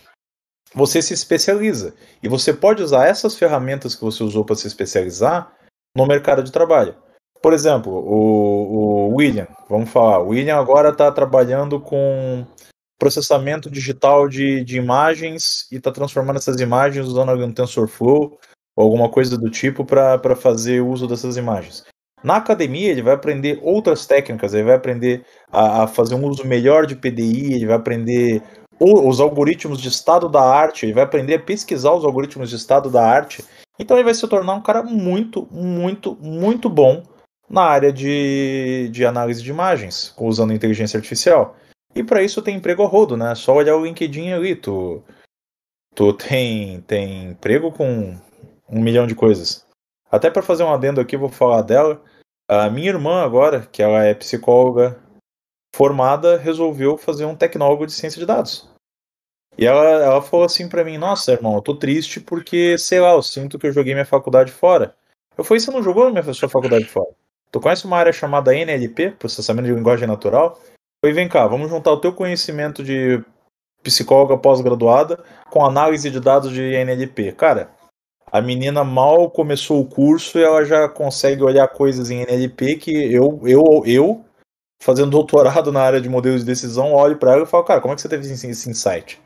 você 0.75 1.03
se 1.03 1.13
especializa. 1.15 1.95
E 2.23 2.29
você 2.29 2.53
pode 2.53 2.83
usar 2.83 3.07
essas 3.07 3.35
ferramentas 3.35 3.95
que 3.95 4.03
você 4.03 4.23
usou 4.23 4.45
para 4.45 4.57
se 4.57 4.67
especializar 4.67 5.53
no 5.97 6.07
mercado 6.07 6.43
de 6.43 6.53
trabalho. 6.53 6.95
Por 7.43 7.53
exemplo, 7.53 7.93
o, 7.93 9.09
o 9.11 9.17
William, 9.17 9.49
vamos 9.69 9.91
falar, 9.91 10.21
o 10.21 10.29
William 10.29 10.57
agora 10.57 10.91
está 10.91 11.11
trabalhando 11.11 11.81
com 11.81 12.47
processamento 12.99 13.69
digital 13.69 14.29
de, 14.29 14.63
de 14.63 14.77
imagens 14.77 15.67
e 15.73 15.77
está 15.77 15.91
transformando 15.91 16.37
essas 16.37 16.61
imagens 16.61 17.05
usando 17.05 17.33
um 17.33 17.53
TensorFlow 17.53 18.39
ou 18.77 18.85
alguma 18.85 19.11
coisa 19.11 19.37
do 19.37 19.51
tipo 19.51 19.85
para 19.85 20.37
fazer 20.37 20.81
uso 20.81 21.09
dessas 21.09 21.37
imagens. 21.37 21.83
Na 22.23 22.37
academia, 22.37 22.91
ele 22.91 23.03
vai 23.03 23.15
aprender 23.15 23.59
outras 23.61 24.07
técnicas, 24.07 24.55
ele 24.55 24.63
vai 24.63 24.77
aprender 24.77 25.25
a, 25.51 25.83
a 25.83 25.87
fazer 25.89 26.15
um 26.15 26.25
uso 26.25 26.47
melhor 26.47 26.87
de 26.87 26.95
PDI, 26.95 27.55
ele 27.55 27.67
vai 27.67 27.75
aprender 27.75 28.41
os 28.85 29.21
algoritmos 29.21 29.81
de 29.81 29.89
estado 29.89 30.29
da 30.29 30.43
arte, 30.43 30.85
ele 30.85 30.93
vai 30.93 31.05
aprender 31.05 31.35
a 31.35 31.41
pesquisar 31.41 31.93
os 31.93 32.05
algoritmos 32.05 32.51
de 32.51 32.57
estado 32.57 32.91
da 32.91 33.07
arte. 33.07 33.45
Então 33.79 33.97
ele 33.97 34.05
vai 34.05 34.15
se 34.15 34.27
tornar 34.27 34.55
um 34.55 34.61
cara 34.61 34.83
muito, 34.83 35.47
muito, 35.53 36.17
muito 36.21 36.69
bom 36.69 37.05
na 37.49 37.63
área 37.63 37.93
de, 37.93 38.89
de 38.91 39.07
análise 39.07 39.43
de 39.43 39.51
imagens, 39.51 40.13
usando 40.19 40.53
inteligência 40.53 40.97
artificial. 40.97 41.57
E 41.95 42.03
para 42.03 42.23
isso 42.23 42.43
tem 42.43 42.57
emprego 42.57 42.83
a 42.83 42.87
rodo, 42.89 43.17
né? 43.17 43.35
Só 43.35 43.55
olhar 43.55 43.77
o 43.77 43.85
LinkedIn 43.85 44.33
ali, 44.33 44.57
tu, 44.57 45.03
tu 45.95 46.13
tem, 46.15 46.81
tem 46.81 47.31
emprego 47.31 47.71
com 47.71 48.17
um 48.69 48.81
milhão 48.81 49.07
de 49.07 49.15
coisas. 49.15 49.65
Até 50.11 50.31
para 50.31 50.43
fazer 50.43 50.65
um 50.65 50.73
adendo 50.73 51.01
aqui, 51.01 51.17
vou 51.17 51.29
falar 51.29 51.63
dela. 51.63 52.03
A 52.49 52.69
minha 52.69 52.89
irmã 52.89 53.23
agora, 53.23 53.61
que 53.71 53.83
ela 53.83 54.03
é 54.03 54.15
psicóloga 54.15 54.99
formada, 55.75 56.37
resolveu 56.37 56.99
fazer 56.99 57.25
um 57.27 57.37
tecnólogo 57.37 57.87
de 57.87 57.93
ciência 57.93 58.19
de 58.19 58.27
dados. 58.27 58.72
E 59.57 59.67
ela, 59.67 59.85
ela 59.85 60.23
falou 60.23 60.47
assim 60.47 60.69
para 60.69 60.85
mim: 60.85 60.99
Nossa, 60.99 61.33
irmão, 61.33 61.55
eu 61.55 61.63
tô 61.63 61.75
triste 61.75 62.21
porque, 62.21 62.77
sei 62.79 63.01
lá, 63.01 63.13
eu 63.13 63.23
sinto 63.23 63.59
que 63.59 63.67
eu 63.67 63.73
joguei 63.73 63.95
minha 63.95 64.07
faculdade 64.07 64.51
fora. 64.51 64.95
Eu 65.37 65.45
falei: 65.45 65.61
Você 65.61 65.71
não 65.71 65.83
jogou 65.83 66.11
minha 66.11 66.35
sua 66.35 66.49
faculdade 66.49 66.85
fora? 66.87 67.11
Tu 67.51 67.61
conhece 67.61 67.85
uma 67.85 67.99
área 67.99 68.13
chamada 68.13 68.55
NLP, 68.55 69.13
Processamento 69.13 69.69
de 69.69 69.75
Linguagem 69.75 70.09
Natural? 70.09 70.59
Falei: 71.05 71.15
Vem 71.15 71.29
cá, 71.29 71.47
vamos 71.47 71.71
juntar 71.71 71.93
o 71.93 72.01
teu 72.01 72.13
conhecimento 72.13 72.83
de 72.83 73.23
psicóloga 73.83 74.39
pós-graduada 74.39 75.23
com 75.51 75.65
análise 75.65 76.09
de 76.09 76.21
dados 76.21 76.53
de 76.53 76.63
NLP. 76.63 77.33
Cara, 77.33 77.71
a 78.31 78.41
menina 78.41 78.83
mal 78.83 79.31
começou 79.31 79.81
o 79.81 79.87
curso 79.87 80.39
e 80.39 80.43
ela 80.43 80.65
já 80.65 80.89
consegue 80.89 81.43
olhar 81.43 81.69
coisas 81.69 82.11
em 82.11 82.23
NLP 82.23 82.77
que 82.77 83.13
eu, 83.13 83.41
eu, 83.45 83.83
eu 83.85 84.25
fazendo 84.83 85.11
doutorado 85.11 85.71
na 85.71 85.83
área 85.83 86.01
de 86.01 86.09
modelos 86.09 86.41
de 86.41 86.47
decisão, 86.47 86.95
olho 86.95 87.19
para 87.19 87.33
ela 87.33 87.43
e 87.43 87.47
falo, 87.47 87.65
cara, 87.65 87.81
como 87.81 87.93
é 87.93 87.95
que 87.95 88.01
você 88.01 88.09
teve 88.09 88.27
esse 88.27 88.71
insight? 88.71 89.21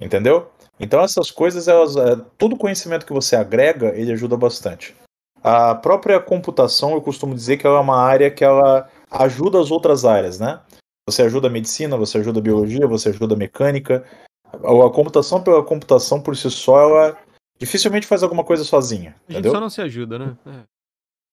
Entendeu? 0.00 0.50
Então 0.78 1.00
essas 1.00 1.30
coisas, 1.30 1.66
elas, 1.66 1.96
é, 1.96 2.16
todo 2.36 2.56
conhecimento 2.56 3.04
que 3.04 3.12
você 3.12 3.34
agrega, 3.34 3.88
ele 3.96 4.12
ajuda 4.12 4.36
bastante. 4.36 4.94
A 5.42 5.74
própria 5.74 6.20
computação, 6.20 6.92
eu 6.92 7.02
costumo 7.02 7.34
dizer 7.34 7.56
que 7.56 7.66
ela 7.66 7.78
é 7.78 7.80
uma 7.80 8.00
área 8.00 8.30
que 8.30 8.44
ela 8.44 8.88
ajuda 9.10 9.60
as 9.60 9.70
outras 9.70 10.04
áreas, 10.04 10.38
né? 10.38 10.60
Você 11.08 11.22
ajuda 11.22 11.48
a 11.48 11.50
medicina, 11.50 11.96
você 11.96 12.18
ajuda 12.18 12.38
a 12.38 12.42
biologia, 12.42 12.86
você 12.86 13.08
ajuda 13.08 13.34
a 13.34 13.38
mecânica. 13.38 14.04
A 14.52 14.90
computação 14.90 15.42
pela 15.42 15.64
computação 15.64 16.20
por 16.20 16.36
si 16.36 16.50
só, 16.50 16.80
ela 16.80 17.18
dificilmente 17.58 18.06
faz 18.06 18.22
alguma 18.22 18.44
coisa 18.44 18.64
sozinha. 18.64 19.10
A 19.10 19.32
gente 19.32 19.40
entendeu? 19.40 19.52
só 19.52 19.60
não 19.60 19.70
se 19.70 19.80
ajuda, 19.80 20.18
né? 20.18 20.36
É. 20.46 20.64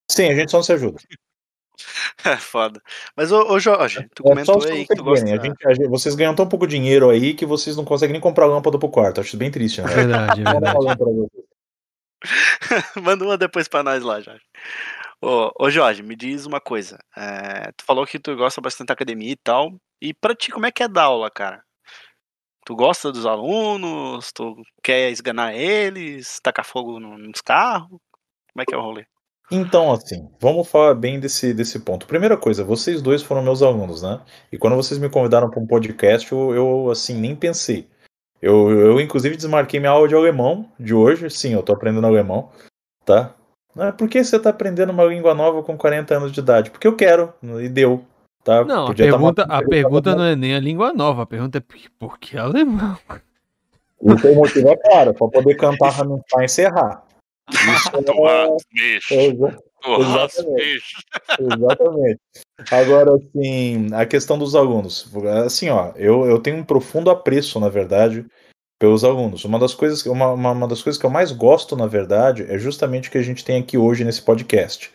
Sim, 0.09 0.29
a 0.29 0.35
gente 0.35 0.51
só 0.51 0.57
não 0.57 0.63
se 0.63 0.73
ajuda. 0.73 0.97
É 2.25 2.37
foda. 2.37 2.81
Mas, 3.15 3.31
ô, 3.31 3.51
ô 3.51 3.59
Jorge, 3.59 4.07
tu 4.15 4.23
É 4.25 4.29
comentou 4.29 4.61
só 4.61 4.67
aí 4.67 4.73
vocês 4.75 4.87
que 4.87 4.95
tu 4.95 5.03
gosta. 5.03 5.25
A 5.25 5.29
gente- 5.43 5.67
a 5.67 5.73
gente- 5.73 5.87
vocês 5.89 6.15
ganham 6.15 6.33
tão 6.35 6.47
pouco 6.47 6.65
dinheiro 6.65 7.09
aí 7.09 7.33
que 7.33 7.45
vocês 7.45 7.75
não 7.77 7.85
conseguem 7.85 8.13
nem 8.13 8.21
comprar 8.21 8.45
lâmpada 8.47 8.79
pro 8.79 8.89
quarto. 8.89 9.19
Acho 9.21 9.29
isso 9.29 9.37
bem 9.37 9.51
triste, 9.51 9.81
né? 9.81 9.91
É 9.91 9.95
verdade, 9.95 10.41
é 10.41 10.43
Manda 10.43 10.79
uma 10.79 10.95
verdade. 10.95 11.29
Manda 13.03 13.25
uma 13.25 13.37
depois 13.37 13.67
pra 13.67 13.83
nós 13.83 14.03
lá, 14.03 14.19
Jorge. 14.21 14.41
Ô, 15.21 15.51
ô 15.59 15.69
Jorge, 15.69 16.01
me 16.03 16.15
diz 16.15 16.45
uma 16.45 16.59
coisa. 16.59 16.97
É, 17.15 17.71
tu 17.73 17.83
falou 17.85 18.05
que 18.05 18.19
tu 18.19 18.35
gosta 18.35 18.59
bastante 18.61 18.87
da 18.87 18.93
academia 18.93 19.31
e 19.31 19.35
tal. 19.37 19.71
E 20.01 20.13
pra 20.13 20.35
ti, 20.35 20.51
como 20.51 20.65
é 20.65 20.71
que 20.71 20.83
é 20.83 20.87
dar 20.87 21.03
aula, 21.03 21.29
cara? 21.29 21.63
Tu 22.65 22.75
gosta 22.75 23.11
dos 23.11 23.25
alunos? 23.25 24.31
Tu 24.33 24.55
quer 24.83 25.11
esganar 25.11 25.53
eles? 25.55 26.39
Tacar 26.41 26.65
fogo 26.65 26.99
no- 26.99 27.17
nos 27.17 27.41
carros? 27.41 27.89
Como 28.51 28.61
é 28.61 28.65
que 28.65 28.73
é 28.73 28.77
o 28.77 28.81
rolê? 28.81 29.05
Então, 29.51 29.91
assim, 29.91 30.27
vamos 30.39 30.67
falar 30.67 30.95
bem 30.95 31.19
desse, 31.19 31.53
desse 31.53 31.79
ponto. 31.79 32.07
Primeira 32.07 32.35
coisa, 32.35 32.63
vocês 32.63 33.01
dois 33.01 33.21
foram 33.21 33.43
meus 33.43 33.61
alunos, 33.61 34.01
né? 34.01 34.19
E 34.51 34.57
quando 34.57 34.75
vocês 34.75 34.99
me 34.99 35.09
convidaram 35.09 35.49
para 35.49 35.59
um 35.59 35.67
podcast, 35.67 36.31
eu, 36.31 36.53
eu, 36.55 36.89
assim, 36.89 37.13
nem 37.15 37.35
pensei. 37.35 37.87
Eu, 38.41 38.69
eu, 38.71 38.99
inclusive, 38.99 39.35
desmarquei 39.35 39.79
minha 39.79 39.91
aula 39.91 40.07
de 40.07 40.15
alemão 40.15 40.67
de 40.79 40.93
hoje. 40.93 41.29
Sim, 41.29 41.53
eu 41.53 41.61
tô 41.63 41.73
aprendendo 41.73 42.07
alemão, 42.07 42.49
tá? 43.05 43.33
Não 43.75 43.85
é 43.85 43.91
por 43.91 44.07
que 44.09 44.23
você 44.23 44.39
tá 44.39 44.49
aprendendo 44.49 44.91
uma 44.91 45.03
língua 45.03 45.33
nova 45.33 45.61
com 45.61 45.77
40 45.77 46.15
anos 46.15 46.31
de 46.31 46.39
idade? 46.39 46.71
Porque 46.71 46.87
eu 46.87 46.95
quero, 46.95 47.33
e 47.61 47.67
deu, 47.69 48.03
tá? 48.43 48.63
Não, 48.63 48.85
a 48.85 48.87
Podia 48.87 49.05
tá 49.05 49.11
pergunta, 49.11 49.41
matando- 49.47 49.65
a 49.65 49.69
pergunta 49.69 50.15
não 50.15 50.23
é 50.23 50.35
nem 50.35 50.55
a 50.55 50.59
língua 50.59 50.93
nova, 50.93 51.23
a 51.23 51.25
pergunta 51.25 51.57
é 51.57 51.63
por- 51.99 52.17
que 52.17 52.37
alemão? 52.37 52.97
O 53.99 54.35
motivo 54.35 54.69
é 54.69 54.75
claro, 54.77 55.13
para 55.13 55.27
poder 55.27 55.55
cantar 55.55 55.89
Rammstein 55.91 56.41
e 56.41 56.45
encerrar. 56.45 57.03
Isso 57.51 58.27
é... 58.27 58.57
bicho. 58.73 59.13
Exa- 59.13 59.57
exatamente. 59.99 60.55
bicho. 60.55 60.97
Exatamente. 61.39 62.19
Agora, 62.71 63.11
assim, 63.15 63.87
a 63.93 64.05
questão 64.05 64.37
dos 64.37 64.55
alunos. 64.55 65.07
Assim, 65.45 65.69
ó, 65.69 65.91
eu, 65.95 66.25
eu 66.25 66.39
tenho 66.39 66.57
um 66.57 66.63
profundo 66.63 67.09
apreço, 67.09 67.59
na 67.59 67.69
verdade, 67.69 68.25
pelos 68.79 69.03
alunos. 69.03 69.45
Uma 69.45 69.59
das 69.59 69.73
coisas, 69.73 70.01
que- 70.01 70.09
uma, 70.09 70.31
uma, 70.31 70.51
uma 70.51 70.67
das 70.67 70.81
coisas 70.81 70.99
que 70.99 71.05
eu 71.05 71.09
mais 71.09 71.31
gosto, 71.31 71.75
na 71.75 71.85
verdade, 71.87 72.43
é 72.49 72.57
justamente 72.57 73.09
o 73.09 73.11
que 73.11 73.17
a 73.17 73.23
gente 73.23 73.43
tem 73.45 73.61
aqui 73.61 73.77
hoje 73.77 74.03
nesse 74.03 74.21
podcast. 74.21 74.91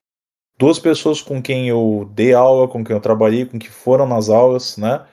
Duas 0.58 0.78
pessoas 0.78 1.22
com 1.22 1.40
quem 1.40 1.68
eu 1.68 2.10
dei 2.12 2.34
aula, 2.34 2.68
com 2.68 2.84
quem 2.84 2.94
eu 2.94 3.00
trabalhei, 3.00 3.46
com 3.46 3.58
que 3.58 3.70
foram 3.70 4.06
nas 4.06 4.28
aulas, 4.28 4.76
né? 4.76 5.06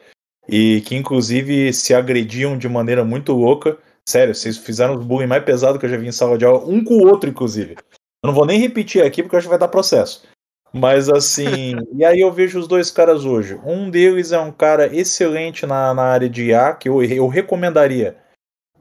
E 0.50 0.82
que 0.82 0.96
inclusive 0.96 1.72
se 1.74 1.94
agrediam 1.94 2.58
de 2.58 2.68
maneira 2.68 3.04
muito 3.06 3.32
louca. 3.34 3.78
Sério, 4.08 4.34
vocês 4.34 4.58
fizeram 4.58 4.96
os 4.96 5.04
bullying 5.04 5.28
mais 5.28 5.44
pesado 5.44 5.78
que 5.78 5.86
eu 5.86 5.90
já 5.90 5.98
vi 5.98 6.08
em 6.08 6.14
sala 6.14 6.38
de 6.38 6.46
aula, 6.46 6.64
um 6.66 6.82
com 6.82 6.94
o 6.94 7.08
outro, 7.08 7.30
inclusive. 7.30 7.76
Eu 8.24 8.28
não 8.28 8.34
vou 8.34 8.46
nem 8.46 8.58
repetir 8.58 9.04
aqui 9.04 9.22
porque 9.22 9.36
eu 9.36 9.38
acho 9.38 9.48
que 9.48 9.50
vai 9.50 9.60
dar 9.60 9.68
processo. 9.68 10.24
Mas 10.72 11.10
assim, 11.10 11.76
e 11.94 12.06
aí 12.06 12.22
eu 12.22 12.32
vejo 12.32 12.58
os 12.58 12.70
dois 12.70 12.90
caras 12.90 13.26
hoje. 13.26 13.60
Um 13.66 13.90
deles 13.90 14.32
é 14.32 14.40
um 14.40 14.52
cara 14.52 14.88
excelente 14.96 15.66
na, 15.66 15.94
na 15.94 16.04
área 16.04 16.30
de 16.30 16.46
IA, 16.46 16.74
que 16.74 16.88
eu, 16.88 17.04
eu 17.04 17.28
recomendaria 17.28 18.16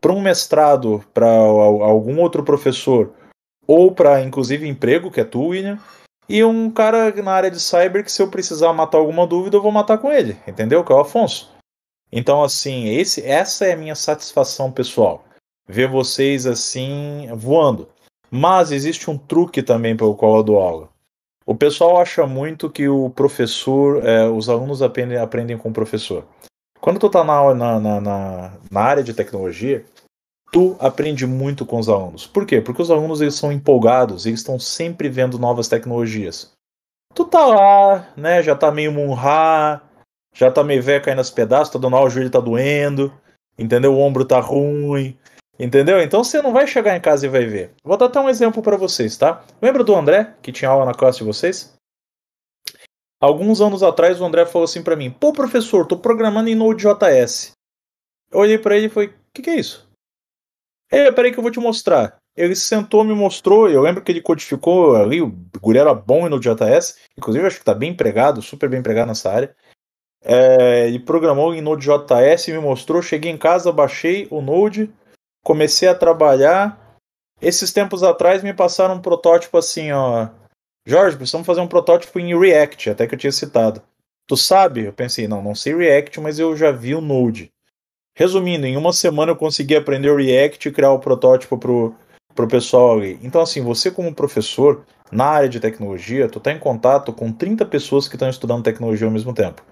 para 0.00 0.12
um 0.12 0.20
mestrado, 0.20 1.04
para 1.12 1.26
algum 1.26 2.20
outro 2.20 2.44
professor, 2.44 3.12
ou 3.66 3.90
para 3.90 4.22
inclusive 4.22 4.68
emprego, 4.68 5.10
que 5.10 5.20
é 5.20 5.24
tu, 5.24 5.48
William. 5.48 5.78
E 6.28 6.44
um 6.44 6.70
cara 6.70 7.10
na 7.20 7.32
área 7.32 7.50
de 7.50 7.58
cyber 7.58 8.04
que 8.04 8.12
se 8.12 8.22
eu 8.22 8.30
precisar 8.30 8.72
matar 8.72 8.98
alguma 8.98 9.26
dúvida, 9.26 9.56
eu 9.56 9.62
vou 9.62 9.72
matar 9.72 9.98
com 9.98 10.12
ele, 10.12 10.36
entendeu? 10.46 10.84
Que 10.84 10.92
é 10.92 10.94
o 10.94 11.00
Afonso. 11.00 11.55
Então, 12.10 12.42
assim, 12.42 12.88
esse, 12.88 13.22
essa 13.22 13.66
é 13.66 13.72
a 13.72 13.76
minha 13.76 13.94
satisfação 13.94 14.70
pessoal. 14.70 15.24
Ver 15.68 15.88
vocês 15.88 16.46
assim 16.46 17.28
voando. 17.34 17.88
Mas 18.30 18.72
existe 18.72 19.10
um 19.10 19.18
truque 19.18 19.62
também 19.62 19.96
pelo 19.96 20.14
qual 20.14 20.36
eu 20.36 20.42
dou 20.42 20.58
aula. 20.58 20.88
O 21.44 21.54
pessoal 21.54 22.00
acha 22.00 22.26
muito 22.26 22.68
que 22.68 22.88
o 22.88 23.08
professor, 23.10 24.04
é, 24.04 24.28
os 24.28 24.48
alunos 24.48 24.82
aprendem, 24.82 25.16
aprendem 25.16 25.56
com 25.56 25.68
o 25.68 25.72
professor. 25.72 26.24
Quando 26.80 26.98
tu 26.98 27.08
tá 27.08 27.22
na, 27.22 27.54
na, 27.54 27.80
na, 27.80 28.52
na, 28.70 28.80
área 28.80 29.02
de 29.02 29.14
tecnologia, 29.14 29.84
tu 30.52 30.76
aprende 30.80 31.24
muito 31.24 31.64
com 31.64 31.78
os 31.78 31.88
alunos. 31.88 32.26
Por 32.26 32.44
quê? 32.46 32.60
Porque 32.60 32.82
os 32.82 32.90
alunos 32.90 33.20
eles 33.20 33.36
são 33.36 33.52
empolgados, 33.52 34.26
eles 34.26 34.40
estão 34.40 34.58
sempre 34.58 35.08
vendo 35.08 35.38
novas 35.38 35.68
tecnologias. 35.68 36.52
Tu 37.14 37.24
tá 37.24 37.46
lá, 37.46 38.08
né, 38.16 38.42
já 38.42 38.54
tá 38.54 38.70
meio 38.70 38.92
munhá, 38.92 39.80
já 40.36 40.50
tá 40.50 40.62
meio 40.62 40.82
velho 40.82 41.02
caindo 41.02 41.18
aos 41.18 41.30
pedaços, 41.30 41.72
tá 41.72 41.78
dando 41.78 41.96
o 41.96 42.10
joelho 42.10 42.30
tá 42.30 42.40
doendo, 42.40 43.12
entendeu? 43.58 43.94
O 43.94 43.98
ombro 43.98 44.24
tá 44.24 44.38
ruim. 44.38 45.18
Entendeu? 45.58 46.02
Então 46.02 46.22
você 46.22 46.42
não 46.42 46.52
vai 46.52 46.66
chegar 46.66 46.94
em 46.94 47.00
casa 47.00 47.24
e 47.24 47.30
vai 47.30 47.46
ver. 47.46 47.72
Vou 47.82 47.96
dar 47.96 48.06
até 48.06 48.20
um 48.20 48.28
exemplo 48.28 48.62
para 48.62 48.76
vocês, 48.76 49.16
tá? 49.16 49.42
Lembra 49.62 49.82
do 49.82 49.96
André, 49.96 50.34
que 50.42 50.52
tinha 50.52 50.70
aula 50.70 50.84
na 50.84 50.92
classe 50.92 51.18
de 51.18 51.24
vocês? 51.24 51.74
Alguns 53.18 53.62
anos 53.62 53.82
atrás 53.82 54.20
o 54.20 54.24
André 54.26 54.44
falou 54.44 54.66
assim 54.66 54.82
para 54.82 54.94
mim: 54.94 55.10
"Pô, 55.10 55.32
professor, 55.32 55.86
tô 55.86 55.96
programando 55.96 56.50
em 56.50 56.54
Node.js". 56.54 57.52
Eu 58.30 58.40
olhei 58.40 58.58
para 58.58 58.76
ele 58.76 58.86
e 58.86 58.90
falei: 58.90 59.08
"O 59.08 59.12
que, 59.32 59.40
que 59.40 59.48
é 59.48 59.58
isso?" 59.58 59.88
É, 60.92 61.10
peraí 61.10 61.32
que 61.32 61.38
eu 61.38 61.42
vou 61.42 61.50
te 61.50 61.58
mostrar. 61.58 62.18
Ele 62.36 62.54
sentou, 62.54 63.02
me 63.02 63.14
mostrou. 63.14 63.70
Eu 63.70 63.80
lembro 63.80 64.02
que 64.02 64.12
ele 64.12 64.20
codificou 64.20 64.94
ali. 64.94 65.22
O 65.22 65.34
guri 65.58 65.78
era 65.78 65.94
bom 65.94 66.26
em 66.26 66.30
Node.js. 66.30 66.98
Inclusive, 67.16 67.46
acho 67.46 67.58
que 67.58 67.64
tá 67.64 67.74
bem 67.74 67.92
empregado, 67.92 68.42
super 68.42 68.68
bem 68.68 68.80
empregado 68.80 69.08
nessa 69.08 69.32
área. 69.32 69.56
É, 70.28 70.88
ele 70.88 70.98
programou 70.98 71.54
em 71.54 71.60
Node.js, 71.60 72.48
me 72.48 72.58
mostrou. 72.58 73.00
Cheguei 73.00 73.30
em 73.30 73.38
casa, 73.38 73.70
baixei 73.70 74.26
o 74.28 74.40
Node, 74.40 74.90
comecei 75.44 75.88
a 75.88 75.94
trabalhar. 75.94 76.98
Esses 77.40 77.72
tempos 77.72 78.02
atrás 78.02 78.42
me 78.42 78.52
passaram 78.52 78.96
um 78.96 79.00
protótipo 79.00 79.56
assim, 79.56 79.92
ó. 79.92 80.28
Jorge, 80.84 81.16
precisamos 81.16 81.46
fazer 81.46 81.60
um 81.60 81.68
protótipo 81.68 82.18
em 82.18 82.36
React, 82.36 82.90
até 82.90 83.06
que 83.06 83.14
eu 83.14 83.18
tinha 83.18 83.30
citado. 83.30 83.80
Tu 84.26 84.36
sabe? 84.36 84.84
Eu 84.84 84.92
pensei, 84.92 85.28
não, 85.28 85.40
não 85.42 85.54
sei 85.54 85.76
React, 85.76 86.20
mas 86.20 86.40
eu 86.40 86.56
já 86.56 86.72
vi 86.72 86.94
o 86.94 87.00
Node. 87.00 87.52
Resumindo, 88.16 88.66
em 88.66 88.76
uma 88.76 88.92
semana 88.92 89.32
eu 89.32 89.36
consegui 89.36 89.76
aprender 89.76 90.10
o 90.10 90.16
React 90.16 90.68
e 90.68 90.72
criar 90.72 90.90
o 90.90 90.98
protótipo 90.98 91.56
pro, 91.56 91.94
pro 92.34 92.48
pessoal. 92.48 93.04
Então, 93.04 93.40
assim, 93.40 93.62
você 93.62 93.90
como 93.90 94.14
professor, 94.14 94.84
na 95.12 95.26
área 95.26 95.48
de 95.48 95.60
tecnologia, 95.60 96.28
tu 96.28 96.40
tá 96.40 96.50
em 96.50 96.58
contato 96.58 97.12
com 97.12 97.30
30 97.30 97.64
pessoas 97.66 98.08
que 98.08 98.16
estão 98.16 98.28
estudando 98.28 98.64
tecnologia 98.64 99.06
ao 99.06 99.12
mesmo 99.12 99.32
tempo. 99.32 99.62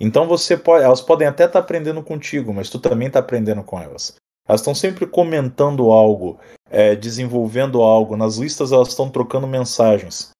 Então 0.00 0.26
você 0.26 0.56
pode, 0.56 0.84
elas 0.84 1.00
podem 1.00 1.26
até 1.26 1.44
estar 1.44 1.58
tá 1.58 1.64
aprendendo 1.64 2.02
contigo, 2.02 2.52
mas 2.52 2.70
tu 2.70 2.78
também 2.78 3.08
está 3.08 3.20
aprendendo 3.20 3.62
com 3.62 3.80
elas. 3.80 4.14
Elas 4.46 4.60
estão 4.60 4.74
sempre 4.74 5.06
comentando 5.06 5.90
algo, 5.90 6.38
é, 6.70 6.94
desenvolvendo 6.94 7.82
algo. 7.82 8.16
Nas 8.16 8.36
listas 8.36 8.72
elas 8.72 8.88
estão 8.88 9.10
trocando 9.10 9.46
mensagens. 9.46 10.30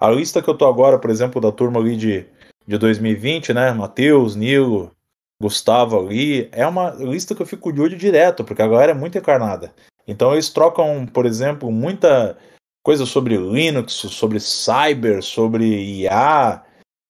A 0.00 0.08
lista 0.10 0.40
que 0.40 0.48
eu 0.48 0.56
tô 0.56 0.66
agora, 0.66 0.98
por 0.98 1.10
exemplo, 1.10 1.40
da 1.40 1.52
turma 1.52 1.80
ali 1.80 1.96
de, 1.96 2.26
de 2.66 2.78
2020, 2.78 3.52
né? 3.52 3.72
Matheus, 3.72 4.36
Nilo, 4.36 4.92
Gustavo 5.40 5.98
ali, 5.98 6.48
é 6.52 6.66
uma 6.66 6.90
lista 6.90 7.34
que 7.34 7.42
eu 7.42 7.46
fico 7.46 7.72
de 7.72 7.80
olho 7.80 7.96
direto, 7.96 8.44
porque 8.44 8.62
a 8.62 8.68
galera 8.68 8.92
é 8.92 8.94
muito 8.94 9.18
encarnada. 9.18 9.72
Então 10.06 10.32
eles 10.32 10.48
trocam, 10.48 11.04
por 11.06 11.26
exemplo, 11.26 11.70
muita 11.70 12.38
coisa 12.82 13.04
sobre 13.04 13.36
Linux, 13.36 13.92
sobre 13.92 14.40
cyber, 14.40 15.22
sobre 15.22 15.64
IA, 15.66 16.62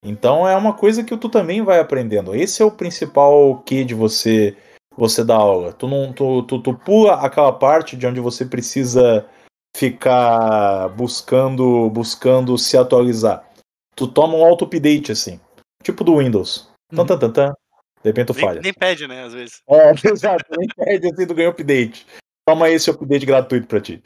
então 0.02 0.48
é 0.48 0.56
uma 0.56 0.72
coisa 0.72 1.02
que 1.02 1.16
tu 1.16 1.28
também 1.28 1.62
vai 1.62 1.80
aprendendo. 1.80 2.34
Esse 2.34 2.62
é 2.62 2.64
o 2.64 2.70
principal 2.70 3.62
que 3.62 3.84
de 3.84 3.94
você 3.94 4.56
você 4.96 5.24
dar 5.24 5.36
aula. 5.36 5.72
Tu 5.72 5.86
não 5.86 6.12
tu, 6.12 6.42
tu, 6.42 6.60
tu 6.60 6.74
pula 6.74 7.14
aquela 7.14 7.52
parte 7.52 7.96
de 7.96 8.06
onde 8.06 8.20
você 8.20 8.44
precisa 8.44 9.26
ficar 9.76 10.88
buscando 10.90 11.88
buscando 11.90 12.56
se 12.58 12.76
atualizar. 12.76 13.44
Tu 13.94 14.06
toma 14.06 14.36
um 14.36 14.44
auto 14.44 14.64
update 14.64 15.12
assim, 15.12 15.40
tipo 15.82 16.04
do 16.04 16.18
Windows. 16.18 16.68
Uhum. 16.92 17.04
Tan, 17.04 17.18
tan, 17.18 17.30
tan, 17.30 17.52
De 18.02 18.10
repente 18.10 18.28
tu 18.28 18.34
nem, 18.34 18.44
falha. 18.44 18.60
Nem 18.60 18.72
pede, 18.72 19.06
né, 19.06 19.24
às 19.24 19.32
vezes. 19.32 19.62
É, 19.68 19.90
exato, 20.08 20.44
nem 20.56 20.68
pede 20.76 21.06
assim, 21.12 21.26
tu 21.26 21.34
ganha 21.34 21.50
update. 21.50 22.06
Toma 22.46 22.70
esse 22.70 22.88
update 22.90 23.26
gratuito 23.26 23.66
para 23.66 23.80
ti. 23.80 24.02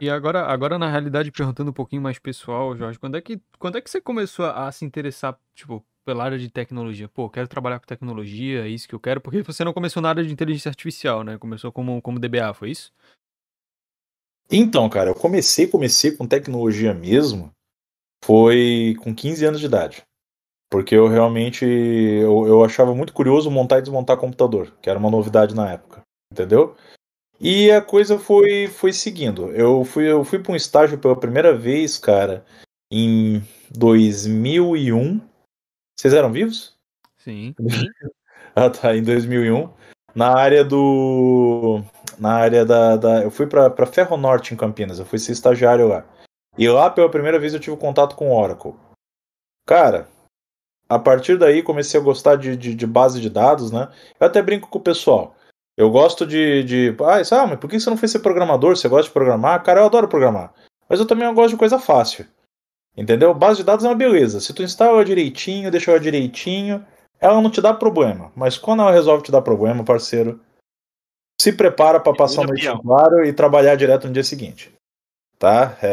E 0.00 0.08
agora, 0.10 0.42
agora, 0.46 0.78
na 0.78 0.90
realidade, 0.90 1.30
perguntando 1.30 1.70
um 1.70 1.74
pouquinho 1.74 2.02
mais 2.02 2.18
pessoal, 2.18 2.76
Jorge, 2.76 2.98
quando 2.98 3.16
é 3.16 3.20
que, 3.20 3.40
quando 3.58 3.78
é 3.78 3.80
que 3.80 3.90
você 3.90 4.00
começou 4.00 4.44
a, 4.44 4.68
a 4.68 4.72
se 4.72 4.84
interessar, 4.84 5.38
tipo, 5.54 5.84
pela 6.04 6.24
área 6.24 6.38
de 6.38 6.50
tecnologia? 6.50 7.08
Pô, 7.08 7.28
quero 7.28 7.48
trabalhar 7.48 7.78
com 7.78 7.86
tecnologia, 7.86 8.64
é 8.64 8.68
isso 8.68 8.88
que 8.88 8.94
eu 8.94 9.00
quero, 9.00 9.20
porque 9.20 9.42
você 9.42 9.64
não 9.64 9.72
começou 9.72 10.02
na 10.02 10.08
área 10.08 10.24
de 10.24 10.32
inteligência 10.32 10.68
artificial, 10.68 11.22
né? 11.22 11.38
Começou 11.38 11.70
como, 11.70 12.00
como 12.02 12.18
DBA, 12.18 12.54
foi 12.54 12.70
isso? 12.70 12.92
Então, 14.50 14.88
cara, 14.88 15.10
eu 15.10 15.14
comecei, 15.14 15.66
comecei 15.66 16.12
com 16.12 16.26
tecnologia 16.26 16.92
mesmo, 16.92 17.50
foi 18.24 18.94
com 19.00 19.14
15 19.14 19.44
anos 19.44 19.60
de 19.60 19.66
idade. 19.66 20.02
Porque 20.70 20.94
eu 20.94 21.06
realmente, 21.06 21.66
eu, 21.66 22.46
eu 22.46 22.64
achava 22.64 22.94
muito 22.94 23.12
curioso 23.12 23.50
montar 23.50 23.78
e 23.78 23.82
desmontar 23.82 24.16
computador, 24.16 24.74
que 24.80 24.88
era 24.88 24.98
uma 24.98 25.10
novidade 25.10 25.54
na 25.54 25.70
época, 25.70 26.02
entendeu? 26.32 26.74
E 27.44 27.72
a 27.72 27.82
coisa 27.82 28.20
foi, 28.20 28.68
foi 28.68 28.92
seguindo. 28.92 29.50
Eu 29.50 29.84
fui, 29.84 30.08
eu 30.08 30.22
fui 30.22 30.38
para 30.38 30.52
um 30.52 30.56
estágio 30.56 30.96
pela 30.96 31.18
primeira 31.18 31.52
vez, 31.52 31.98
cara, 31.98 32.44
em 32.88 33.42
2001. 33.76 35.20
Vocês 35.98 36.14
eram 36.14 36.30
vivos? 36.30 36.76
Sim. 37.18 37.52
ah, 38.54 38.70
tá, 38.70 38.96
em 38.96 39.02
2001. 39.02 39.68
Na 40.14 40.36
área 40.36 40.64
do. 40.64 41.82
Na 42.16 42.34
área 42.34 42.64
da. 42.64 42.96
da 42.96 43.22
eu 43.24 43.30
fui 43.30 43.48
para 43.48 43.86
Ferro 43.86 44.16
Norte, 44.16 44.54
em 44.54 44.56
Campinas. 44.56 45.00
Eu 45.00 45.04
fui 45.04 45.18
ser 45.18 45.32
estagiário 45.32 45.88
lá. 45.88 46.06
E 46.56 46.68
lá, 46.68 46.90
pela 46.90 47.10
primeira 47.10 47.40
vez, 47.40 47.52
eu 47.54 47.60
tive 47.60 47.76
contato 47.76 48.14
com 48.14 48.30
o 48.30 48.40
Oracle. 48.40 48.74
Cara, 49.66 50.06
a 50.88 50.96
partir 50.96 51.36
daí 51.36 51.60
comecei 51.60 51.98
a 51.98 52.02
gostar 52.02 52.36
de, 52.36 52.56
de, 52.56 52.72
de 52.72 52.86
base 52.86 53.20
de 53.20 53.28
dados, 53.28 53.72
né? 53.72 53.90
Eu 54.20 54.28
até 54.28 54.40
brinco 54.40 54.68
com 54.68 54.78
o 54.78 54.82
pessoal. 54.82 55.34
Eu 55.82 55.90
gosto 55.90 56.24
de. 56.24 56.62
de 56.62 56.96
ah, 57.00 57.20
ah, 57.32 57.46
mas 57.48 57.58
por 57.58 57.68
que 57.68 57.80
você 57.80 57.90
não 57.90 57.96
foi 57.96 58.06
ser 58.06 58.20
programador? 58.20 58.76
Você 58.76 58.88
gosta 58.88 59.08
de 59.08 59.12
programar? 59.12 59.60
Cara, 59.64 59.80
eu 59.80 59.86
adoro 59.86 60.06
programar. 60.06 60.54
Mas 60.88 61.00
eu 61.00 61.06
também 61.06 61.32
gosto 61.34 61.50
de 61.50 61.56
coisa 61.56 61.76
fácil. 61.76 62.24
Entendeu? 62.96 63.34
Base 63.34 63.58
de 63.58 63.64
dados 63.64 63.84
é 63.84 63.88
uma 63.88 63.94
beleza. 63.96 64.40
Se 64.40 64.54
tu 64.54 64.62
instala 64.62 64.92
ela 64.92 65.04
direitinho, 65.04 65.72
deixa 65.72 65.90
ela 65.90 65.98
direitinho, 65.98 66.86
ela 67.18 67.40
não 67.40 67.50
te 67.50 67.60
dá 67.60 67.74
problema. 67.74 68.30
Mas 68.36 68.56
quando 68.56 68.80
ela 68.80 68.92
resolve 68.92 69.24
te 69.24 69.32
dar 69.32 69.42
problema, 69.42 69.82
parceiro, 69.82 70.38
se 71.40 71.52
prepara 71.52 71.98
para 71.98 72.14
passar 72.14 72.46
noite 72.46 72.68
claro 72.80 73.24
e 73.24 73.32
trabalhar 73.32 73.74
direto 73.74 74.06
no 74.06 74.12
dia 74.12 74.22
seguinte. 74.22 74.72
Tá? 75.36 75.76
É, 75.82 75.88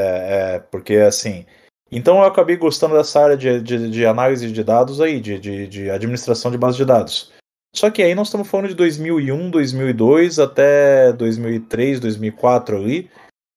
é, 0.55 0.59
porque 0.59 0.97
assim. 0.97 1.47
Então 1.91 2.19
eu 2.19 2.25
acabei 2.25 2.57
gostando 2.57 2.95
dessa 2.95 3.23
área 3.23 3.35
de, 3.35 3.59
de, 3.59 3.89
de 3.89 4.05
análise 4.05 4.51
de 4.51 4.63
dados 4.63 5.01
aí, 5.01 5.19
de, 5.19 5.39
de, 5.39 5.67
de 5.67 5.89
administração 5.89 6.51
de 6.51 6.59
base 6.59 6.77
de 6.77 6.85
dados. 6.85 7.31
Só 7.75 7.89
que 7.89 8.01
aí 8.01 8.15
nós 8.15 8.27
estamos 8.27 8.47
falando 8.47 8.69
de 8.69 8.75
2001, 8.75 9.51
2002 9.51 10.39
até 10.39 11.13
2003, 11.13 11.99
2004 11.99 12.77
ali, 12.77 13.09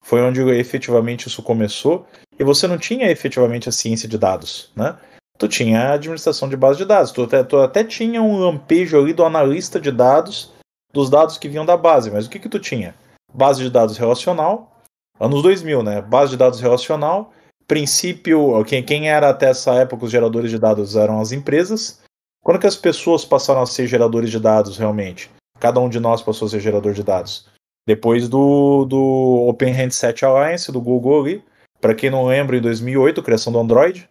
foi 0.05 0.21
onde 0.21 0.43
efetivamente 0.51 1.29
isso 1.29 1.43
começou. 1.43 2.07
E 2.39 2.45
você 2.45 2.67
não 2.67 2.77
tinha 2.77 3.11
efetivamente 3.11 3.69
a 3.69 3.73
ciência 3.73 4.09
de 4.09 4.19
dados, 4.19 4.71
né? 4.77 4.97
Tu 5.39 5.49
tinha 5.49 5.81
a 5.81 5.93
administração 5.95 6.49
de 6.49 6.57
base 6.57 6.79
de 6.79 6.85
dados, 6.85 7.11
tu 7.11 7.23
até, 7.23 7.43
tu 7.43 7.57
até 7.59 7.83
tinha 7.83 8.23
um 8.23 8.39
lampejo 8.39 8.99
ali 8.99 9.13
do 9.13 9.25
analista 9.25 9.81
de 9.81 9.91
dados, 9.91 10.53
dos 10.93 11.09
dados 11.09 11.39
que 11.39 11.49
vinham 11.49 11.65
da 11.65 11.77
base, 11.77 12.11
mas 12.11 12.27
o 12.27 12.31
que 12.31 12.39
que 12.39 12.49
tu 12.49 12.61
tinha? 12.61 12.95
Base 13.33 13.63
de 13.63 13.71
dados 13.71 13.97
relacional, 13.97 14.77
anos 15.19 15.43
2000, 15.43 15.83
né? 15.83 16.03
Base 16.03 16.33
de 16.33 16.37
dados 16.37 16.61
relacional, 16.61 17.33
princípio, 17.67 18.63
quem, 18.65 18.83
quem 18.83 19.11
era 19.11 19.31
até 19.31 19.51
essa 19.51 19.73
época 19.75 20.05
os 20.05 20.13
geradores 20.13 20.51
de 20.51 20.59
dados 20.59 20.97
eram 20.97 21.21
as 21.21 21.33
empresas, 21.33 22.02
quando 22.43 22.59
que 22.59 22.67
as 22.67 22.77
pessoas 22.77 23.25
passaram 23.25 23.63
a 23.63 23.67
ser 23.67 23.87
geradores 23.87 24.31
de 24.31 24.41
dados 24.41 24.77
realmente? 24.77 25.31
Cada 25.61 25.79
um 25.79 25.89
de 25.89 26.01
nós 26.01 26.21
passou 26.21 26.47
a 26.47 26.51
ser 26.51 26.61
gerador 26.61 26.93
de 26.93 27.05
dados. 27.05 27.47
Depois 27.87 28.29
do, 28.29 28.85
do 28.85 29.47
Open 29.49 29.73
Handset 29.73 30.25
Alliance, 30.25 30.73
do 30.73 30.81
Google 30.81 31.21
ali. 31.21 31.45
Para 31.81 31.95
quem 31.95 32.11
não 32.11 32.27
lembra, 32.27 32.57
em 32.57 32.61
2008, 32.61 33.23
criação 33.23 33.53
do 33.53 33.59
Android, 33.59 34.09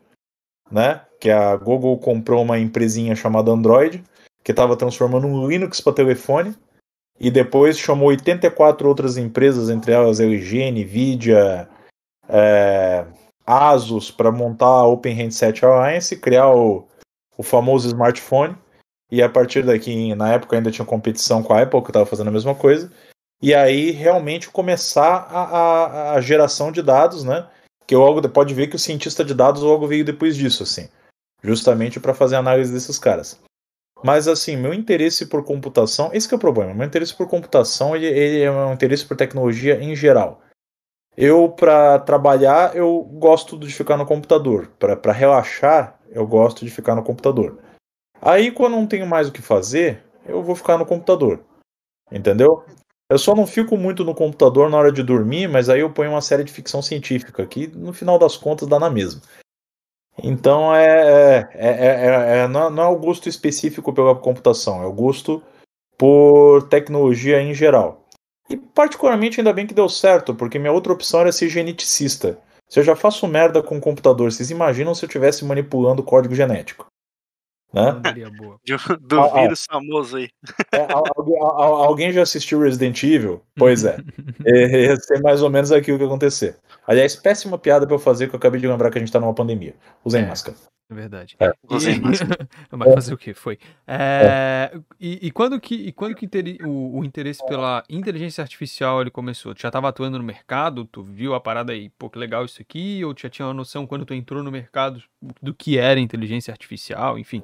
né? 0.69 1.01
Que 1.19 1.29
a 1.29 1.55
Google 1.55 1.97
comprou 1.97 2.41
uma 2.41 2.57
empresinha 2.57 3.15
chamada 3.15 3.51
Android, 3.51 4.03
que 4.43 4.51
estava 4.51 4.75
transformando 4.75 5.27
um 5.27 5.47
Linux 5.47 5.79
para 5.79 5.93
telefone. 5.93 6.55
E 7.19 7.29
depois 7.29 7.77
chamou 7.77 8.09
84 8.09 8.87
outras 8.87 9.17
empresas, 9.17 9.69
entre 9.69 9.91
elas 9.91 10.19
LG, 10.19 10.71
Nvidia, 10.71 11.69
é, 12.27 13.05
Asus, 13.45 14.09
para 14.09 14.31
montar 14.31 14.65
a 14.65 14.87
Open 14.87 15.15
Handset 15.15 15.63
Alliance, 15.63 16.15
criar 16.15 16.49
o 16.49 16.87
o 17.41 17.43
famoso 17.43 17.87
smartphone. 17.87 18.55
E 19.11 19.21
a 19.21 19.27
partir 19.27 19.63
daqui, 19.63 20.15
na 20.15 20.31
época 20.31 20.55
ainda 20.55 20.71
tinha 20.71 20.85
competição 20.85 21.43
com 21.43 21.53
a 21.53 21.63
Apple, 21.63 21.81
que 21.81 21.89
estava 21.89 22.05
fazendo 22.05 22.29
a 22.29 22.31
mesma 22.31 22.55
coisa. 22.55 22.89
E 23.41 23.53
aí 23.53 23.89
realmente 23.89 24.49
começar 24.49 25.27
a, 25.29 25.41
a, 25.41 26.13
a, 26.13 26.21
geração 26.21 26.71
de 26.71 26.81
dados, 26.83 27.23
né? 27.23 27.47
Que 27.87 27.95
logo 27.95 28.21
pode 28.29 28.53
ver 28.53 28.67
que 28.67 28.75
o 28.75 28.79
cientista 28.79 29.25
de 29.25 29.33
dados 29.33 29.63
logo 29.63 29.87
veio 29.87 30.05
depois 30.05 30.37
disso, 30.37 30.63
assim. 30.63 30.87
Justamente 31.43 31.99
para 31.99 32.13
fazer 32.13 32.35
análise 32.35 32.71
desses 32.71 32.99
caras. 32.99 33.39
Mas 34.03 34.27
assim, 34.27 34.55
meu 34.55 34.73
interesse 34.73 35.25
por 35.25 35.43
computação, 35.43 36.11
esse 36.13 36.31
é 36.31 36.37
o 36.37 36.39
problema. 36.39 36.73
Meu 36.73 36.85
interesse 36.85 37.13
por 37.13 37.27
computação, 37.27 37.95
ele, 37.95 38.05
ele 38.05 38.41
é 38.43 38.51
um 38.51 38.73
interesse 38.73 39.03
por 39.03 39.17
tecnologia 39.17 39.81
em 39.81 39.95
geral. 39.95 40.41
Eu, 41.15 41.49
para 41.49 41.99
trabalhar, 41.99 42.75
eu 42.75 43.01
gosto 43.03 43.57
de 43.57 43.71
ficar 43.73 43.97
no 43.97 44.05
computador. 44.05 44.67
Para 44.79 45.11
relaxar, 45.11 45.99
eu 46.09 46.25
gosto 46.25 46.63
de 46.63 46.71
ficar 46.71 46.95
no 46.95 47.03
computador. 47.03 47.59
Aí, 48.21 48.51
quando 48.51 48.73
não 48.73 48.87
tenho 48.87 49.05
mais 49.05 49.27
o 49.27 49.31
que 49.31 49.41
fazer, 49.41 50.03
eu 50.25 50.41
vou 50.41 50.55
ficar 50.55 50.77
no 50.77 50.85
computador. 50.85 51.43
Entendeu? 52.11 52.63
Eu 53.09 53.17
só 53.17 53.35
não 53.35 53.45
fico 53.45 53.75
muito 53.75 54.05
no 54.05 54.15
computador 54.15 54.69
na 54.69 54.77
hora 54.77 54.91
de 54.91 55.03
dormir, 55.03 55.47
mas 55.47 55.67
aí 55.67 55.81
eu 55.81 55.91
ponho 55.91 56.11
uma 56.11 56.21
série 56.21 56.45
de 56.45 56.51
ficção 56.51 56.81
científica, 56.81 57.45
que 57.45 57.67
no 57.67 57.91
final 57.91 58.17
das 58.17 58.37
contas 58.37 58.69
dá 58.69 58.79
na 58.79 58.89
mesma. 58.89 59.21
Então 60.23 60.73
é, 60.73 61.49
é, 61.53 61.69
é, 61.69 62.37
é 62.37 62.47
não, 62.47 62.69
não 62.69 62.83
é 62.83 62.87
o 62.87 62.99
gosto 62.99 63.27
específico 63.27 63.91
pela 63.91 64.15
computação, 64.15 64.81
é 64.81 64.85
o 64.85 64.93
gosto 64.93 65.43
por 65.97 66.67
tecnologia 66.69 67.41
em 67.41 67.53
geral. 67.53 68.00
E 68.51 68.57
particularmente 68.57 69.39
ainda 69.39 69.53
bem 69.53 69.65
que 69.65 69.73
deu 69.73 69.87
certo, 69.87 70.35
porque 70.35 70.59
minha 70.59 70.73
outra 70.73 70.91
opção 70.91 71.21
era 71.21 71.31
ser 71.31 71.47
geneticista. 71.47 72.37
Se 72.67 72.81
eu 72.81 72.83
já 72.83 72.97
faço 72.97 73.25
merda 73.25 73.63
com 73.63 73.77
o 73.77 73.81
computador, 73.81 74.29
vocês 74.29 74.51
imaginam 74.51 74.93
se 74.93 75.05
eu 75.05 75.07
estivesse 75.07 75.45
manipulando 75.45 76.03
código 76.03 76.35
genético? 76.35 76.87
Né? 77.73 77.93
boa. 78.37 78.59
Do 78.99 79.21
ah, 79.21 79.41
vírus 79.41 79.65
ah, 79.69 79.73
famoso 79.75 80.17
aí. 80.17 80.29
É, 80.73 80.85
alguém, 81.15 81.37
alguém 81.39 82.11
já 82.11 82.23
assistiu 82.23 82.59
Resident 82.59 83.01
Evil? 83.03 83.41
Pois 83.55 83.85
é. 83.85 83.97
é. 84.45 84.83
Ia 84.87 84.97
ser 84.97 85.21
mais 85.21 85.41
ou 85.41 85.49
menos 85.49 85.71
aquilo 85.71 85.97
que 85.97 86.03
ia 86.03 86.07
acontecer. 86.07 86.57
Aliás, 86.85 87.15
péssima 87.15 87.57
piada 87.57 87.87
pra 87.87 87.95
eu 87.95 87.99
fazer, 87.99 88.27
que 88.27 88.35
eu 88.35 88.37
acabei 88.37 88.59
de 88.59 88.67
lembrar 88.67 88.91
que 88.91 88.97
a 88.97 89.01
gente 89.01 89.13
tá 89.13 89.19
numa 89.21 89.33
pandemia. 89.33 89.73
Usem 90.03 90.23
é. 90.23 90.27
máscara. 90.27 90.57
É 90.91 90.93
verdade. 90.93 91.37
É. 91.39 91.53
Mas 92.75 92.93
fazer 92.93 93.13
o 93.13 93.17
que? 93.17 93.33
Foi. 93.33 93.57
É, 93.87 94.77
e, 94.99 95.27
e, 95.27 95.31
quando 95.31 95.57
que, 95.57 95.73
e 95.73 95.91
quando 95.93 96.13
que 96.13 96.27
o, 96.65 96.99
o, 96.99 97.05
interesse 97.05 97.43
pela 97.45 97.81
inteligência 97.89 98.41
artificial 98.41 98.99
ele 98.99 99.09
começou? 99.09 99.55
Tu 99.55 99.61
já 99.61 99.69
estava 99.69 99.87
atuando 99.87 100.17
no 100.17 100.23
mercado? 100.23 100.83
Tu 100.83 101.01
viu 101.01 101.33
a 101.33 101.39
parada 101.39 101.71
aí, 101.71 101.89
pô, 101.89 102.09
que 102.09 102.19
legal 102.19 102.43
isso 102.43 102.61
aqui? 102.61 103.03
Ou 103.05 103.13
tu 103.13 103.21
já 103.21 103.29
tinha 103.29 103.47
uma 103.47 103.53
noção 103.53 103.87
quando 103.87 104.05
tu 104.05 104.13
entrou 104.13 104.43
no 104.43 104.51
mercado 104.51 105.01
do 105.41 105.53
que 105.53 105.77
era 105.77 105.97
inteligência 105.97 106.51
artificial? 106.51 107.17
Enfim. 107.17 107.41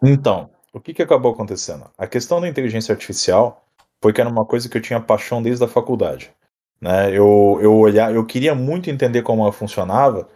Então, 0.00 0.48
o 0.72 0.78
que, 0.78 0.94
que 0.94 1.02
acabou 1.02 1.32
acontecendo? 1.32 1.90
A 1.98 2.06
questão 2.06 2.40
da 2.40 2.48
inteligência 2.48 2.92
artificial 2.92 3.66
foi 4.00 4.12
que 4.12 4.20
era 4.20 4.30
uma 4.30 4.44
coisa 4.44 4.68
que 4.68 4.78
eu 4.78 4.82
tinha 4.82 5.00
paixão 5.00 5.42
desde 5.42 5.64
a 5.64 5.68
faculdade. 5.68 6.30
Né? 6.80 7.10
Eu, 7.10 7.58
eu, 7.60 7.74
olhar, 7.74 8.14
eu 8.14 8.24
queria 8.24 8.54
muito 8.54 8.88
entender 8.88 9.22
como 9.22 9.42
ela 9.42 9.52
funcionava 9.52 10.28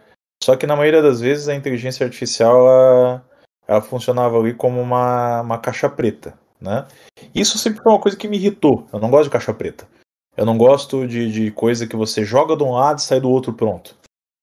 só 0.43 0.55
que 0.55 0.67
na 0.67 0.75
maioria 0.75 1.01
das 1.01 1.19
vezes 1.19 1.47
a 1.47 1.55
inteligência 1.55 2.05
artificial 2.05 2.55
ela, 2.55 3.25
ela 3.67 3.81
funcionava 3.81 4.39
ali 4.39 4.53
como 4.53 4.79
uma, 4.79 5.41
uma 5.41 5.57
caixa 5.57 5.89
preta. 5.89 6.37
Né? 6.59 6.87
Isso 7.33 7.57
sempre 7.57 7.81
foi 7.81 7.91
uma 7.91 8.01
coisa 8.01 8.17
que 8.17 8.27
me 8.27 8.37
irritou. 8.37 8.87
Eu 8.91 8.99
não 8.99 9.09
gosto 9.09 9.25
de 9.25 9.31
caixa 9.31 9.53
preta. 9.53 9.87
Eu 10.35 10.45
não 10.45 10.57
gosto 10.57 11.07
de, 11.07 11.31
de 11.31 11.51
coisa 11.51 11.87
que 11.87 11.95
você 11.95 12.23
joga 12.23 12.55
de 12.55 12.63
um 12.63 12.71
lado 12.71 12.99
e 12.99 13.01
sai 13.01 13.19
do 13.19 13.29
outro 13.29 13.53
pronto. 13.53 13.95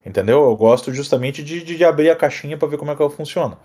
Entendeu? 0.04 0.42
Eu 0.44 0.56
gosto 0.56 0.92
justamente 0.92 1.42
de, 1.42 1.62
de 1.62 1.84
abrir 1.84 2.10
a 2.10 2.16
caixinha 2.16 2.58
para 2.58 2.68
ver 2.68 2.76
como 2.76 2.90
é 2.90 2.96
que 2.96 3.00
ela 3.00 3.10
funciona. 3.10 3.56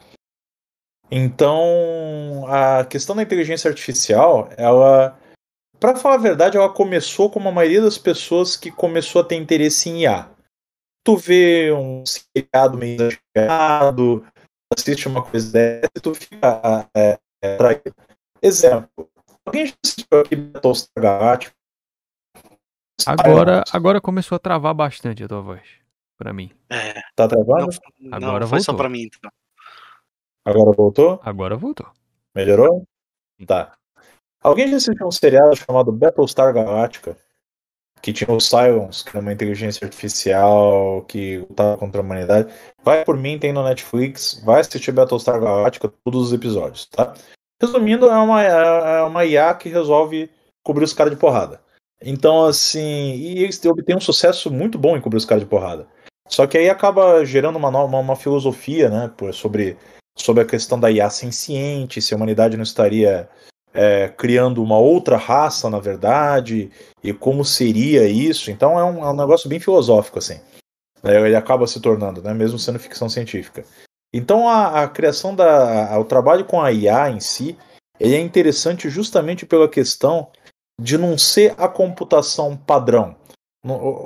Então, 1.11 2.45
a 2.47 2.85
questão 2.85 3.15
da 3.15 3.23
inteligência 3.23 3.67
artificial, 3.67 4.47
ela, 4.55 5.17
para 5.79 5.95
falar 5.95 6.15
a 6.15 6.19
verdade, 6.19 6.55
ela 6.55 6.69
começou 6.69 7.31
como 7.31 7.49
a 7.49 7.51
maioria 7.51 7.81
das 7.81 7.97
pessoas 7.97 8.55
que 8.55 8.69
começou 8.69 9.21
a 9.21 9.25
ter 9.25 9.35
interesse 9.35 9.89
em 9.89 10.03
IA 10.03 10.29
tu 11.03 11.17
vê 11.17 11.71
um 11.71 12.03
seriado 12.05 12.77
meio 12.77 13.01
exagerado, 13.01 14.25
assiste 14.77 15.07
uma 15.07 15.23
coisa 15.23 15.51
dessa 15.51 15.91
e 15.95 15.99
tu 15.99 16.13
fica 16.13 16.89
é, 16.95 17.19
é, 17.41 17.57
traído. 17.57 17.95
Exemplo, 18.41 19.09
alguém 19.45 19.67
já 19.67 19.73
assistiu 19.83 20.19
aqui 20.19 20.35
Battlestar 20.35 21.03
Galactica? 21.03 21.55
Agora, 23.05 23.63
agora 23.71 24.01
começou 24.01 24.35
a 24.35 24.39
travar 24.39 24.73
bastante 24.73 25.23
a 25.23 25.27
tua 25.27 25.41
voz, 25.41 25.61
pra 26.17 26.33
mim. 26.33 26.51
É. 26.69 27.01
Tá 27.15 27.27
travando? 27.27 27.69
Não, 27.99 28.17
agora 28.17 28.39
não, 28.41 28.47
foi 28.47 28.59
voltou. 28.59 28.63
só 28.63 28.73
pra 28.73 28.89
mim, 28.89 29.03
então. 29.03 29.31
Agora 30.45 30.71
voltou? 30.71 31.19
Agora 31.23 31.55
voltou. 31.55 31.87
Melhorou? 32.35 32.85
Tá. 33.45 33.77
Alguém 34.41 34.69
já 34.69 34.77
assistiu 34.77 35.07
um 35.07 35.11
seriado 35.11 35.55
chamado 35.55 35.91
Battlestar 35.91 36.53
Galactica? 36.53 37.17
Que 38.01 38.13
tinha 38.13 38.31
o 38.31 38.39
Cylons, 38.39 39.03
que 39.03 39.09
era 39.09 39.19
uma 39.19 39.33
inteligência 39.33 39.85
artificial 39.85 41.03
que 41.07 41.37
lutava 41.37 41.77
contra 41.77 42.01
a 42.01 42.03
humanidade. 42.03 42.53
Vai 42.83 43.03
por 43.03 43.17
mim, 43.17 43.37
tem 43.37 43.51
no 43.51 43.63
Netflix, 43.63 44.41
vai 44.43 44.61
assistir 44.61 44.91
Battlestar 44.91 45.39
Galactica, 45.39 45.91
todos 46.03 46.27
os 46.27 46.33
episódios, 46.33 46.85
tá? 46.85 47.13
Resumindo, 47.61 48.05
é 48.05 48.17
uma, 48.17 48.43
é 48.43 49.03
uma 49.03 49.25
IA 49.25 49.53
que 49.53 49.67
resolve 49.67 50.29
cobrir 50.63 50.85
os 50.85 50.93
caras 50.93 51.11
de 51.11 51.19
porrada. 51.19 51.61
Então, 52.01 52.45
assim, 52.45 53.15
e 53.15 53.43
eles 53.43 53.63
obtêm 53.65 53.97
um 53.97 54.01
sucesso 54.01 54.49
muito 54.49 54.77
bom 54.77 54.95
em 54.95 55.01
cobrir 55.01 55.17
os 55.17 55.25
caras 55.25 55.43
de 55.43 55.49
porrada. 55.49 55.85
Só 56.27 56.47
que 56.47 56.57
aí 56.57 56.69
acaba 56.69 57.25
gerando 57.25 57.57
uma, 57.57 57.69
uma, 57.69 57.99
uma 57.99 58.15
filosofia, 58.15 58.89
né, 58.89 59.11
sobre, 59.33 59.75
sobre 60.15 60.43
a 60.43 60.45
questão 60.45 60.79
da 60.79 60.89
IA 60.89 61.09
senciente, 61.09 62.01
se 62.01 62.13
a 62.13 62.17
humanidade 62.17 62.55
não 62.55 62.63
estaria 62.63 63.27
é, 63.73 64.07
criando 64.09 64.63
uma 64.63 64.77
outra 64.77 65.17
raça, 65.17 65.69
na 65.69 65.79
verdade, 65.79 66.71
e 67.03 67.13
como 67.13 67.45
seria 67.45 68.07
isso. 68.07 68.51
Então 68.51 68.79
é 68.79 68.83
um, 68.83 69.03
é 69.03 69.09
um 69.09 69.15
negócio 69.15 69.49
bem 69.49 69.59
filosófico, 69.59 70.19
assim. 70.19 70.39
É, 71.03 71.21
ele 71.21 71.35
acaba 71.35 71.65
se 71.67 71.79
tornando, 71.79 72.21
né, 72.21 72.33
mesmo 72.33 72.59
sendo 72.59 72.79
ficção 72.79 73.07
científica. 73.07 73.63
Então 74.13 74.49
a, 74.49 74.83
a 74.83 74.87
criação 74.87 75.35
da. 75.35 75.93
A, 75.93 75.99
o 75.99 76.05
trabalho 76.05 76.45
com 76.45 76.61
a 76.61 76.71
IA 76.71 77.09
em 77.09 77.19
si 77.19 77.57
ele 77.99 78.15
é 78.15 78.19
interessante 78.19 78.89
justamente 78.89 79.45
pela 79.45 79.67
questão 79.67 80.29
de 80.79 80.97
não 80.97 81.17
ser 81.17 81.53
a 81.57 81.67
computação 81.67 82.55
padrão. 82.55 83.15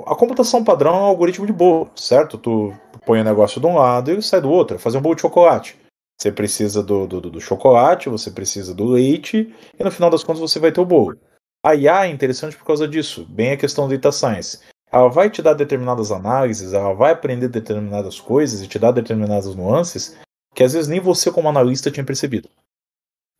A 0.06 0.16
computação 0.16 0.64
padrão 0.64 0.96
é 0.96 0.98
um 0.98 1.04
algoritmo 1.04 1.46
de 1.46 1.52
bolo, 1.52 1.88
certo? 1.94 2.36
Tu 2.36 2.74
põe 3.06 3.20
o 3.20 3.24
negócio 3.24 3.60
de 3.60 3.66
um 3.66 3.76
lado 3.76 4.10
e 4.10 4.20
sai 4.20 4.40
do 4.40 4.50
outro, 4.50 4.74
é 4.74 4.78
fazer 4.80 4.98
um 4.98 5.00
bolo 5.00 5.14
de 5.14 5.22
chocolate. 5.22 5.78
Você 6.16 6.30
precisa 6.30 6.82
do, 6.82 7.06
do, 7.06 7.20
do, 7.20 7.40
chocolate, 7.40 8.08
você 8.08 8.30
precisa 8.30 8.74
do 8.74 8.86
leite, 8.86 9.54
e 9.78 9.84
no 9.84 9.90
final 9.90 10.10
das 10.10 10.22
contas 10.22 10.40
você 10.40 10.58
vai 10.58 10.72
ter 10.72 10.80
o 10.80 10.86
bolo. 10.86 11.18
A 11.62 11.74
IA 11.74 12.06
é 12.06 12.10
interessante 12.10 12.56
por 12.56 12.64
causa 12.64 12.86
disso, 12.86 13.26
bem 13.28 13.52
a 13.52 13.56
questão 13.56 13.88
do 13.88 13.94
data 13.94 14.12
science. 14.12 14.60
Ela 14.90 15.08
vai 15.08 15.28
te 15.28 15.42
dar 15.42 15.54
determinadas 15.54 16.12
análises, 16.12 16.72
ela 16.72 16.94
vai 16.94 17.12
aprender 17.12 17.48
determinadas 17.48 18.20
coisas 18.20 18.62
e 18.62 18.68
te 18.68 18.78
dar 18.78 18.92
determinadas 18.92 19.54
nuances 19.54 20.16
que 20.54 20.62
às 20.62 20.72
vezes 20.72 20.88
nem 20.88 21.00
você 21.00 21.32
como 21.32 21.48
analista 21.48 21.90
tinha 21.90 22.04
percebido. 22.04 22.48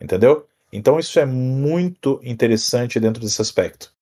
Entendeu? 0.00 0.46
Então 0.72 0.98
isso 0.98 1.18
é 1.20 1.24
muito 1.24 2.20
interessante 2.24 2.98
dentro 2.98 3.22
desse 3.22 3.40
aspecto. 3.40 3.92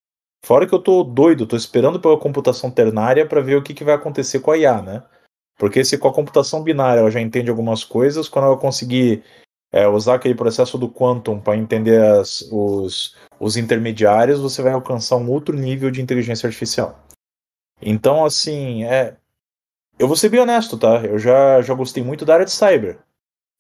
Fora 0.44 0.66
que 0.66 0.74
eu 0.74 0.78
tô 0.78 1.04
doido, 1.04 1.46
tô 1.46 1.54
esperando 1.54 2.00
pela 2.00 2.18
computação 2.18 2.70
ternária 2.70 3.28
para 3.28 3.40
ver 3.40 3.56
o 3.56 3.62
que, 3.62 3.74
que 3.74 3.84
vai 3.84 3.94
acontecer 3.94 4.40
com 4.40 4.50
a 4.50 4.56
IA, 4.56 4.82
né? 4.82 5.02
Porque 5.62 5.84
se 5.84 5.96
com 5.96 6.08
a 6.08 6.12
computação 6.12 6.60
binária 6.60 6.98
ela 6.98 7.10
já 7.12 7.20
entende 7.20 7.48
algumas 7.48 7.84
coisas, 7.84 8.28
quando 8.28 8.46
ela 8.46 8.56
conseguir 8.56 9.22
é, 9.70 9.86
usar 9.86 10.16
aquele 10.16 10.34
processo 10.34 10.76
do 10.76 10.88
quantum 10.88 11.38
para 11.38 11.56
entender 11.56 12.02
as, 12.02 12.40
os, 12.50 13.16
os 13.38 13.56
intermediários, 13.56 14.40
você 14.40 14.60
vai 14.60 14.72
alcançar 14.72 15.18
um 15.18 15.30
outro 15.30 15.56
nível 15.56 15.88
de 15.88 16.02
inteligência 16.02 16.48
artificial. 16.48 17.06
Então, 17.80 18.24
assim, 18.24 18.82
é, 18.82 19.16
eu 20.00 20.08
vou 20.08 20.16
ser 20.16 20.30
bem 20.30 20.40
honesto, 20.40 20.76
tá? 20.76 21.00
Eu 21.04 21.16
já, 21.16 21.62
já 21.62 21.74
gostei 21.74 22.02
muito 22.02 22.24
da 22.24 22.34
área 22.34 22.44
de 22.44 22.50
cyber. 22.50 22.98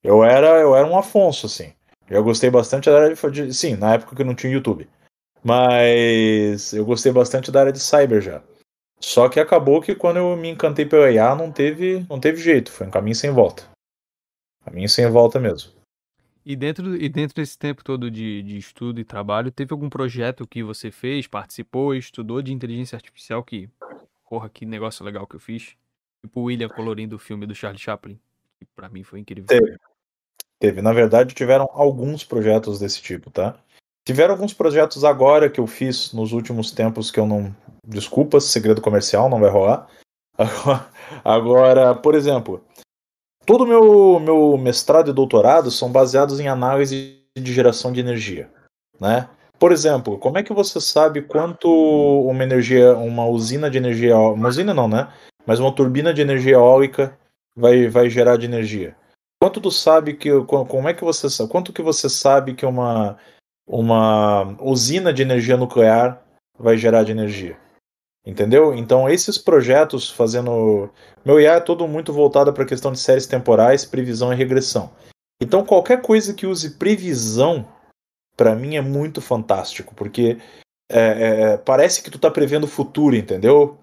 Eu 0.02 0.24
era, 0.24 0.58
eu 0.58 0.74
era 0.74 0.84
um 0.84 0.98
Afonso, 0.98 1.46
assim. 1.46 1.72
Eu 2.10 2.24
gostei 2.24 2.50
bastante 2.50 2.90
da 2.90 3.00
área 3.00 3.30
de. 3.30 3.54
Sim, 3.54 3.76
na 3.76 3.94
época 3.94 4.16
que 4.16 4.24
não 4.24 4.34
tinha 4.34 4.52
YouTube. 4.52 4.90
Mas 5.40 6.72
eu 6.72 6.84
gostei 6.84 7.12
bastante 7.12 7.52
da 7.52 7.60
área 7.60 7.72
de 7.72 7.78
cyber 7.78 8.20
já. 8.20 8.42
Só 9.02 9.28
que 9.28 9.40
acabou 9.40 9.80
que 9.82 9.94
quando 9.94 10.18
eu 10.18 10.36
me 10.36 10.48
encantei 10.48 10.86
pela 10.86 11.10
IA, 11.10 11.34
não 11.34 11.50
teve, 11.50 12.06
não 12.08 12.20
teve 12.20 12.40
jeito, 12.40 12.70
foi 12.70 12.86
um 12.86 12.90
caminho 12.90 13.16
sem 13.16 13.30
volta. 13.30 13.68
Caminho 14.64 14.88
sem 14.88 15.08
volta 15.10 15.40
mesmo. 15.40 15.72
E 16.44 16.56
dentro, 16.56 16.96
e 16.96 17.08
dentro 17.08 17.36
desse 17.36 17.58
tempo 17.58 17.84
todo 17.84 18.10
de, 18.10 18.42
de 18.42 18.56
estudo 18.56 19.00
e 19.00 19.04
trabalho, 19.04 19.50
teve 19.50 19.72
algum 19.72 19.88
projeto 19.88 20.46
que 20.46 20.62
você 20.62 20.90
fez, 20.90 21.26
participou, 21.26 21.94
estudou 21.94 22.40
de 22.40 22.52
inteligência 22.52 22.96
artificial 22.96 23.44
que, 23.44 23.68
porra, 24.28 24.48
que 24.48 24.64
negócio 24.64 25.04
legal 25.04 25.26
que 25.26 25.36
eu 25.36 25.40
fiz? 25.40 25.76
Tipo 26.20 26.40
o 26.40 26.44
William 26.44 26.68
colorindo 26.68 27.16
o 27.16 27.18
filme 27.18 27.46
do 27.46 27.54
Charlie 27.54 27.80
Chaplin, 27.80 28.18
que 28.58 28.66
pra 28.74 28.88
mim 28.88 29.02
foi 29.02 29.20
incrível. 29.20 29.46
Teve. 29.46 29.76
Teve. 30.58 30.80
Na 30.80 30.92
verdade, 30.92 31.34
tiveram 31.34 31.68
alguns 31.72 32.24
projetos 32.24 32.78
desse 32.78 33.02
tipo, 33.02 33.30
tá? 33.30 33.58
Tiveram 34.04 34.34
alguns 34.34 34.52
projetos 34.52 35.04
agora 35.04 35.48
que 35.48 35.60
eu 35.60 35.66
fiz 35.66 36.12
nos 36.12 36.32
últimos 36.32 36.70
tempos 36.72 37.10
que 37.10 37.20
eu 37.20 37.26
não. 37.26 37.54
Desculpa, 37.86 38.40
segredo 38.40 38.80
comercial, 38.80 39.28
não 39.28 39.40
vai 39.40 39.50
rolar. 39.50 39.88
Agora, 41.24 41.94
por 41.94 42.14
exemplo, 42.14 42.64
todo 43.44 43.66
meu, 43.66 44.18
meu 44.18 44.56
mestrado 44.56 45.10
e 45.10 45.14
doutorado 45.14 45.70
são 45.70 45.90
baseados 45.90 46.40
em 46.40 46.48
análise 46.48 47.18
de 47.36 47.52
geração 47.52 47.92
de 47.92 48.00
energia. 48.00 48.50
Né? 49.00 49.28
Por 49.58 49.72
exemplo, 49.72 50.18
como 50.18 50.38
é 50.38 50.42
que 50.42 50.52
você 50.52 50.80
sabe 50.80 51.22
quanto 51.22 51.68
uma 51.68 52.42
energia, 52.42 52.96
uma 52.96 53.26
usina 53.26 53.70
de 53.70 53.78
energia, 53.78 54.16
uma 54.16 54.48
usina 54.48 54.74
não, 54.74 54.88
né? 54.88 55.12
Mas 55.46 55.60
uma 55.60 55.74
turbina 55.74 56.12
de 56.14 56.20
energia 56.20 56.54
eólica 56.54 57.16
vai, 57.56 57.88
vai 57.88 58.08
gerar 58.08 58.36
de 58.36 58.46
energia? 58.46 58.96
Quanto 59.40 59.60
tu 59.60 59.70
sabe 59.70 60.14
que 60.14 60.30
como 60.44 60.88
é 60.88 60.94
que 60.94 61.04
você 61.04 61.28
sabe, 61.28 61.50
quanto 61.50 61.72
que 61.72 61.82
você 61.82 62.08
sabe 62.08 62.54
que 62.54 62.64
uma 62.64 63.16
uma 63.66 64.56
usina 64.60 65.12
de 65.12 65.22
energia 65.22 65.56
nuclear 65.56 66.22
vai 66.58 66.76
gerar 66.76 67.02
de 67.04 67.12
energia. 67.12 67.56
Entendeu? 68.24 68.72
Então, 68.72 69.08
esses 69.08 69.36
projetos 69.36 70.08
fazendo. 70.08 70.88
Meu 71.24 71.40
IA 71.40 71.54
é 71.54 71.60
todo 71.60 71.88
muito 71.88 72.12
voltado 72.12 72.52
para 72.52 72.62
a 72.62 72.66
questão 72.66 72.92
de 72.92 73.00
séries 73.00 73.26
temporais, 73.26 73.84
previsão 73.84 74.32
e 74.32 74.36
regressão. 74.36 74.92
Então, 75.40 75.64
qualquer 75.64 76.00
coisa 76.00 76.32
que 76.32 76.46
use 76.46 76.78
previsão, 76.78 77.66
para 78.36 78.54
mim 78.54 78.76
é 78.76 78.80
muito 78.80 79.20
fantástico, 79.20 79.92
porque 79.96 80.38
é, 80.88 81.00
é, 81.00 81.40
é 81.40 81.56
parece 81.56 82.00
que 82.00 82.10
tu 82.10 82.16
está 82.16 82.30
prevendo 82.30 82.64
o 82.64 82.68
futuro, 82.68 83.16
entendeu? 83.16 83.76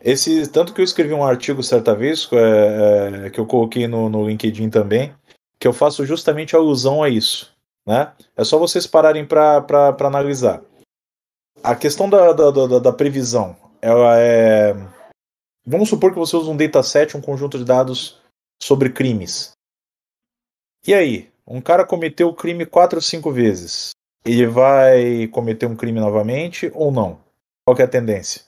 Esse, 0.00 0.46
tanto 0.48 0.72
que 0.72 0.80
eu 0.80 0.84
escrevi 0.84 1.12
um 1.12 1.24
artigo 1.24 1.62
certa 1.62 1.94
vez, 1.94 2.26
é, 2.32 3.26
é, 3.26 3.30
que 3.30 3.38
eu 3.38 3.44
coloquei 3.44 3.86
no, 3.86 4.08
no 4.08 4.26
LinkedIn 4.26 4.70
também, 4.70 5.12
que 5.58 5.68
eu 5.68 5.72
faço 5.74 6.06
justamente 6.06 6.56
alusão 6.56 7.02
a 7.02 7.08
isso. 7.10 7.52
Né? 7.88 8.14
É 8.36 8.44
só 8.44 8.58
vocês 8.58 8.86
pararem 8.86 9.26
para 9.26 9.96
analisar. 10.00 10.62
a 11.62 11.74
questão 11.74 12.08
da, 12.10 12.34
da, 12.34 12.50
da, 12.50 12.78
da 12.78 12.92
previsão, 12.92 13.56
ela 13.80 14.20
é. 14.20 14.74
Vamos 15.64 15.88
supor 15.88 16.12
que 16.12 16.18
você 16.18 16.36
usa 16.36 16.50
um 16.50 16.56
dataset, 16.56 17.16
um 17.16 17.22
conjunto 17.22 17.56
de 17.56 17.64
dados 17.64 18.20
sobre 18.62 18.90
crimes. 18.90 19.52
E 20.86 20.92
aí? 20.92 21.32
Um 21.46 21.62
cara 21.62 21.86
cometeu 21.86 22.28
o 22.28 22.34
crime 22.34 22.66
quatro 22.66 22.98
ou 22.98 23.02
cinco 23.02 23.32
vezes. 23.32 23.92
Ele 24.22 24.46
vai 24.46 25.26
cometer 25.28 25.64
um 25.64 25.74
crime 25.74 25.98
novamente 25.98 26.70
ou 26.74 26.92
não? 26.92 27.18
Qual 27.66 27.78
é 27.78 27.84
a 27.84 27.88
tendência? 27.88 28.42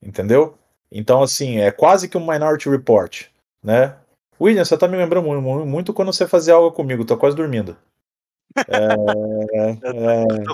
Entendeu? 0.00 0.56
Então, 0.88 1.20
assim, 1.20 1.58
é 1.58 1.72
quase 1.72 2.08
que 2.08 2.16
um 2.16 2.24
Minority 2.24 2.68
Report, 2.68 3.26
né? 3.60 3.98
William, 4.40 4.64
você 4.64 4.78
tá 4.78 4.86
me 4.86 4.96
lembrando 4.96 5.28
muito 5.66 5.92
quando 5.92 6.12
você 6.12 6.28
fazia 6.28 6.54
algo 6.54 6.70
comigo, 6.70 7.04
tô 7.04 7.16
quase 7.16 7.36
dormindo. 7.36 7.76
É, 8.56 8.84
é, 9.54 9.74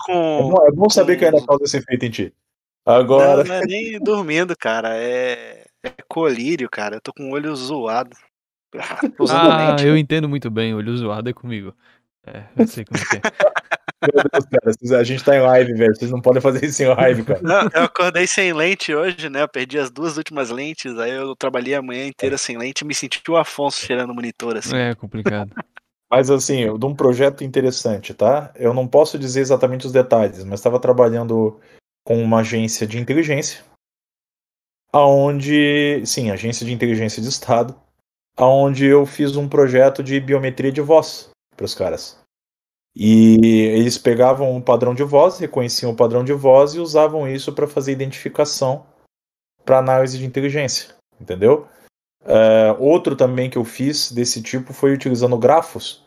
com, 0.05 0.12
é, 0.12 0.42
bom, 0.42 0.66
é 0.66 0.70
bom 0.72 0.90
saber 0.90 1.14
com... 1.14 1.18
que 1.18 1.24
ainda 1.24 1.47
causa 1.47 1.64
esse 1.64 1.78
efeito 1.78 2.05
em 2.05 2.11
ti. 2.11 2.34
Agora. 2.84 3.38
Não, 3.38 3.44
não 3.44 3.55
é 3.55 3.61
nem 3.62 3.99
dormindo, 3.99 4.57
cara. 4.57 4.97
É, 4.97 5.64
é 5.82 5.92
colírio, 6.09 6.68
cara. 6.70 6.97
Eu 6.97 7.01
tô 7.01 7.12
com 7.12 7.30
o 7.30 7.32
olho 7.32 7.55
zoado. 7.57 8.16
Ah, 9.30 9.76
eu 9.82 9.97
entendo 9.97 10.28
muito 10.28 10.51
bem. 10.51 10.74
Olho 10.74 10.97
zoado 10.97 11.30
é 11.30 11.32
comigo. 11.32 11.74
É, 12.26 12.44
eu 12.57 12.66
sei 12.66 12.84
como 12.84 13.01
é 13.01 13.05
que 13.05 13.16
é. 13.16 13.20
Meu 14.12 14.22
Deus, 14.30 14.44
cara, 14.47 15.01
a 15.01 15.05
gente 15.05 15.24
tá 15.24 15.36
em 15.36 15.40
live, 15.40 15.72
velho. 15.72 15.97
Vocês 15.97 16.11
não 16.11 16.20
podem 16.20 16.42
fazer 16.42 16.64
isso 16.64 16.82
em 16.82 16.86
live, 16.86 17.24
cara. 17.24 17.40
Não, 17.42 17.62
eu 17.72 17.84
acordei 17.84 18.26
sem 18.26 18.53
lente 18.53 18.94
hoje, 18.94 19.30
né? 19.30 19.42
Eu 19.42 19.49
perdi 19.49 19.78
as 19.78 19.90
duas 19.90 20.16
últimas 20.18 20.51
lentes, 20.51 20.99
aí 20.99 21.12
eu 21.12 21.34
trabalhei 21.34 21.74
a 21.74 21.82
manhã 21.82 22.07
inteira 22.07 22.36
sem 22.36 22.59
lente 22.59 22.82
e 22.82 22.86
me 22.86 22.94
senti 22.94 23.22
o 23.28 23.36
Afonso 23.36 23.80
cheirando 23.80 24.11
o 24.11 24.14
monitor, 24.14 24.57
assim. 24.57 24.76
É, 24.76 24.94
complicado. 24.94 25.51
Mas 26.11 26.31
assim, 26.31 26.77
de 26.79 26.87
um 26.87 26.95
projeto 26.95 27.43
interessante, 27.43 28.15
tá? 28.15 28.53
Eu 28.55 28.73
não 28.73 28.87
posso 28.87 29.19
dizer 29.19 29.41
exatamente 29.41 29.87
os 29.87 29.93
detalhes, 29.93 30.45
mas 30.45 30.61
estava 30.61 30.79
trabalhando 30.79 31.61
com 32.05 32.23
uma 32.23 32.41
agência 32.41 32.87
de 32.87 32.99
inteligência, 32.99 33.65
aonde, 34.93 36.03
sim, 36.07 36.31
agência 36.31 36.65
de 36.65 36.73
inteligência 36.73 37.21
de 37.21 37.29
Estado, 37.29 37.75
aonde 38.37 38.87
eu 38.87 39.05
fiz 39.05 39.37
um 39.37 39.49
projeto 39.49 40.03
de 40.03 40.21
biometria 40.21 40.71
de 40.71 40.81
voz 40.81 41.31
para 41.57 41.65
os 41.65 41.75
caras. 41.75 42.19
E 42.95 43.37
eles 43.75 43.99
pegavam 43.99 44.55
um 44.55 44.61
padrão 44.61 44.95
de 44.95 45.03
voz, 45.03 45.39
reconheciam 45.39 45.93
o 45.93 45.97
padrão 45.97 46.25
de 46.25 46.33
voz 46.33 46.75
e 46.75 46.81
usavam 46.81 47.29
isso 47.29 47.53
para 47.53 47.67
fazer 47.67 47.93
identificação 47.93 48.87
para 49.65 49.79
análise 49.79 50.17
de 50.17 50.25
inteligência, 50.25 50.95
entendeu? 51.21 51.67
Uh, 52.27 52.83
outro 52.83 53.14
também 53.14 53.49
que 53.49 53.57
eu 53.57 53.64
fiz 53.64 54.11
desse 54.11 54.43
tipo 54.43 54.72
foi 54.72 54.93
utilizando 54.93 55.39
grafos. 55.39 56.05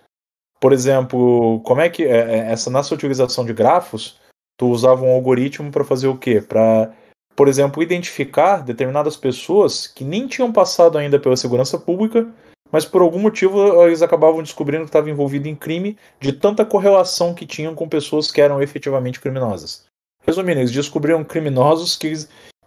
Por 0.59 0.73
exemplo, 0.73 1.61
como 1.61 1.79
é 1.79 1.89
que 1.89 2.03
é, 2.03 2.17
é, 2.17 2.37
essa 2.51 2.69
nessa 2.69 2.93
utilização 2.93 3.45
de 3.45 3.53
grafos, 3.53 4.19
tu 4.57 4.67
usava 4.67 5.05
um 5.05 5.11
algoritmo 5.11 5.71
para 5.71 5.85
fazer 5.85 6.07
o 6.07 6.17
quê? 6.17 6.41
Para, 6.41 6.93
por 7.35 7.47
exemplo, 7.47 7.81
identificar 7.81 8.57
determinadas 8.57 9.15
pessoas 9.15 9.87
que 9.87 10.03
nem 10.03 10.27
tinham 10.27 10.51
passado 10.51 10.97
ainda 10.97 11.17
pela 11.17 11.37
segurança 11.37 11.77
pública, 11.77 12.27
mas 12.69 12.83
por 12.83 13.01
algum 13.01 13.19
motivo 13.19 13.85
eles 13.85 14.01
acabavam 14.01 14.43
descobrindo 14.43 14.83
que 14.83 14.89
estavam 14.89 15.09
envolvidos 15.09 15.47
em 15.47 15.55
crime 15.55 15.97
de 16.19 16.33
tanta 16.33 16.65
correlação 16.65 17.33
que 17.33 17.45
tinham 17.45 17.73
com 17.73 17.87
pessoas 17.87 18.29
que 18.29 18.41
eram 18.41 18.61
efetivamente 18.61 19.21
criminosas. 19.21 19.85
Resumindo, 20.27 20.59
eles 20.59 20.71
descobriram 20.71 21.23
criminosos 21.23 21.95
que, 21.95 22.13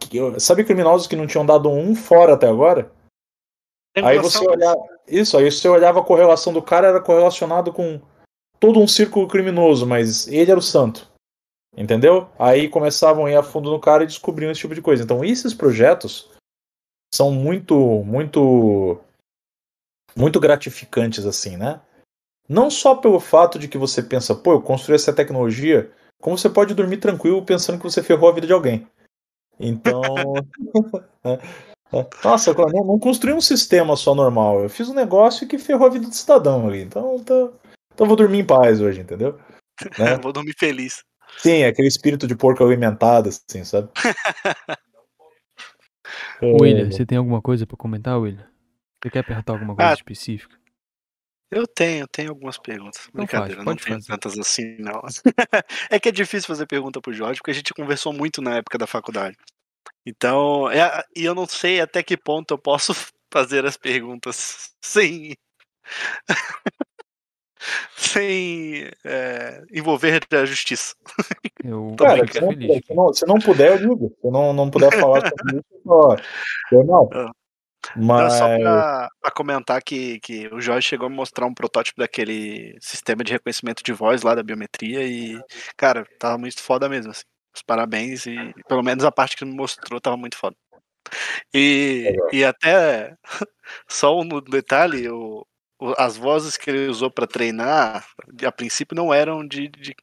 que 0.01 0.41
sabe 0.41 0.65
criminosos 0.65 1.07
que 1.07 1.15
não 1.15 1.27
tinham 1.27 1.45
dado 1.45 1.69
um 1.69 1.95
fora 1.95 2.33
até 2.33 2.49
agora? 2.49 2.91
Aí 3.97 4.19
você 4.19 4.47
olhava. 4.47 4.81
Isso, 5.07 5.37
aí 5.37 5.51
você 5.51 5.69
olhava 5.69 6.01
a 6.01 6.05
correlação 6.05 6.53
do 6.53 6.63
cara, 6.63 6.89
era 6.89 7.01
correlacionado 7.01 7.73
com 7.73 8.01
todo 8.59 8.81
um 8.81 8.89
círculo 8.89 9.29
criminoso, 9.29 9.87
mas 9.87 10.27
ele 10.29 10.51
era 10.51 10.59
o 10.59 10.63
santo. 10.63 11.11
Entendeu? 11.77 12.29
Aí 12.39 12.69
começavam 12.69 13.27
a 13.27 13.31
ir 13.31 13.37
a 13.37 13.43
fundo 13.43 13.71
no 13.71 13.81
cara 13.81 14.05
e 14.05 14.07
descobriam 14.07 14.51
esse 14.51 14.61
tipo 14.61 14.75
de 14.75 14.83
coisa. 14.83 15.03
Então, 15.03 15.25
esses 15.25 15.55
projetos 15.55 16.31
são 17.13 17.31
muito, 17.31 17.75
muito, 18.05 19.01
muito 20.17 20.41
gratificantes, 20.41 21.27
assim, 21.27 21.57
né? 21.57 21.81
Não 22.49 22.71
só 22.71 22.95
pelo 22.95 23.21
fato 23.21 23.59
de 23.59 23.69
que 23.69 23.79
você 23.79 24.03
pensa, 24.03 24.35
pô, 24.35 24.53
eu 24.53 24.63
construí 24.63 24.95
essa 24.95 25.13
tecnologia, 25.13 25.91
como 26.21 26.37
você 26.37 26.49
pode 26.49 26.75
dormir 26.75 26.99
tranquilo 26.99 27.45
pensando 27.45 27.79
que 27.79 27.85
você 27.85 28.03
ferrou 28.03 28.29
a 28.29 28.33
vida 28.33 28.47
de 28.47 28.53
alguém. 28.53 28.87
Então. 29.59 30.03
Né? 31.93 32.07
Nossa, 32.25 32.51
eu 32.51 32.55
não, 32.55 32.85
não 32.85 32.99
construí 32.99 33.35
um 33.35 33.41
sistema 33.41 33.97
só 33.97 34.15
normal. 34.15 34.63
Eu 34.63 34.71
fiz 34.71 34.89
um 34.89 34.95
negócio 34.95 35.47
que 35.47 35.59
ferrou 35.59 35.87
a 35.87 35.91
vida 35.91 36.09
do 36.09 36.15
cidadão 36.15 36.67
ali. 36.67 36.83
Então, 36.83 37.19
tô, 37.21 37.53
então 37.93 38.07
vou 38.07 38.17
dormir 38.17 38.39
em 38.39 38.47
paz 38.47 38.81
hoje, 38.81 39.01
entendeu? 39.01 39.39
Né? 39.99 40.17
vou 40.23 40.33
dormir 40.33 40.55
feliz. 40.59 41.03
Sim, 41.39 41.65
aquele 41.65 41.89
espírito 41.89 42.27
de 42.27 42.37
porco 42.37 42.65
alimentado, 42.65 43.29
assim, 43.29 43.65
sabe? 43.65 43.91
William, 46.43 46.91
você 46.91 47.07
tem 47.07 47.19
alguma 47.19 47.41
coisa 47.41 47.67
para 47.67 47.77
comentar, 47.77 48.19
William? 48.19 48.47
Você 49.03 49.11
quer 49.11 49.25
perguntar 49.25 49.55
alguma 49.55 49.75
coisa 49.75 49.91
ah, 49.91 49.95
específica? 49.95 50.57
Eu 51.51 51.67
tenho, 51.67 52.07
tenho 52.09 52.31
algumas 52.31 52.57
perguntas. 52.59 53.09
Não 53.13 53.25
Brincadeira, 53.25 53.57
faz, 53.57 53.67
não 53.67 53.77
tenho 53.77 53.97
fazer. 53.97 54.07
tantas 54.09 54.39
assim, 54.39 54.77
não. 54.79 55.03
é 55.91 56.01
que 56.01 56.09
é 56.09 56.13
difícil 56.13 56.47
fazer 56.47 56.67
pergunta 56.67 57.01
pro 57.01 57.13
Jorge, 57.13 57.41
porque 57.41 57.51
a 57.51 57.55
gente 57.55 57.75
conversou 57.75 58.13
muito 58.13 58.41
na 58.41 58.57
época 58.57 58.79
da 58.79 58.87
faculdade. 58.87 59.37
Então, 60.05 60.69
é, 60.71 61.05
e 61.17 61.25
eu 61.25 61.35
não 61.35 61.47
sei 61.47 61.81
até 61.81 62.03
que 62.03 62.17
ponto 62.17 62.55
eu 62.55 62.59
posso 62.59 62.93
fazer 63.33 63.65
as 63.65 63.77
perguntas 63.77 64.73
sem. 64.83 65.37
sem 67.97 68.91
é, 69.05 69.63
envolver 69.73 70.21
a 70.33 70.45
justiça. 70.45 70.95
Eu 71.65 71.95
Cara, 71.97 72.27
se, 72.27 72.41
não, 72.41 72.53
se, 72.53 72.95
não, 72.95 73.13
se, 73.13 73.27
não, 73.27 73.39
puder, 73.39 73.73
eu 73.73 73.79
digo. 73.79 74.17
Se 74.21 74.31
não, 74.31 74.53
não 74.53 74.69
puder 74.69 74.91
falar 74.99 75.23
sobre 75.31 75.59
isso, 75.59 76.17
eu 76.73 76.85
não. 76.85 77.09
Mas... 77.97 78.35
Só 78.35 78.47
para 78.59 79.31
comentar 79.35 79.83
que, 79.83 80.21
que 80.21 80.49
o 80.49 80.61
Jorge 80.61 80.89
chegou 80.89 81.07
a 81.07 81.11
mostrar 81.11 81.47
um 81.47 81.55
protótipo 81.55 82.01
daquele 82.01 82.77
sistema 82.81 83.25
de 83.25 83.33
reconhecimento 83.33 83.83
de 83.83 83.93
voz 83.93 84.23
lá 84.23 84.35
da 84.35 84.43
biometria 84.43 85.05
e, 85.05 85.41
cara, 85.77 86.07
tava 86.19 86.39
muito 86.39 86.63
foda 86.63 86.89
mesmo. 86.89 87.11
Assim. 87.11 87.25
Os 87.55 87.63
parabéns 87.63 88.27
e 88.27 88.37
pelo 88.67 88.83
menos 88.83 89.05
a 89.05 89.13
parte 89.13 89.37
que 89.37 89.45
me 89.45 89.55
mostrou 89.55 90.01
tava 90.01 90.17
muito 90.17 90.37
foda. 90.37 90.57
E, 91.53 92.15
e 92.33 92.45
até 92.45 93.15
só 93.89 94.19
um 94.19 94.27
detalhe, 94.41 95.09
o, 95.09 95.47
o, 95.79 95.95
as 95.99 96.17
vozes 96.17 96.57
que 96.57 96.71
ele 96.71 96.89
usou 96.89 97.11
para 97.11 97.27
treinar, 97.27 98.07
a 98.45 98.53
princípio 98.53 98.97
não 98.97 99.13
eram 99.13 99.47
de, 99.47 99.69
de, 99.69 99.95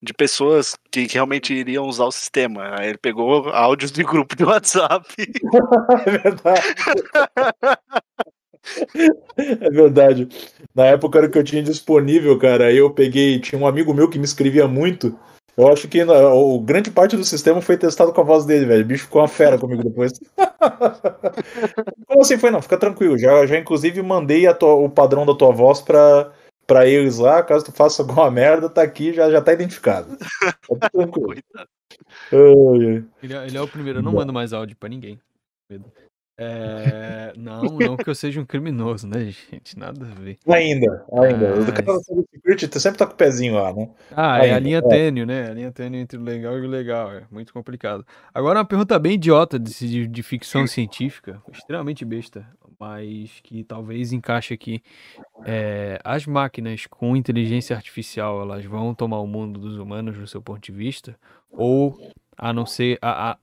de 0.00 0.14
pessoas 0.14 0.76
que, 0.90 1.06
que, 1.06 1.14
realmente 1.14 1.52
iriam 1.52 1.86
usar 1.86 2.04
o 2.04 2.12
sistema. 2.12 2.78
Aí 2.78 2.90
ele 2.90 2.98
pegou 2.98 3.48
áudios 3.50 3.90
de 3.90 4.04
grupo 4.04 4.36
de 4.36 4.44
WhatsApp. 4.44 5.06
é 6.06 6.10
verdade. 6.10 6.62
É 9.36 9.70
verdade. 9.70 10.28
Na 10.74 10.86
época 10.86 11.18
era 11.18 11.26
o 11.26 11.30
que 11.30 11.38
eu 11.38 11.44
tinha 11.44 11.62
disponível, 11.62 12.38
cara. 12.38 12.66
Aí 12.66 12.76
eu 12.76 12.92
peguei, 12.92 13.40
tinha 13.40 13.60
um 13.60 13.66
amigo 13.66 13.94
meu 13.94 14.08
que 14.08 14.18
me 14.18 14.24
escrevia 14.24 14.68
muito. 14.68 15.18
Eu 15.58 15.66
acho 15.66 15.88
que 15.88 16.00
o 16.04 16.60
grande 16.60 16.88
parte 16.88 17.16
do 17.16 17.24
sistema 17.24 17.60
foi 17.60 17.76
testado 17.76 18.12
com 18.12 18.20
a 18.20 18.24
voz 18.24 18.46
dele, 18.46 18.64
velho. 18.64 18.84
O 18.84 18.86
bicho 18.86 19.06
ficou 19.06 19.20
uma 19.20 19.26
fera 19.26 19.58
comigo 19.58 19.82
depois. 19.82 20.12
Como 22.06 22.20
assim 22.22 22.38
foi? 22.38 22.52
Não, 22.52 22.62
fica 22.62 22.78
tranquilo. 22.78 23.18
Já, 23.18 23.44
já 23.44 23.58
inclusive 23.58 24.00
mandei 24.00 24.46
tua, 24.54 24.74
o 24.74 24.88
padrão 24.88 25.26
da 25.26 25.34
tua 25.34 25.50
voz 25.50 25.80
pra, 25.80 26.30
pra 26.64 26.86
eles 26.86 27.18
lá. 27.18 27.42
Caso 27.42 27.64
tu 27.64 27.72
faça 27.72 28.02
alguma 28.06 28.30
merda, 28.30 28.70
tá 28.70 28.82
aqui, 28.82 29.12
já, 29.12 29.28
já 29.32 29.42
tá 29.42 29.52
identificado. 29.52 30.16
Tá 30.78 30.88
tranquilo. 30.90 31.34
ele, 33.20 33.34
é, 33.34 33.46
ele 33.48 33.58
é 33.58 33.60
o 33.60 33.66
primeiro, 33.66 33.98
eu 33.98 34.02
não 34.02 34.12
mando 34.12 34.32
mais 34.32 34.52
áudio 34.52 34.76
pra 34.76 34.88
ninguém. 34.88 35.18
É, 36.40 37.32
não, 37.36 37.62
não 37.62 37.96
que 37.96 38.08
eu 38.08 38.14
seja 38.14 38.40
um 38.40 38.46
criminoso, 38.46 39.08
né, 39.08 39.24
gente? 39.24 39.76
Nada 39.76 40.06
a 40.06 40.20
ver. 40.20 40.38
Ainda, 40.48 41.04
ainda. 41.12 41.56
Mas... 41.56 41.68
O 41.68 41.72
cara 41.72 41.98
security 42.30 42.68
tu 42.68 42.78
sempre 42.78 42.96
tá 42.96 43.06
com 43.06 43.14
o 43.14 43.16
pezinho 43.16 43.56
lá, 43.56 43.72
né? 43.72 43.90
Ah, 44.12 44.34
ainda. 44.34 44.46
é 44.46 44.52
a 44.54 44.58
linha 44.60 44.78
é. 44.78 44.82
tênue, 44.82 45.26
né? 45.26 45.50
A 45.50 45.54
linha 45.54 45.72
tênue 45.72 45.98
entre 45.98 46.16
o 46.16 46.22
legal 46.22 46.56
e 46.56 46.60
o 46.64 46.68
legal. 46.68 47.12
É 47.12 47.22
muito 47.28 47.52
complicado. 47.52 48.06
Agora, 48.32 48.60
uma 48.60 48.64
pergunta 48.64 48.96
bem 49.00 49.14
idiota 49.14 49.58
de, 49.58 50.06
de, 50.06 50.22
ficção 50.22 50.64
científica, 50.64 51.42
extremamente 51.52 52.04
besta, 52.04 52.46
mas 52.78 53.40
que 53.42 53.64
talvez 53.64 54.12
encaixe 54.12 54.54
aqui. 54.54 54.80
É, 55.44 55.98
as 56.04 56.24
máquinas 56.24 56.86
com 56.86 57.16
inteligência 57.16 57.74
artificial, 57.74 58.40
elas 58.40 58.64
vão 58.64 58.94
tomar 58.94 59.18
o 59.18 59.26
mundo 59.26 59.58
dos 59.58 59.76
humanos 59.76 60.16
do 60.16 60.26
seu 60.28 60.40
ponto 60.40 60.60
de 60.60 60.70
vista? 60.70 61.16
Ou, 61.50 61.98
a 62.36 62.52
não 62.52 62.64
ser. 62.64 62.96
A, 63.02 63.32
a, 63.32 63.38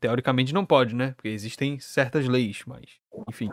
teoricamente 0.00 0.52
não 0.52 0.64
pode, 0.64 0.94
né? 0.94 1.12
Porque 1.16 1.28
existem 1.28 1.78
certas 1.78 2.26
leis, 2.26 2.62
mas 2.66 2.84
enfim. 3.28 3.50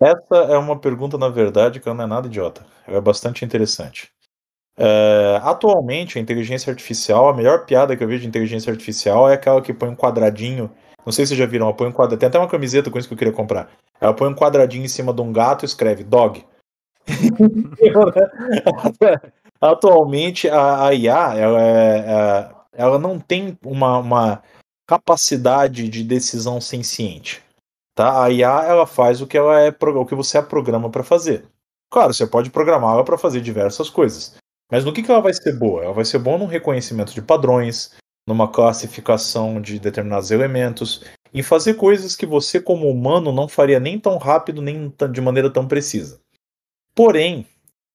Essa 0.00 0.36
é 0.36 0.56
uma 0.56 0.78
pergunta, 0.78 1.18
na 1.18 1.28
verdade, 1.28 1.80
que 1.80 1.92
não 1.92 2.04
é 2.04 2.06
nada 2.06 2.28
idiota. 2.28 2.64
É 2.86 3.00
bastante 3.00 3.44
interessante. 3.44 4.12
É, 4.76 5.40
atualmente, 5.42 6.18
a 6.18 6.20
inteligência 6.20 6.70
artificial, 6.70 7.28
a 7.28 7.34
melhor 7.34 7.66
piada 7.66 7.96
que 7.96 8.04
eu 8.04 8.06
vejo 8.06 8.22
de 8.22 8.28
inteligência 8.28 8.70
artificial 8.70 9.28
é 9.28 9.34
aquela 9.34 9.60
que 9.60 9.74
põe 9.74 9.88
um 9.88 9.96
quadradinho. 9.96 10.70
Não 11.04 11.12
sei 11.12 11.26
se 11.26 11.30
vocês 11.30 11.38
já 11.38 11.46
viram, 11.46 11.66
ela 11.66 11.74
põe 11.74 11.88
um 11.88 11.92
quadradinho. 11.92 12.20
Tem 12.20 12.28
até 12.28 12.38
uma 12.38 12.48
camiseta 12.48 12.90
com 12.90 12.98
isso 12.98 13.08
que 13.08 13.14
eu 13.14 13.18
queria 13.18 13.32
comprar. 13.32 13.70
Ela 14.00 14.14
põe 14.14 14.28
um 14.28 14.34
quadradinho 14.34 14.84
em 14.84 14.88
cima 14.88 15.12
de 15.12 15.20
um 15.20 15.32
gato 15.32 15.64
e 15.64 15.66
escreve 15.66 16.04
dog. 16.04 16.44
Atualmente, 19.60 20.48
a, 20.48 20.86
a 20.86 20.94
IA 20.94 21.34
ela 21.34 21.60
é, 21.60 21.98
é 21.98 22.50
ela 22.78 22.96
não 22.96 23.18
tem 23.18 23.58
uma, 23.64 23.98
uma 23.98 24.42
capacidade 24.88 25.86
de 25.88 26.02
decisão 26.02 26.60
senciente. 26.60 27.42
Tá? 27.94 28.24
A 28.24 28.30
IA 28.30 28.64
ela 28.64 28.86
faz 28.86 29.20
o 29.20 29.26
que 29.26 29.36
ela 29.36 29.60
é 29.60 29.68
o 29.68 30.06
que 30.06 30.14
você 30.14 30.38
a 30.38 30.42
programa 30.42 30.88
para 30.90 31.04
fazer. 31.04 31.44
Claro, 31.90 32.14
você 32.14 32.26
pode 32.26 32.50
programá-la 32.50 33.04
para 33.04 33.18
fazer 33.18 33.40
diversas 33.40 33.90
coisas. 33.90 34.36
Mas 34.70 34.84
no 34.84 34.92
que, 34.92 35.02
que 35.02 35.10
ela 35.10 35.20
vai 35.20 35.34
ser 35.34 35.52
boa? 35.58 35.84
Ela 35.84 35.92
vai 35.92 36.04
ser 36.04 36.18
boa 36.18 36.38
no 36.38 36.46
reconhecimento 36.46 37.12
de 37.12 37.22
padrões, 37.22 37.96
numa 38.26 38.48
classificação 38.48 39.60
de 39.60 39.78
determinados 39.78 40.30
elementos, 40.30 41.04
em 41.32 41.42
fazer 41.42 41.74
coisas 41.74 42.16
que 42.16 42.26
você, 42.26 42.60
como 42.60 42.90
humano, 42.90 43.32
não 43.32 43.48
faria 43.48 43.80
nem 43.80 43.98
tão 43.98 44.16
rápido, 44.16 44.62
nem 44.62 44.92
de 45.10 45.20
maneira 45.20 45.50
tão 45.50 45.66
precisa. 45.66 46.20
Porém, 46.94 47.46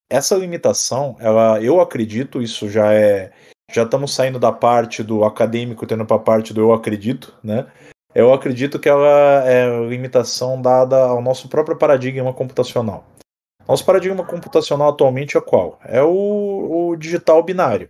essa 0.10 0.36
limitação, 0.36 1.16
ela, 1.20 1.62
eu 1.62 1.82
acredito, 1.82 2.42
isso 2.42 2.70
já 2.70 2.94
é. 2.94 3.32
Já 3.74 3.84
estamos 3.84 4.14
saindo 4.14 4.38
da 4.38 4.52
parte 4.52 5.02
do 5.02 5.26
acadêmico, 5.26 5.88
tendo 5.88 6.06
para 6.06 6.18
a 6.18 6.20
parte 6.20 6.54
do 6.54 6.62
eu 6.62 6.74
acredito, 6.74 7.34
né? 7.44 7.66
Eu 8.14 8.32
acredito 8.32 8.78
que 8.78 8.88
ela 8.88 9.44
é 9.46 9.68
limitação 9.88 10.62
dada 10.62 11.04
ao 11.04 11.20
nosso 11.20 11.50
próprio 11.50 11.76
paradigma 11.76 12.32
computacional. 12.32 13.04
Nosso 13.68 13.84
paradigma 13.84 14.24
computacional 14.24 14.90
atualmente 14.90 15.36
é 15.36 15.42
qual? 15.42 15.80
É 15.84 16.04
o, 16.04 16.90
o 16.90 16.96
digital 16.96 17.42
binário, 17.42 17.90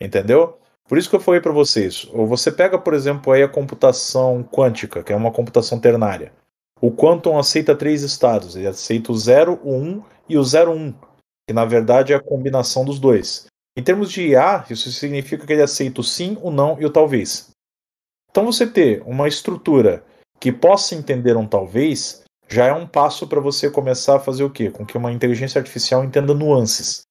entendeu? 0.00 0.58
Por 0.88 0.98
isso 0.98 1.08
que 1.08 1.14
eu 1.14 1.20
falei 1.20 1.40
para 1.40 1.52
vocês, 1.52 2.08
ou 2.12 2.26
você 2.26 2.50
pega, 2.50 2.76
por 2.76 2.92
exemplo, 2.92 3.32
aí 3.32 3.44
a 3.44 3.48
computação 3.48 4.42
quântica, 4.42 5.04
que 5.04 5.12
é 5.12 5.16
uma 5.16 5.30
computação 5.30 5.78
ternária. 5.78 6.32
O 6.80 6.90
quantum 6.90 7.38
aceita 7.38 7.76
três 7.76 8.02
estados, 8.02 8.56
ele 8.56 8.66
aceita 8.66 9.12
o 9.12 9.16
0, 9.16 9.60
o 9.62 9.72
1 9.72 10.02
e 10.28 10.36
o 10.36 10.42
01, 10.42 10.92
que 11.46 11.54
na 11.54 11.64
verdade 11.64 12.12
é 12.12 12.16
a 12.16 12.20
combinação 12.20 12.84
dos 12.84 12.98
dois. 12.98 13.46
Em 13.76 13.82
termos 13.82 14.10
de 14.10 14.28
IA, 14.28 14.66
isso 14.68 14.90
significa 14.92 15.46
que 15.46 15.52
ele 15.52 15.62
aceita 15.62 16.00
o 16.00 16.04
sim, 16.04 16.36
o 16.42 16.50
não 16.50 16.80
e 16.80 16.84
o 16.84 16.90
talvez. 16.90 17.50
Então 18.30 18.44
você 18.44 18.66
ter 18.66 19.02
uma 19.06 19.28
estrutura 19.28 20.04
que 20.38 20.52
possa 20.52 20.94
entender 20.94 21.36
um 21.36 21.46
talvez 21.46 22.22
já 22.48 22.66
é 22.66 22.72
um 22.72 22.86
passo 22.86 23.26
para 23.26 23.40
você 23.40 23.70
começar 23.70 24.16
a 24.16 24.20
fazer 24.20 24.44
o 24.44 24.50
quê? 24.50 24.70
Com 24.70 24.84
que 24.84 24.96
uma 24.96 25.12
inteligência 25.12 25.58
artificial 25.58 26.04
entenda 26.04 26.34
nuances. 26.34 27.02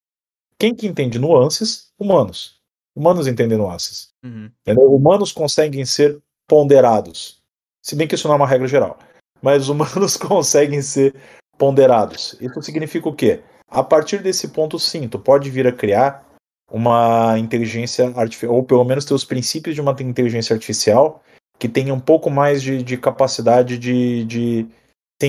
Quem 0.59 0.75
que 0.75 0.85
entende 0.85 1.17
nuances? 1.17 1.87
Humanos. 1.99 2.59
Humanos 2.95 3.25
entendem 3.25 3.57
nuances. 3.57 4.09
Uhum. 4.23 4.51
Humanos 4.67 5.31
conseguem 5.31 5.83
ser 5.85 6.19
ponderados. 6.47 7.41
Se 7.81 7.95
bem 7.95 8.07
que 8.07 8.13
isso 8.13 8.27
não 8.27 8.35
é 8.35 8.37
uma 8.37 8.47
regra 8.47 8.67
geral. 8.67 8.99
Mas 9.41 9.69
humanos 9.69 10.17
conseguem 10.17 10.81
ser 10.83 11.15
ponderados. 11.57 12.35
Isso 12.39 12.61
significa 12.61 13.09
o 13.09 13.15
quê? 13.15 13.41
A 13.67 13.81
partir 13.81 14.21
desse 14.21 14.49
ponto, 14.49 14.77
sim, 14.77 15.07
tu 15.07 15.17
pode 15.17 15.49
vir 15.49 15.65
a 15.65 15.71
criar 15.71 16.27
uma 16.71 17.37
inteligência 17.37 18.11
artificial, 18.15 18.55
ou 18.55 18.63
pelo 18.63 18.83
menos 18.83 19.05
ter 19.05 19.13
os 19.13 19.25
princípios 19.25 19.75
de 19.75 19.81
uma 19.81 19.95
inteligência 19.99 20.53
artificial 20.53 21.23
que 21.59 21.69
tenha 21.69 21.93
um 21.93 21.99
pouco 21.99 22.29
mais 22.29 22.61
de, 22.61 22.81
de 22.81 22.97
capacidade 22.97 23.77
de, 23.77 24.25
de 24.25 24.67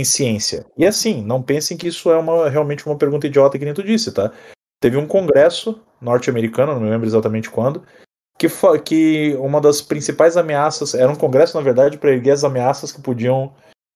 ciência. 0.05 0.65
E 0.79 0.87
assim, 0.87 1.23
não 1.23 1.43
pensem 1.43 1.77
que 1.77 1.89
isso 1.89 2.11
é 2.11 2.17
uma, 2.17 2.49
realmente 2.49 2.87
uma 2.87 2.97
pergunta 2.97 3.27
idiota 3.27 3.59
que 3.59 3.65
nem 3.65 3.75
tu 3.75 3.83
disse, 3.83 4.11
tá? 4.13 4.33
Teve 4.81 4.97
um 4.97 5.07
congresso 5.07 5.79
norte-americano, 6.01 6.73
não 6.73 6.81
me 6.81 6.89
lembro 6.89 7.07
exatamente 7.07 7.51
quando, 7.51 7.83
que, 8.39 8.49
que 8.85 9.37
uma 9.39 9.61
das 9.61 9.83
principais 9.83 10.37
ameaças, 10.37 10.95
era 10.95 11.13
um 11.13 11.17
congresso, 11.17 11.57
na 11.57 11.63
verdade, 11.63 11.99
para 11.99 12.11
erguer 12.11 12.31
as 12.31 12.45
ameaças 12.45 12.91
que 12.91 13.03
podiam 13.03 13.53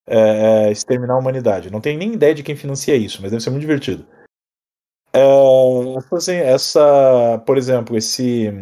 é, 0.06 0.68
é, 0.68 0.72
exterminar 0.72 1.14
a 1.14 1.18
humanidade. 1.18 1.72
Não 1.72 1.80
tenho 1.80 1.98
nem 1.98 2.12
ideia 2.12 2.34
de 2.34 2.42
quem 2.42 2.54
financia 2.54 2.94
isso, 2.94 3.20
mas 3.22 3.30
deve 3.30 3.42
ser 3.42 3.50
muito 3.50 3.62
divertido. 3.62 4.06
É, 5.16 6.16
assim, 6.16 6.34
essa, 6.34 7.42
por 7.46 7.56
exemplo, 7.56 7.96
esse 7.96 8.52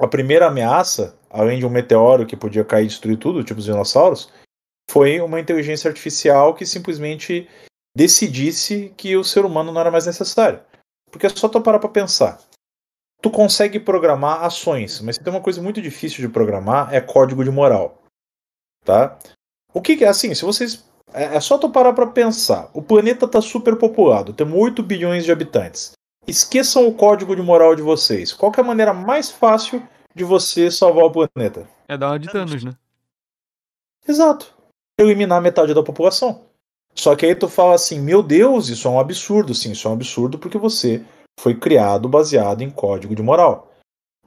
a 0.00 0.08
primeira 0.08 0.46
ameaça, 0.46 1.14
além 1.28 1.58
de 1.58 1.66
um 1.66 1.70
meteoro 1.70 2.26
que 2.26 2.36
podia 2.36 2.64
cair 2.64 2.84
e 2.84 2.88
destruir 2.88 3.18
tudo, 3.18 3.44
tipo 3.44 3.60
os 3.60 3.66
dinossauros, 3.66 4.32
foi 4.90 5.20
uma 5.20 5.38
inteligência 5.38 5.88
artificial 5.88 6.54
que 6.54 6.64
simplesmente 6.64 7.48
decidisse 7.94 8.94
que 8.96 9.16
o 9.16 9.24
ser 9.24 9.44
humano 9.44 9.72
não 9.72 9.80
era 9.80 9.90
mais 9.90 10.06
necessário. 10.06 10.60
Porque 11.10 11.26
é 11.26 11.28
só 11.28 11.48
tu 11.48 11.60
parar 11.60 11.78
para 11.78 11.88
pensar. 11.88 12.40
Tu 13.20 13.30
consegue 13.30 13.78
programar 13.78 14.44
ações, 14.44 15.00
mas 15.00 15.18
tem 15.18 15.32
uma 15.32 15.42
coisa 15.42 15.60
muito 15.60 15.82
difícil 15.82 16.26
de 16.26 16.32
programar 16.32 16.94
é 16.94 17.00
código 17.00 17.44
de 17.44 17.50
moral, 17.50 18.02
tá? 18.84 19.18
O 19.74 19.82
que, 19.82 20.02
é 20.02 20.08
assim? 20.08 20.34
Se 20.34 20.44
vocês 20.44 20.84
é, 21.12 21.36
é 21.36 21.40
só 21.40 21.58
tu 21.58 21.68
parar 21.70 21.92
para 21.92 22.06
pensar. 22.06 22.70
O 22.74 22.82
planeta 22.82 23.26
tá 23.26 23.40
super 23.40 23.76
populado, 23.76 24.32
temos 24.32 24.58
8 24.58 24.82
bilhões 24.82 25.24
de 25.24 25.32
habitantes. 25.32 25.92
Esqueçam 26.26 26.86
o 26.86 26.94
código 26.94 27.34
de 27.34 27.42
moral 27.42 27.74
de 27.74 27.82
vocês. 27.82 28.32
Qual 28.32 28.52
é 28.56 28.60
a 28.60 28.64
maneira 28.64 28.92
mais 28.92 29.30
fácil 29.30 29.82
de 30.14 30.22
você 30.22 30.70
salvar 30.70 31.04
o 31.04 31.10
planeta? 31.10 31.68
É 31.88 31.96
dar 31.96 32.08
uma 32.08 32.18
de 32.18 32.28
Thanos, 32.28 32.62
né? 32.62 32.72
Exato. 34.06 34.54
Eliminar 34.98 35.40
metade 35.40 35.74
da 35.74 35.82
população. 35.82 36.42
Só 36.94 37.16
que 37.16 37.24
aí 37.24 37.34
tu 37.34 37.48
fala 37.48 37.74
assim, 37.74 38.00
meu 38.00 38.22
Deus, 38.22 38.68
isso 38.68 38.86
é 38.86 38.90
um 38.90 39.00
absurdo. 39.00 39.54
Sim, 39.54 39.72
isso 39.72 39.88
é 39.88 39.90
um 39.90 39.94
absurdo 39.94 40.38
porque 40.38 40.58
você 40.58 41.02
foi 41.38 41.54
criado 41.54 42.08
baseado 42.08 42.62
em 42.62 42.70
código 42.70 43.14
de 43.14 43.22
moral. 43.22 43.70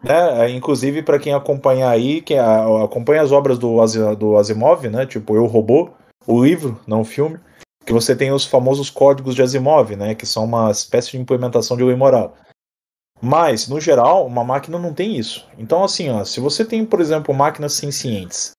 Né? 0.03 0.45
É, 0.45 0.49
inclusive, 0.49 1.01
para 1.03 1.19
quem 1.19 1.33
acompanha 1.33 1.89
aí, 1.89 2.21
quem 2.21 2.37
acompanha 2.39 3.21
as 3.21 3.31
obras 3.31 3.57
do, 3.57 3.77
do 4.15 4.37
Asimov, 4.37 4.89
né? 4.89 5.05
Tipo 5.05 5.35
Eu 5.35 5.45
Robô, 5.45 5.91
o 6.25 6.43
livro, 6.43 6.79
não 6.87 7.01
o 7.01 7.05
filme, 7.05 7.39
que 7.85 7.93
você 7.93 8.15
tem 8.15 8.31
os 8.31 8.45
famosos 8.45 8.89
códigos 8.89 9.35
de 9.35 9.41
Asimov, 9.41 9.95
né? 9.95 10.15
Que 10.15 10.25
são 10.25 10.45
uma 10.45 10.71
espécie 10.71 11.11
de 11.11 11.17
implementação 11.17 11.75
de 11.75 11.83
lei 11.83 11.95
moral. 11.95 12.35
Mas, 13.21 13.67
no 13.67 13.79
geral, 13.79 14.25
uma 14.25 14.43
máquina 14.43 14.77
não 14.77 14.93
tem 14.93 15.17
isso. 15.17 15.47
Então, 15.57 15.83
assim, 15.83 16.09
ó, 16.09 16.23
se 16.23 16.39
você 16.39 16.65
tem, 16.65 16.85
por 16.85 16.99
exemplo, 16.99 17.33
máquinas 17.33 17.73
sencientes, 17.73 18.51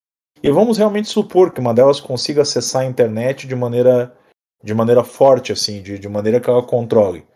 e 0.42 0.50
vamos 0.50 0.78
realmente 0.78 1.08
supor 1.08 1.52
que 1.52 1.60
uma 1.60 1.74
delas 1.74 2.00
consiga 2.00 2.42
acessar 2.42 2.82
a 2.82 2.86
internet 2.86 3.46
de 3.46 3.54
maneira, 3.54 4.14
de 4.62 4.74
maneira 4.74 5.04
forte, 5.04 5.52
assim, 5.52 5.82
de, 5.82 5.98
de 5.98 6.08
maneira 6.08 6.40
que 6.40 6.48
ela 6.48 6.62
controle 6.62 7.26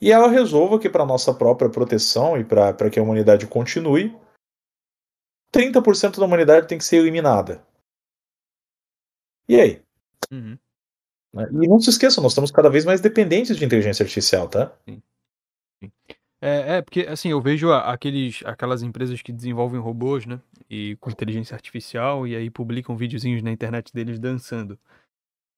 e 0.00 0.10
ela 0.10 0.28
resolva 0.28 0.78
que, 0.78 0.88
para 0.88 1.04
nossa 1.04 1.34
própria 1.34 1.68
proteção 1.68 2.38
e 2.38 2.44
para 2.44 2.88
que 2.90 2.98
a 2.98 3.02
humanidade 3.02 3.46
continue, 3.46 4.16
30% 5.52 6.18
da 6.18 6.24
humanidade 6.24 6.66
tem 6.66 6.78
que 6.78 6.84
ser 6.84 6.96
eliminada. 6.96 7.62
E 9.50 9.60
aí? 9.60 9.82
Uhum. 10.30 10.56
Né? 11.34 11.48
E 11.50 11.66
não 11.66 11.80
se 11.80 11.90
esqueça, 11.90 12.20
nós 12.20 12.30
estamos 12.30 12.52
cada 12.52 12.70
vez 12.70 12.84
mais 12.84 13.00
dependentes 13.00 13.56
de 13.56 13.64
inteligência 13.64 14.04
artificial, 14.04 14.46
tá? 14.46 14.72
Sim. 14.88 15.02
Sim. 15.82 15.92
É, 16.40 16.76
é, 16.76 16.82
porque 16.82 17.00
assim, 17.00 17.30
eu 17.30 17.40
vejo 17.40 17.72
aqueles, 17.72 18.42
aquelas 18.44 18.80
empresas 18.80 19.20
que 19.20 19.32
desenvolvem 19.32 19.80
robôs, 19.80 20.24
né? 20.24 20.40
E 20.70 20.96
com 21.00 21.10
inteligência 21.10 21.56
artificial, 21.56 22.28
e 22.28 22.36
aí 22.36 22.48
publicam 22.48 22.96
videozinhos 22.96 23.42
na 23.42 23.50
internet 23.50 23.92
deles 23.92 24.20
dançando. 24.20 24.78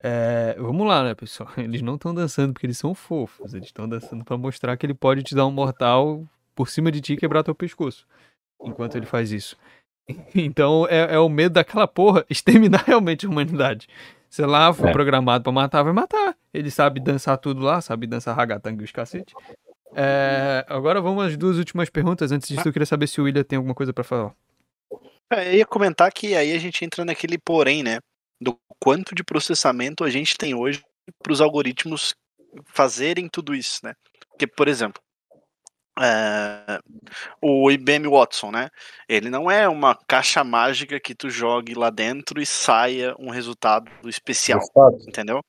É, 0.02 0.56
vamos 0.58 0.86
lá, 0.86 1.04
né, 1.04 1.14
pessoal? 1.14 1.50
Eles 1.58 1.82
não 1.82 1.96
estão 1.96 2.14
dançando 2.14 2.54
porque 2.54 2.66
eles 2.66 2.78
são 2.78 2.94
fofos. 2.94 3.52
Eles 3.52 3.66
estão 3.66 3.86
dançando 3.86 4.24
para 4.24 4.38
mostrar 4.38 4.74
que 4.78 4.86
ele 4.86 4.94
pode 4.94 5.22
te 5.22 5.34
dar 5.34 5.44
um 5.44 5.52
mortal 5.52 6.26
por 6.54 6.70
cima 6.70 6.90
de 6.90 7.02
ti 7.02 7.12
e 7.12 7.16
quebrar 7.18 7.44
teu 7.44 7.54
pescoço. 7.54 8.06
Enquanto 8.64 8.96
ele 8.96 9.06
faz 9.06 9.30
isso. 9.32 9.54
Então 10.34 10.86
é, 10.88 11.14
é 11.14 11.18
o 11.18 11.28
medo 11.28 11.54
daquela 11.54 11.86
porra 11.86 12.24
exterminar 12.30 12.84
realmente 12.86 13.26
a 13.26 13.28
humanidade. 13.28 13.88
Sei 14.28 14.46
lá, 14.46 14.72
foi 14.72 14.88
é. 14.88 14.92
programado 14.92 15.44
para 15.44 15.52
matar, 15.52 15.82
vai 15.82 15.92
matar. 15.92 16.34
Ele 16.52 16.70
sabe 16.70 17.00
dançar 17.00 17.36
tudo 17.38 17.60
lá, 17.60 17.80
sabe 17.80 18.06
dançar 18.06 18.34
ragatanga 18.34 18.82
e 18.82 18.84
os 18.84 18.92
cacete. 18.92 19.34
É, 19.94 20.64
agora 20.68 21.02
vamos 21.02 21.24
às 21.24 21.36
duas 21.36 21.58
últimas 21.58 21.90
perguntas. 21.90 22.32
Antes 22.32 22.48
disso, 22.48 22.66
eu 22.66 22.72
queria 22.72 22.86
saber 22.86 23.06
se 23.06 23.20
o 23.20 23.24
William 23.24 23.44
tem 23.44 23.58
alguma 23.58 23.74
coisa 23.74 23.92
para 23.92 24.02
falar. 24.02 24.32
É, 25.30 25.50
eu 25.50 25.58
ia 25.58 25.66
comentar 25.66 26.10
que 26.10 26.34
aí 26.34 26.52
a 26.52 26.58
gente 26.58 26.82
entra 26.82 27.04
naquele 27.04 27.36
porém, 27.36 27.82
né? 27.82 27.98
do 28.42 28.58
quanto 28.78 29.14
de 29.14 29.22
processamento 29.22 30.04
a 30.04 30.10
gente 30.10 30.36
tem 30.36 30.54
hoje 30.54 30.82
para 31.22 31.32
os 31.32 31.40
algoritmos 31.40 32.14
fazerem 32.66 33.28
tudo 33.28 33.54
isso, 33.54 33.80
né? 33.84 33.94
Porque, 34.28 34.46
por 34.46 34.66
exemplo, 34.68 35.00
é, 36.00 36.78
o 37.40 37.70
IBM 37.70 38.08
Watson, 38.08 38.50
né? 38.50 38.68
Ele 39.08 39.28
não 39.28 39.50
é 39.50 39.68
uma 39.68 39.94
caixa 39.94 40.42
mágica 40.42 40.98
que 40.98 41.14
tu 41.14 41.28
jogue 41.28 41.74
lá 41.74 41.90
dentro 41.90 42.40
e 42.40 42.46
saia 42.46 43.14
um 43.18 43.30
resultado 43.30 43.90
especial, 44.08 44.60
entendeu? 45.06 45.44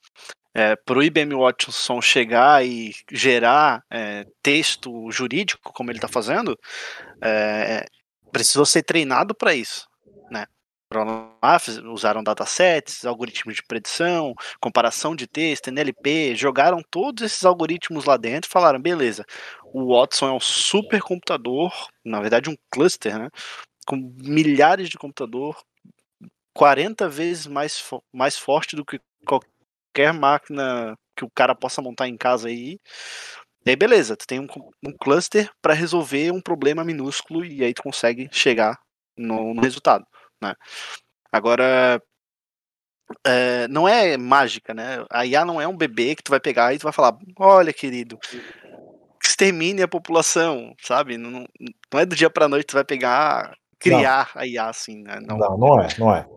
É, 0.54 0.76
para 0.76 1.00
o 1.00 1.04
IBM 1.04 1.34
Watson 1.36 2.00
chegar 2.02 2.64
e 2.66 2.94
gerar 3.12 3.84
é, 3.90 4.26
texto 4.42 5.10
jurídico, 5.12 5.74
como 5.74 5.90
ele 5.90 5.98
está 5.98 6.08
fazendo, 6.08 6.58
é, 7.22 7.86
precisou 8.32 8.66
ser 8.66 8.84
treinado 8.84 9.34
para 9.34 9.56
isso? 9.56 9.88
Lá, 11.02 11.58
usaram 11.92 12.24
datasets, 12.24 13.06
algoritmos 13.06 13.56
de 13.56 13.64
predição, 13.64 14.34
comparação 14.60 15.16
de 15.16 15.26
texto, 15.28 15.70
NLP, 15.70 16.36
jogaram 16.36 16.82
todos 16.92 17.24
esses 17.24 17.44
algoritmos 17.46 18.06
lá 18.06 18.18
dentro 18.18 18.50
e 18.50 18.52
falaram, 18.52 18.80
beleza, 18.80 19.26
o 19.74 19.96
Watson 19.96 20.28
é 20.28 20.32
um 20.32 20.40
supercomputador, 20.40 21.72
na 22.06 22.22
verdade 22.22 22.50
um 22.50 22.56
cluster, 22.70 23.18
né, 23.18 23.30
com 23.88 23.96
milhares 24.22 24.90
de 24.90 24.98
computador, 24.98 25.58
40 26.54 27.10
vezes 27.10 27.48
mais, 27.48 27.84
mais 28.14 28.38
forte 28.38 28.76
do 28.76 28.86
que 28.86 29.00
qualquer 29.26 30.14
máquina 30.14 30.96
que 31.16 31.26
o 31.26 31.30
cara 31.30 31.56
possa 31.56 31.82
montar 31.82 32.08
em 32.08 32.18
casa 32.18 32.48
aí, 32.48 32.80
E 33.66 33.70
aí, 33.70 33.76
beleza, 33.76 34.18
tu 34.18 34.28
tem 34.28 34.40
um, 34.40 34.48
um 34.86 34.92
cluster 35.00 35.50
para 35.62 35.74
resolver 35.74 36.32
um 36.32 36.42
problema 36.42 36.84
minúsculo 36.84 37.46
e 37.46 37.64
aí 37.64 37.74
tu 37.74 37.82
consegue 37.84 38.30
chegar 38.32 38.78
no, 39.18 39.54
no 39.54 39.62
resultado, 39.62 40.06
né? 40.44 40.56
Agora, 41.32 42.02
é, 43.26 43.68
não 43.68 43.88
é 43.88 44.18
mágica, 44.18 44.74
né? 44.74 45.06
A 45.10 45.26
IA 45.26 45.46
não 45.46 45.60
é 45.60 45.68
um 45.68 45.76
bebê 45.76 46.16
que 46.16 46.24
tu 46.24 46.30
vai 46.30 46.40
pegar 46.40 46.74
e 46.74 46.78
tu 46.78 46.84
vai 46.84 46.94
falar, 46.94 47.18
olha, 47.40 47.74
querido, 47.74 48.20
extermine 49.24 49.82
a 49.82 49.88
população, 49.88 50.74
sabe? 50.82 51.18
Não, 51.18 51.46
não 51.92 52.00
é 52.00 52.06
do 52.06 52.16
dia 52.16 52.30
para 52.30 52.48
noite 52.48 52.66
que 52.66 52.72
tu 52.72 52.76
vai 52.76 52.86
pegar, 52.86 53.56
criar 53.80 54.32
não. 54.36 54.42
a 54.42 54.48
IA 54.48 54.70
assim, 54.70 55.02
né? 55.02 55.20
Não. 55.22 55.38
não, 55.38 55.58
não 55.58 55.82
é, 55.82 55.88
não 55.98 56.16
é. 56.16 56.28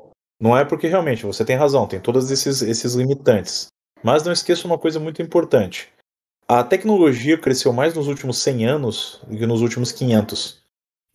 Não 0.40 0.57
é 0.57 0.64
porque 0.64 0.86
realmente 0.86 1.24
você 1.24 1.44
tem 1.44 1.57
razão, 1.57 1.86
tem 1.86 2.00
todos 2.00 2.30
esses, 2.30 2.61
esses 2.62 2.94
limitantes. 2.94 3.68
Mas 4.02 4.22
não 4.22 4.32
esqueça 4.32 4.66
uma 4.66 4.78
coisa 4.78 5.00
muito 5.00 5.22
importante. 5.22 5.90
A 6.46 6.62
tecnologia 6.62 7.38
cresceu 7.38 7.72
mais 7.72 7.94
nos 7.94 8.07
últimos 8.07 8.38
100 8.38 8.66
anos 8.66 9.20
do 9.26 9.36
que 9.36 9.46
nos 9.46 9.62
últimos 9.62 9.90
500. 9.90 10.62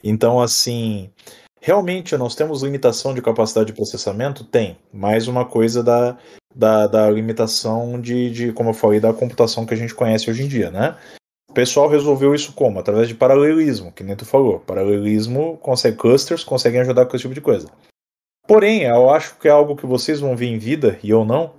Então, 0.03 0.41
assim, 0.41 1.11
realmente 1.61 2.17
nós 2.17 2.35
temos 2.35 2.63
limitação 2.63 3.13
de 3.13 3.21
capacidade 3.21 3.67
de 3.67 3.73
processamento? 3.73 4.43
Tem. 4.43 4.77
Mais 4.91 5.27
uma 5.27 5.45
coisa 5.45 5.83
da, 5.83 6.17
da, 6.53 6.87
da 6.87 7.09
limitação 7.09 8.01
de, 8.01 8.31
de, 8.31 8.51
como 8.51 8.71
eu 8.71 8.73
falei, 8.73 8.99
da 8.99 9.13
computação 9.13 9.65
que 9.65 9.73
a 9.73 9.77
gente 9.77 9.93
conhece 9.93 10.29
hoje 10.29 10.43
em 10.43 10.47
dia, 10.47 10.71
né? 10.71 10.97
O 11.49 11.53
pessoal 11.53 11.87
resolveu 11.87 12.33
isso 12.33 12.53
como? 12.53 12.79
Através 12.79 13.07
de 13.07 13.13
paralelismo, 13.13 13.91
que 13.91 14.03
nem 14.03 14.15
tu 14.15 14.25
falou. 14.25 14.59
Paralelismo 14.59 15.57
consegue 15.57 15.97
clusters, 15.97 16.43
conseguem 16.43 16.81
ajudar 16.81 17.05
com 17.05 17.15
esse 17.15 17.23
tipo 17.23 17.33
de 17.33 17.41
coisa. 17.41 17.69
Porém, 18.47 18.83
eu 18.83 19.09
acho 19.09 19.37
que 19.37 19.47
é 19.47 19.51
algo 19.51 19.75
que 19.75 19.85
vocês 19.85 20.19
vão 20.19 20.35
ver 20.35 20.47
em 20.47 20.57
vida, 20.57 20.97
e 21.03 21.09
eu 21.09 21.23
não. 21.23 21.53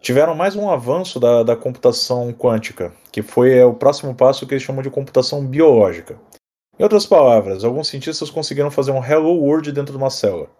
Tiveram 0.00 0.34
mais 0.34 0.56
um 0.56 0.70
avanço 0.70 1.20
da, 1.20 1.42
da 1.42 1.56
computação 1.56 2.32
quântica, 2.32 2.92
que 3.12 3.22
foi 3.22 3.56
é, 3.56 3.64
o 3.64 3.74
próximo 3.74 4.14
passo 4.14 4.46
que 4.46 4.54
eles 4.54 4.62
chamam 4.62 4.82
de 4.82 4.90
computação 4.90 5.46
biológica. 5.46 6.18
Em 6.78 6.82
outras 6.82 7.06
palavras, 7.06 7.64
alguns 7.64 7.88
cientistas 7.88 8.30
conseguiram 8.30 8.70
fazer 8.70 8.90
um 8.90 9.04
Hello 9.04 9.34
World 9.34 9.70
dentro 9.72 9.92
de 9.92 9.98
uma 9.98 10.10
célula. 10.10 10.50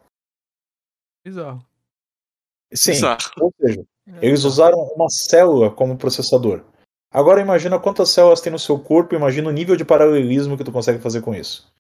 Bizarro. 1.24 1.64
Sim, 2.72 2.92
Bizarro. 2.92 3.18
ou 3.40 3.52
seja, 3.60 3.84
é, 4.06 4.26
eles 4.26 4.44
usaram 4.44 4.78
uma 4.78 5.08
célula 5.08 5.70
como 5.70 5.96
processador. 5.96 6.62
Agora 7.10 7.40
imagina 7.40 7.78
quantas 7.78 8.10
células 8.10 8.40
tem 8.40 8.52
no 8.52 8.58
seu 8.58 8.78
corpo, 8.78 9.14
imagina 9.14 9.48
o 9.48 9.52
nível 9.52 9.76
de 9.76 9.84
paralelismo 9.84 10.56
que 10.56 10.64
tu 10.64 10.72
consegue 10.72 10.98
fazer 10.98 11.20
com 11.20 11.34
isso. 11.34 11.72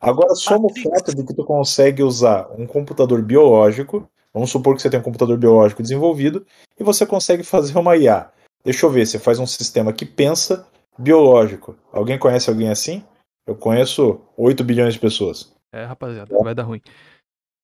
Agora 0.00 0.34
soma 0.34 0.66
o 0.66 0.82
fato 0.82 1.14
de 1.14 1.24
que 1.24 1.32
tu 1.32 1.44
consegue 1.44 2.02
usar 2.02 2.50
um 2.58 2.66
computador 2.66 3.22
biológico, 3.22 4.10
vamos 4.34 4.50
supor 4.50 4.74
que 4.74 4.82
você 4.82 4.90
tem 4.90 4.98
um 4.98 5.02
computador 5.02 5.38
biológico 5.38 5.80
desenvolvido, 5.80 6.44
e 6.76 6.82
você 6.82 7.06
consegue 7.06 7.44
fazer 7.44 7.78
uma 7.78 7.96
IA. 7.96 8.28
Deixa 8.64 8.84
eu 8.84 8.90
ver, 8.90 9.06
você 9.06 9.20
faz 9.20 9.38
um 9.38 9.46
sistema 9.46 9.92
que 9.92 10.04
pensa 10.04 10.66
biológico. 10.98 11.76
Alguém 11.92 12.18
conhece 12.18 12.50
alguém 12.50 12.68
assim? 12.68 13.04
Eu 13.46 13.56
conheço 13.56 14.20
8 14.36 14.62
bilhões 14.62 14.94
de 14.94 15.00
pessoas. 15.00 15.54
É, 15.72 15.84
rapaziada, 15.84 16.34
vai 16.42 16.54
dar 16.54 16.64
ruim. 16.64 16.80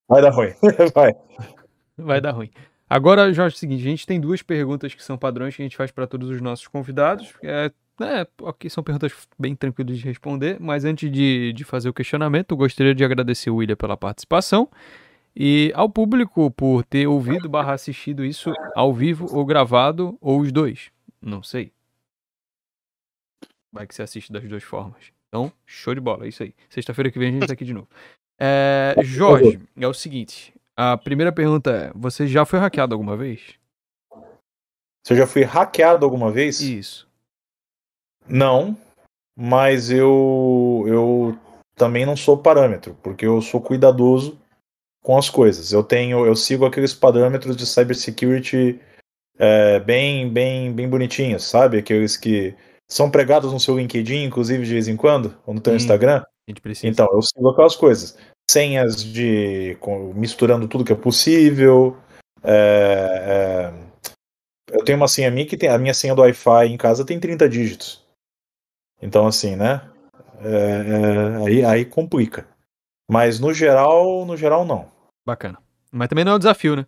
Vai 0.08 0.22
dar 0.22 0.30
ruim, 0.30 0.52
vai. 0.94 1.14
Vai 2.00 2.20
dar 2.20 2.30
ruim. 2.30 2.48
Agora, 2.88 3.32
Jorge, 3.32 3.56
é 3.56 3.56
o 3.56 3.58
seguinte, 3.58 3.80
a 3.80 3.90
gente 3.90 4.06
tem 4.06 4.20
duas 4.20 4.40
perguntas 4.40 4.94
que 4.94 5.02
são 5.02 5.18
padrões 5.18 5.56
que 5.56 5.60
a 5.60 5.64
gente 5.64 5.76
faz 5.76 5.90
para 5.90 6.06
todos 6.06 6.30
os 6.30 6.40
nossos 6.40 6.68
convidados. 6.68 7.34
É, 7.42 7.72
é, 8.00 8.26
ok, 8.40 8.70
são 8.70 8.84
perguntas 8.84 9.12
bem 9.36 9.56
tranquilas 9.56 9.98
de 9.98 10.04
responder, 10.04 10.58
mas 10.60 10.84
antes 10.84 11.10
de, 11.10 11.52
de 11.52 11.64
fazer 11.64 11.88
o 11.88 11.92
questionamento, 11.92 12.52
eu 12.52 12.56
gostaria 12.56 12.94
de 12.94 13.04
agradecer 13.04 13.50
o 13.50 13.56
William 13.56 13.74
pela 13.74 13.96
participação 13.96 14.70
e 15.34 15.72
ao 15.74 15.90
público 15.90 16.50
por 16.52 16.84
ter 16.84 17.06
ouvido 17.06 17.48
barra 17.48 17.74
assistido 17.74 18.24
isso 18.24 18.52
ao 18.74 18.94
vivo 18.94 19.26
ou 19.36 19.44
gravado, 19.44 20.16
ou 20.20 20.40
os 20.40 20.52
dois. 20.52 20.90
Não 21.20 21.42
sei. 21.42 21.72
Vai 23.72 23.86
que 23.86 23.94
você 23.94 24.02
assiste 24.02 24.32
das 24.32 24.44
duas 24.44 24.62
formas. 24.62 25.12
Então, 25.28 25.52
show 25.66 25.94
de 25.94 26.00
bola, 26.00 26.24
é 26.24 26.28
isso 26.28 26.42
aí. 26.42 26.54
Sexta-feira 26.68 27.10
que 27.10 27.18
vem 27.18 27.28
a 27.28 27.32
gente 27.32 27.46
tá 27.46 27.52
aqui 27.52 27.64
de 27.64 27.74
novo. 27.74 27.88
É, 28.40 28.94
Jorge, 29.02 29.58
é 29.76 29.88
o 29.88 29.92
seguinte. 29.92 30.54
A 30.76 30.96
primeira 30.96 31.32
pergunta 31.32 31.72
é: 31.72 31.92
você 31.92 32.24
já 32.24 32.44
foi 32.44 32.60
hackeado 32.60 32.94
alguma 32.94 33.16
vez? 33.16 33.40
Você 35.04 35.16
já 35.16 35.26
foi 35.26 35.42
hackeado 35.42 36.04
alguma 36.04 36.30
vez? 36.30 36.60
Isso. 36.60 37.08
Não, 38.28 38.78
mas 39.36 39.90
eu 39.90 40.84
eu 40.86 41.36
também 41.74 42.06
não 42.06 42.16
sou 42.16 42.38
parâmetro, 42.38 42.96
porque 43.02 43.26
eu 43.26 43.42
sou 43.42 43.60
cuidadoso 43.60 44.38
com 45.02 45.18
as 45.18 45.28
coisas. 45.28 45.72
Eu 45.72 45.82
tenho, 45.82 46.26
eu 46.26 46.36
sigo 46.36 46.64
aqueles 46.64 46.94
parâmetros 46.94 47.56
de 47.56 47.66
cybersecurity 47.66 48.78
é, 49.38 49.80
bem, 49.80 50.28
bem, 50.28 50.72
bem 50.72 50.88
bonitinhos, 50.88 51.44
sabe? 51.44 51.78
Aqueles 51.78 52.16
que 52.16 52.54
são 52.91 53.11
pregados 53.11 53.53
no 53.53 53.61
seu 53.61 53.78
LinkedIn, 53.78 54.24
inclusive 54.24 54.64
de 54.64 54.72
vez 54.72 54.89
em 54.89 54.97
quando, 54.97 55.36
ou 55.47 55.55
no 55.55 55.61
teu 55.61 55.76
Instagram. 55.76 56.24
Então, 56.82 57.07
eu 57.12 57.20
sigo 57.20 57.51
aquelas 57.51 57.76
coisas. 57.76 58.16
Senhas 58.51 59.05
de 59.05 59.76
misturando 60.14 60.66
tudo 60.66 60.84
que 60.84 60.93
é 60.93 60.97
possível. 60.97 61.99
É, 62.43 63.72
é, 64.72 64.74
eu 64.74 64.84
tenho 64.84 64.97
uma 64.97 65.09
senha 65.09 65.30
minha 65.30 65.47
que 65.47 65.57
tem 65.57 65.68
a 65.68 65.78
minha 65.78 65.93
senha 65.93 66.14
do 66.14 66.22
Wi-Fi 66.22 66.66
em 66.66 66.78
casa 66.78 67.05
tem 67.05 67.20
30 67.20 67.47
dígitos. 67.49 68.03
Então, 69.03 69.26
assim, 69.26 69.55
né? 69.55 69.82
É, 70.41 71.45
é, 71.45 71.47
aí, 71.47 71.64
aí 71.64 71.84
complica. 71.84 72.49
Mas 73.11 73.39
no 73.39 73.53
geral, 73.53 74.24
no 74.24 74.36
geral, 74.36 74.64
não. 74.64 74.91
Bacana. 75.26 75.59
Mas 75.93 76.09
também 76.09 76.24
não 76.24 76.32
é 76.32 76.34
um 76.36 76.39
desafio, 76.39 76.76
né? 76.76 76.86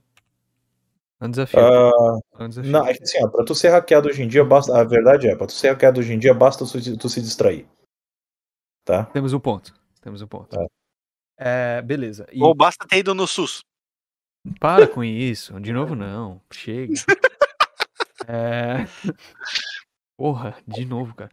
É 1.21 1.27
um 1.27 1.31
desafio. 1.31 1.61
Uh, 1.61 2.21
é 2.39 2.45
um 2.45 2.49
desafio. 2.49 2.71
Não, 2.71 2.87
é 2.87 2.95
que 2.95 3.03
assim, 3.03 3.23
ó, 3.23 3.29
pra 3.29 3.45
tu 3.45 3.55
ser 3.55 3.69
hackeado 3.69 4.09
hoje 4.09 4.23
em 4.23 4.29
dia, 4.29 4.43
basta. 4.43 4.79
A 4.79 4.85
verdade 4.85 5.29
é, 5.29 5.37
pra 5.37 5.47
tu 5.47 5.53
ser 5.53 5.69
hackeado 5.69 6.01
hoje 6.01 6.15
em 6.15 6.19
dia, 6.19 6.33
basta 6.33 6.65
tu, 6.65 6.97
tu 6.97 7.09
se 7.09 7.21
distrair. 7.21 7.69
Tá? 8.85 9.05
Temos 9.07 9.33
um 9.33 9.41
ponto. 9.41 9.75
Temos 10.01 10.23
um 10.23 10.27
ponto. 10.27 10.59
É. 10.59 10.67
É, 11.43 11.83
beleza. 11.83 12.27
E... 12.33 12.43
Ou 12.43 12.55
basta 12.55 12.87
ter 12.87 12.99
ido 12.99 13.15
no 13.15 13.27
SUS. 13.27 13.61
Para 14.59 14.89
com 14.89 15.05
isso. 15.05 15.59
De 15.61 15.73
novo, 15.73 15.95
não. 15.95 16.41
Chega. 16.53 16.95
é... 18.27 18.87
Porra, 20.17 20.57
de 20.67 20.85
novo, 20.85 21.15
cara. 21.15 21.31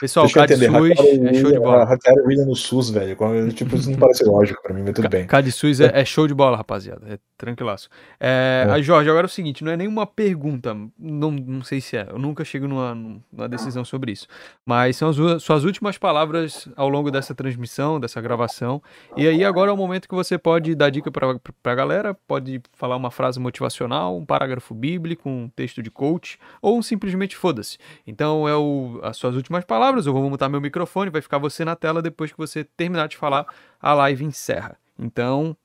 Pessoal, 0.00 0.26
Deixa 0.26 0.40
CAD 0.40 0.56
SUS 0.56 0.98
é 0.98 1.34
show 1.34 1.52
de 1.52 1.58
bola. 1.58 1.84
Hackearam 1.84 2.22
o 2.22 2.26
William 2.26 2.46
no 2.46 2.56
SUS, 2.56 2.90
velho. 2.90 3.16
Tipo, 3.52 3.76
isso 3.76 3.90
não 3.90 3.98
parece 3.98 4.24
lógico 4.24 4.62
pra 4.62 4.74
mim, 4.74 4.82
mas 4.82 4.94
tudo 4.94 5.08
bem. 5.08 5.26
CAD 5.26 5.52
SUS 5.52 5.80
é, 5.80 6.00
é, 6.00 6.04
show 6.04 6.26
de 6.26 6.34
bola, 6.34 6.56
rapaziada. 6.56 7.06
É 7.08 7.18
tranquilaço. 7.42 7.88
É, 8.20 8.66
é. 8.68 8.82
Jorge, 8.82 9.10
agora 9.10 9.26
é 9.26 9.28
o 9.28 9.30
seguinte, 9.30 9.64
não 9.64 9.72
é 9.72 9.76
nenhuma 9.76 10.06
pergunta, 10.06 10.76
não, 10.96 11.32
não 11.32 11.62
sei 11.64 11.80
se 11.80 11.96
é, 11.96 12.06
eu 12.08 12.16
nunca 12.16 12.44
chego 12.44 12.68
numa, 12.68 12.94
numa 12.94 13.48
decisão 13.48 13.84
sobre 13.84 14.12
isso, 14.12 14.28
mas 14.64 14.96
são 14.96 15.08
as 15.08 15.42
suas 15.42 15.64
últimas 15.64 15.98
palavras 15.98 16.68
ao 16.76 16.88
longo 16.88 17.10
dessa 17.10 17.34
transmissão, 17.34 17.98
dessa 17.98 18.20
gravação, 18.20 18.80
e 19.16 19.26
aí 19.26 19.44
agora 19.44 19.70
é 19.70 19.74
o 19.74 19.76
momento 19.76 20.08
que 20.08 20.14
você 20.14 20.38
pode 20.38 20.72
dar 20.76 20.90
dica 20.90 21.10
pra, 21.10 21.36
pra 21.60 21.74
galera, 21.74 22.14
pode 22.28 22.62
falar 22.74 22.94
uma 22.94 23.10
frase 23.10 23.40
motivacional, 23.40 24.16
um 24.16 24.24
parágrafo 24.24 24.72
bíblico, 24.72 25.28
um 25.28 25.48
texto 25.48 25.82
de 25.82 25.90
coach, 25.90 26.38
ou 26.60 26.80
simplesmente 26.80 27.36
foda-se. 27.36 27.76
Então 28.06 28.48
é 28.48 28.54
o, 28.54 29.00
as 29.02 29.16
suas 29.16 29.34
últimas 29.34 29.64
palavras 29.64 29.81
palavras, 29.82 30.06
eu 30.06 30.12
vou 30.12 30.30
mutar 30.30 30.48
meu 30.48 30.60
microfone, 30.60 31.10
vai 31.10 31.20
ficar 31.20 31.38
você 31.38 31.64
na 31.64 31.74
tela 31.74 32.00
depois 32.00 32.30
que 32.30 32.38
você 32.38 32.62
terminar 32.62 33.08
de 33.08 33.16
falar, 33.16 33.52
a 33.80 33.92
live 33.94 34.24
encerra. 34.24 34.78
Então, 34.96 35.56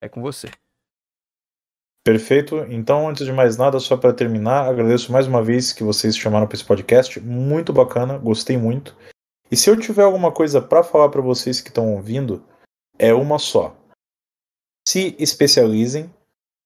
é 0.00 0.08
com 0.08 0.22
você. 0.22 0.48
Perfeito. 2.02 2.56
Então, 2.70 3.06
antes 3.06 3.26
de 3.26 3.32
mais 3.34 3.58
nada, 3.58 3.78
só 3.78 3.98
para 3.98 4.14
terminar, 4.14 4.66
agradeço 4.66 5.12
mais 5.12 5.26
uma 5.26 5.42
vez 5.42 5.74
que 5.74 5.84
vocês 5.84 6.16
chamaram 6.16 6.46
para 6.46 6.54
esse 6.54 6.64
podcast. 6.64 7.20
Muito 7.20 7.70
bacana, 7.70 8.16
gostei 8.16 8.56
muito. 8.56 8.96
E 9.50 9.56
se 9.58 9.68
eu 9.68 9.78
tiver 9.78 10.04
alguma 10.04 10.32
coisa 10.32 10.62
para 10.62 10.82
falar 10.82 11.10
para 11.10 11.20
vocês 11.20 11.60
que 11.60 11.68
estão 11.68 11.92
ouvindo, 11.92 12.42
é 12.98 13.12
uma 13.12 13.38
só. 13.38 13.76
Se 14.88 15.14
especializem, 15.18 16.10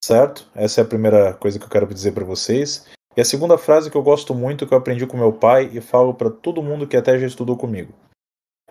certo? 0.04 0.48
Essa 0.54 0.80
é 0.80 0.84
a 0.84 0.88
primeira 0.88 1.34
coisa 1.34 1.58
que 1.58 1.64
eu 1.64 1.70
quero 1.70 1.92
dizer 1.92 2.12
para 2.12 2.24
vocês. 2.24 2.86
E 3.18 3.20
a 3.20 3.24
segunda 3.24 3.58
frase 3.58 3.90
que 3.90 3.96
eu 3.96 4.02
gosto 4.02 4.32
muito, 4.32 4.64
que 4.64 4.72
eu 4.72 4.78
aprendi 4.78 5.04
com 5.04 5.16
meu 5.16 5.32
pai 5.32 5.68
e 5.72 5.80
falo 5.80 6.14
para 6.14 6.30
todo 6.30 6.62
mundo 6.62 6.86
que 6.86 6.96
até 6.96 7.18
já 7.18 7.26
estudou 7.26 7.56
comigo. 7.56 7.92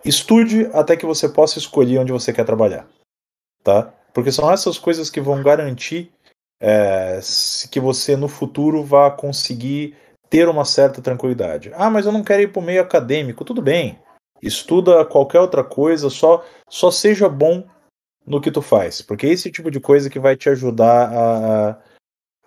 Estude 0.02 0.70
até 0.72 0.96
que 0.96 1.04
você 1.04 1.28
possa 1.28 1.58
escolher 1.58 1.98
onde 1.98 2.12
você 2.12 2.32
quer 2.32 2.46
trabalhar. 2.46 2.88
Tá? 3.62 3.92
Porque 4.14 4.32
são 4.32 4.50
essas 4.50 4.78
coisas 4.78 5.10
que 5.10 5.20
vão 5.20 5.42
garantir 5.42 6.10
é, 6.58 7.20
que 7.70 7.78
você 7.78 8.16
no 8.16 8.26
futuro 8.26 8.82
vá 8.82 9.10
conseguir 9.10 9.94
ter 10.30 10.48
uma 10.48 10.64
certa 10.64 11.02
tranquilidade. 11.02 11.70
Ah, 11.74 11.90
mas 11.90 12.06
eu 12.06 12.12
não 12.12 12.24
quero 12.24 12.44
ir 12.44 12.50
para 12.50 12.62
o 12.62 12.64
meio 12.64 12.80
acadêmico. 12.80 13.44
Tudo 13.44 13.60
bem. 13.60 13.98
Estuda 14.40 15.04
qualquer 15.04 15.40
outra 15.40 15.62
coisa, 15.62 16.08
só, 16.08 16.42
só 16.70 16.90
seja 16.90 17.28
bom 17.28 17.64
no 18.26 18.40
que 18.40 18.50
tu 18.50 18.62
faz. 18.62 19.02
Porque 19.02 19.26
é 19.26 19.30
esse 19.30 19.52
tipo 19.52 19.70
de 19.70 19.78
coisa 19.78 20.08
que 20.08 20.18
vai 20.18 20.36
te 20.36 20.48
ajudar 20.48 21.12
a, 21.12 21.78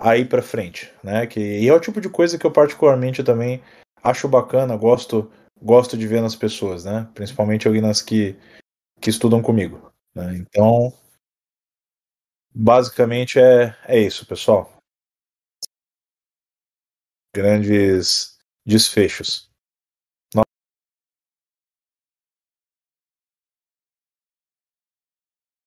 aí 0.02 0.26
para 0.26 0.42
frente, 0.42 0.92
né? 1.04 1.28
Que 1.28 1.40
e 1.40 1.68
é 1.70 1.74
o 1.74 1.80
tipo 1.80 2.02
de 2.02 2.10
coisa 2.10 2.38
que 2.38 2.46
eu 2.46 2.52
particularmente 2.52 3.24
também 3.24 3.62
acho 4.04 4.28
bacana, 4.28 4.76
gosto 4.78 5.32
gosto 5.62 5.98
de 5.98 6.08
ver 6.08 6.22
nas 6.22 6.36
pessoas, 6.36 6.86
né? 6.86 7.08
Principalmente 7.14 7.68
ali 7.68 7.82
nas 7.82 8.02
que 8.02 8.36
que 9.02 9.10
estudam 9.12 9.42
comigo, 9.42 9.92
né? 10.16 10.36
Então, 10.38 10.94
basicamente 12.56 13.38
é 13.40 13.76
é 13.88 14.00
isso, 14.00 14.26
pessoal. 14.26 14.72
Grandes 17.36 18.38
desfechos. 18.66 19.51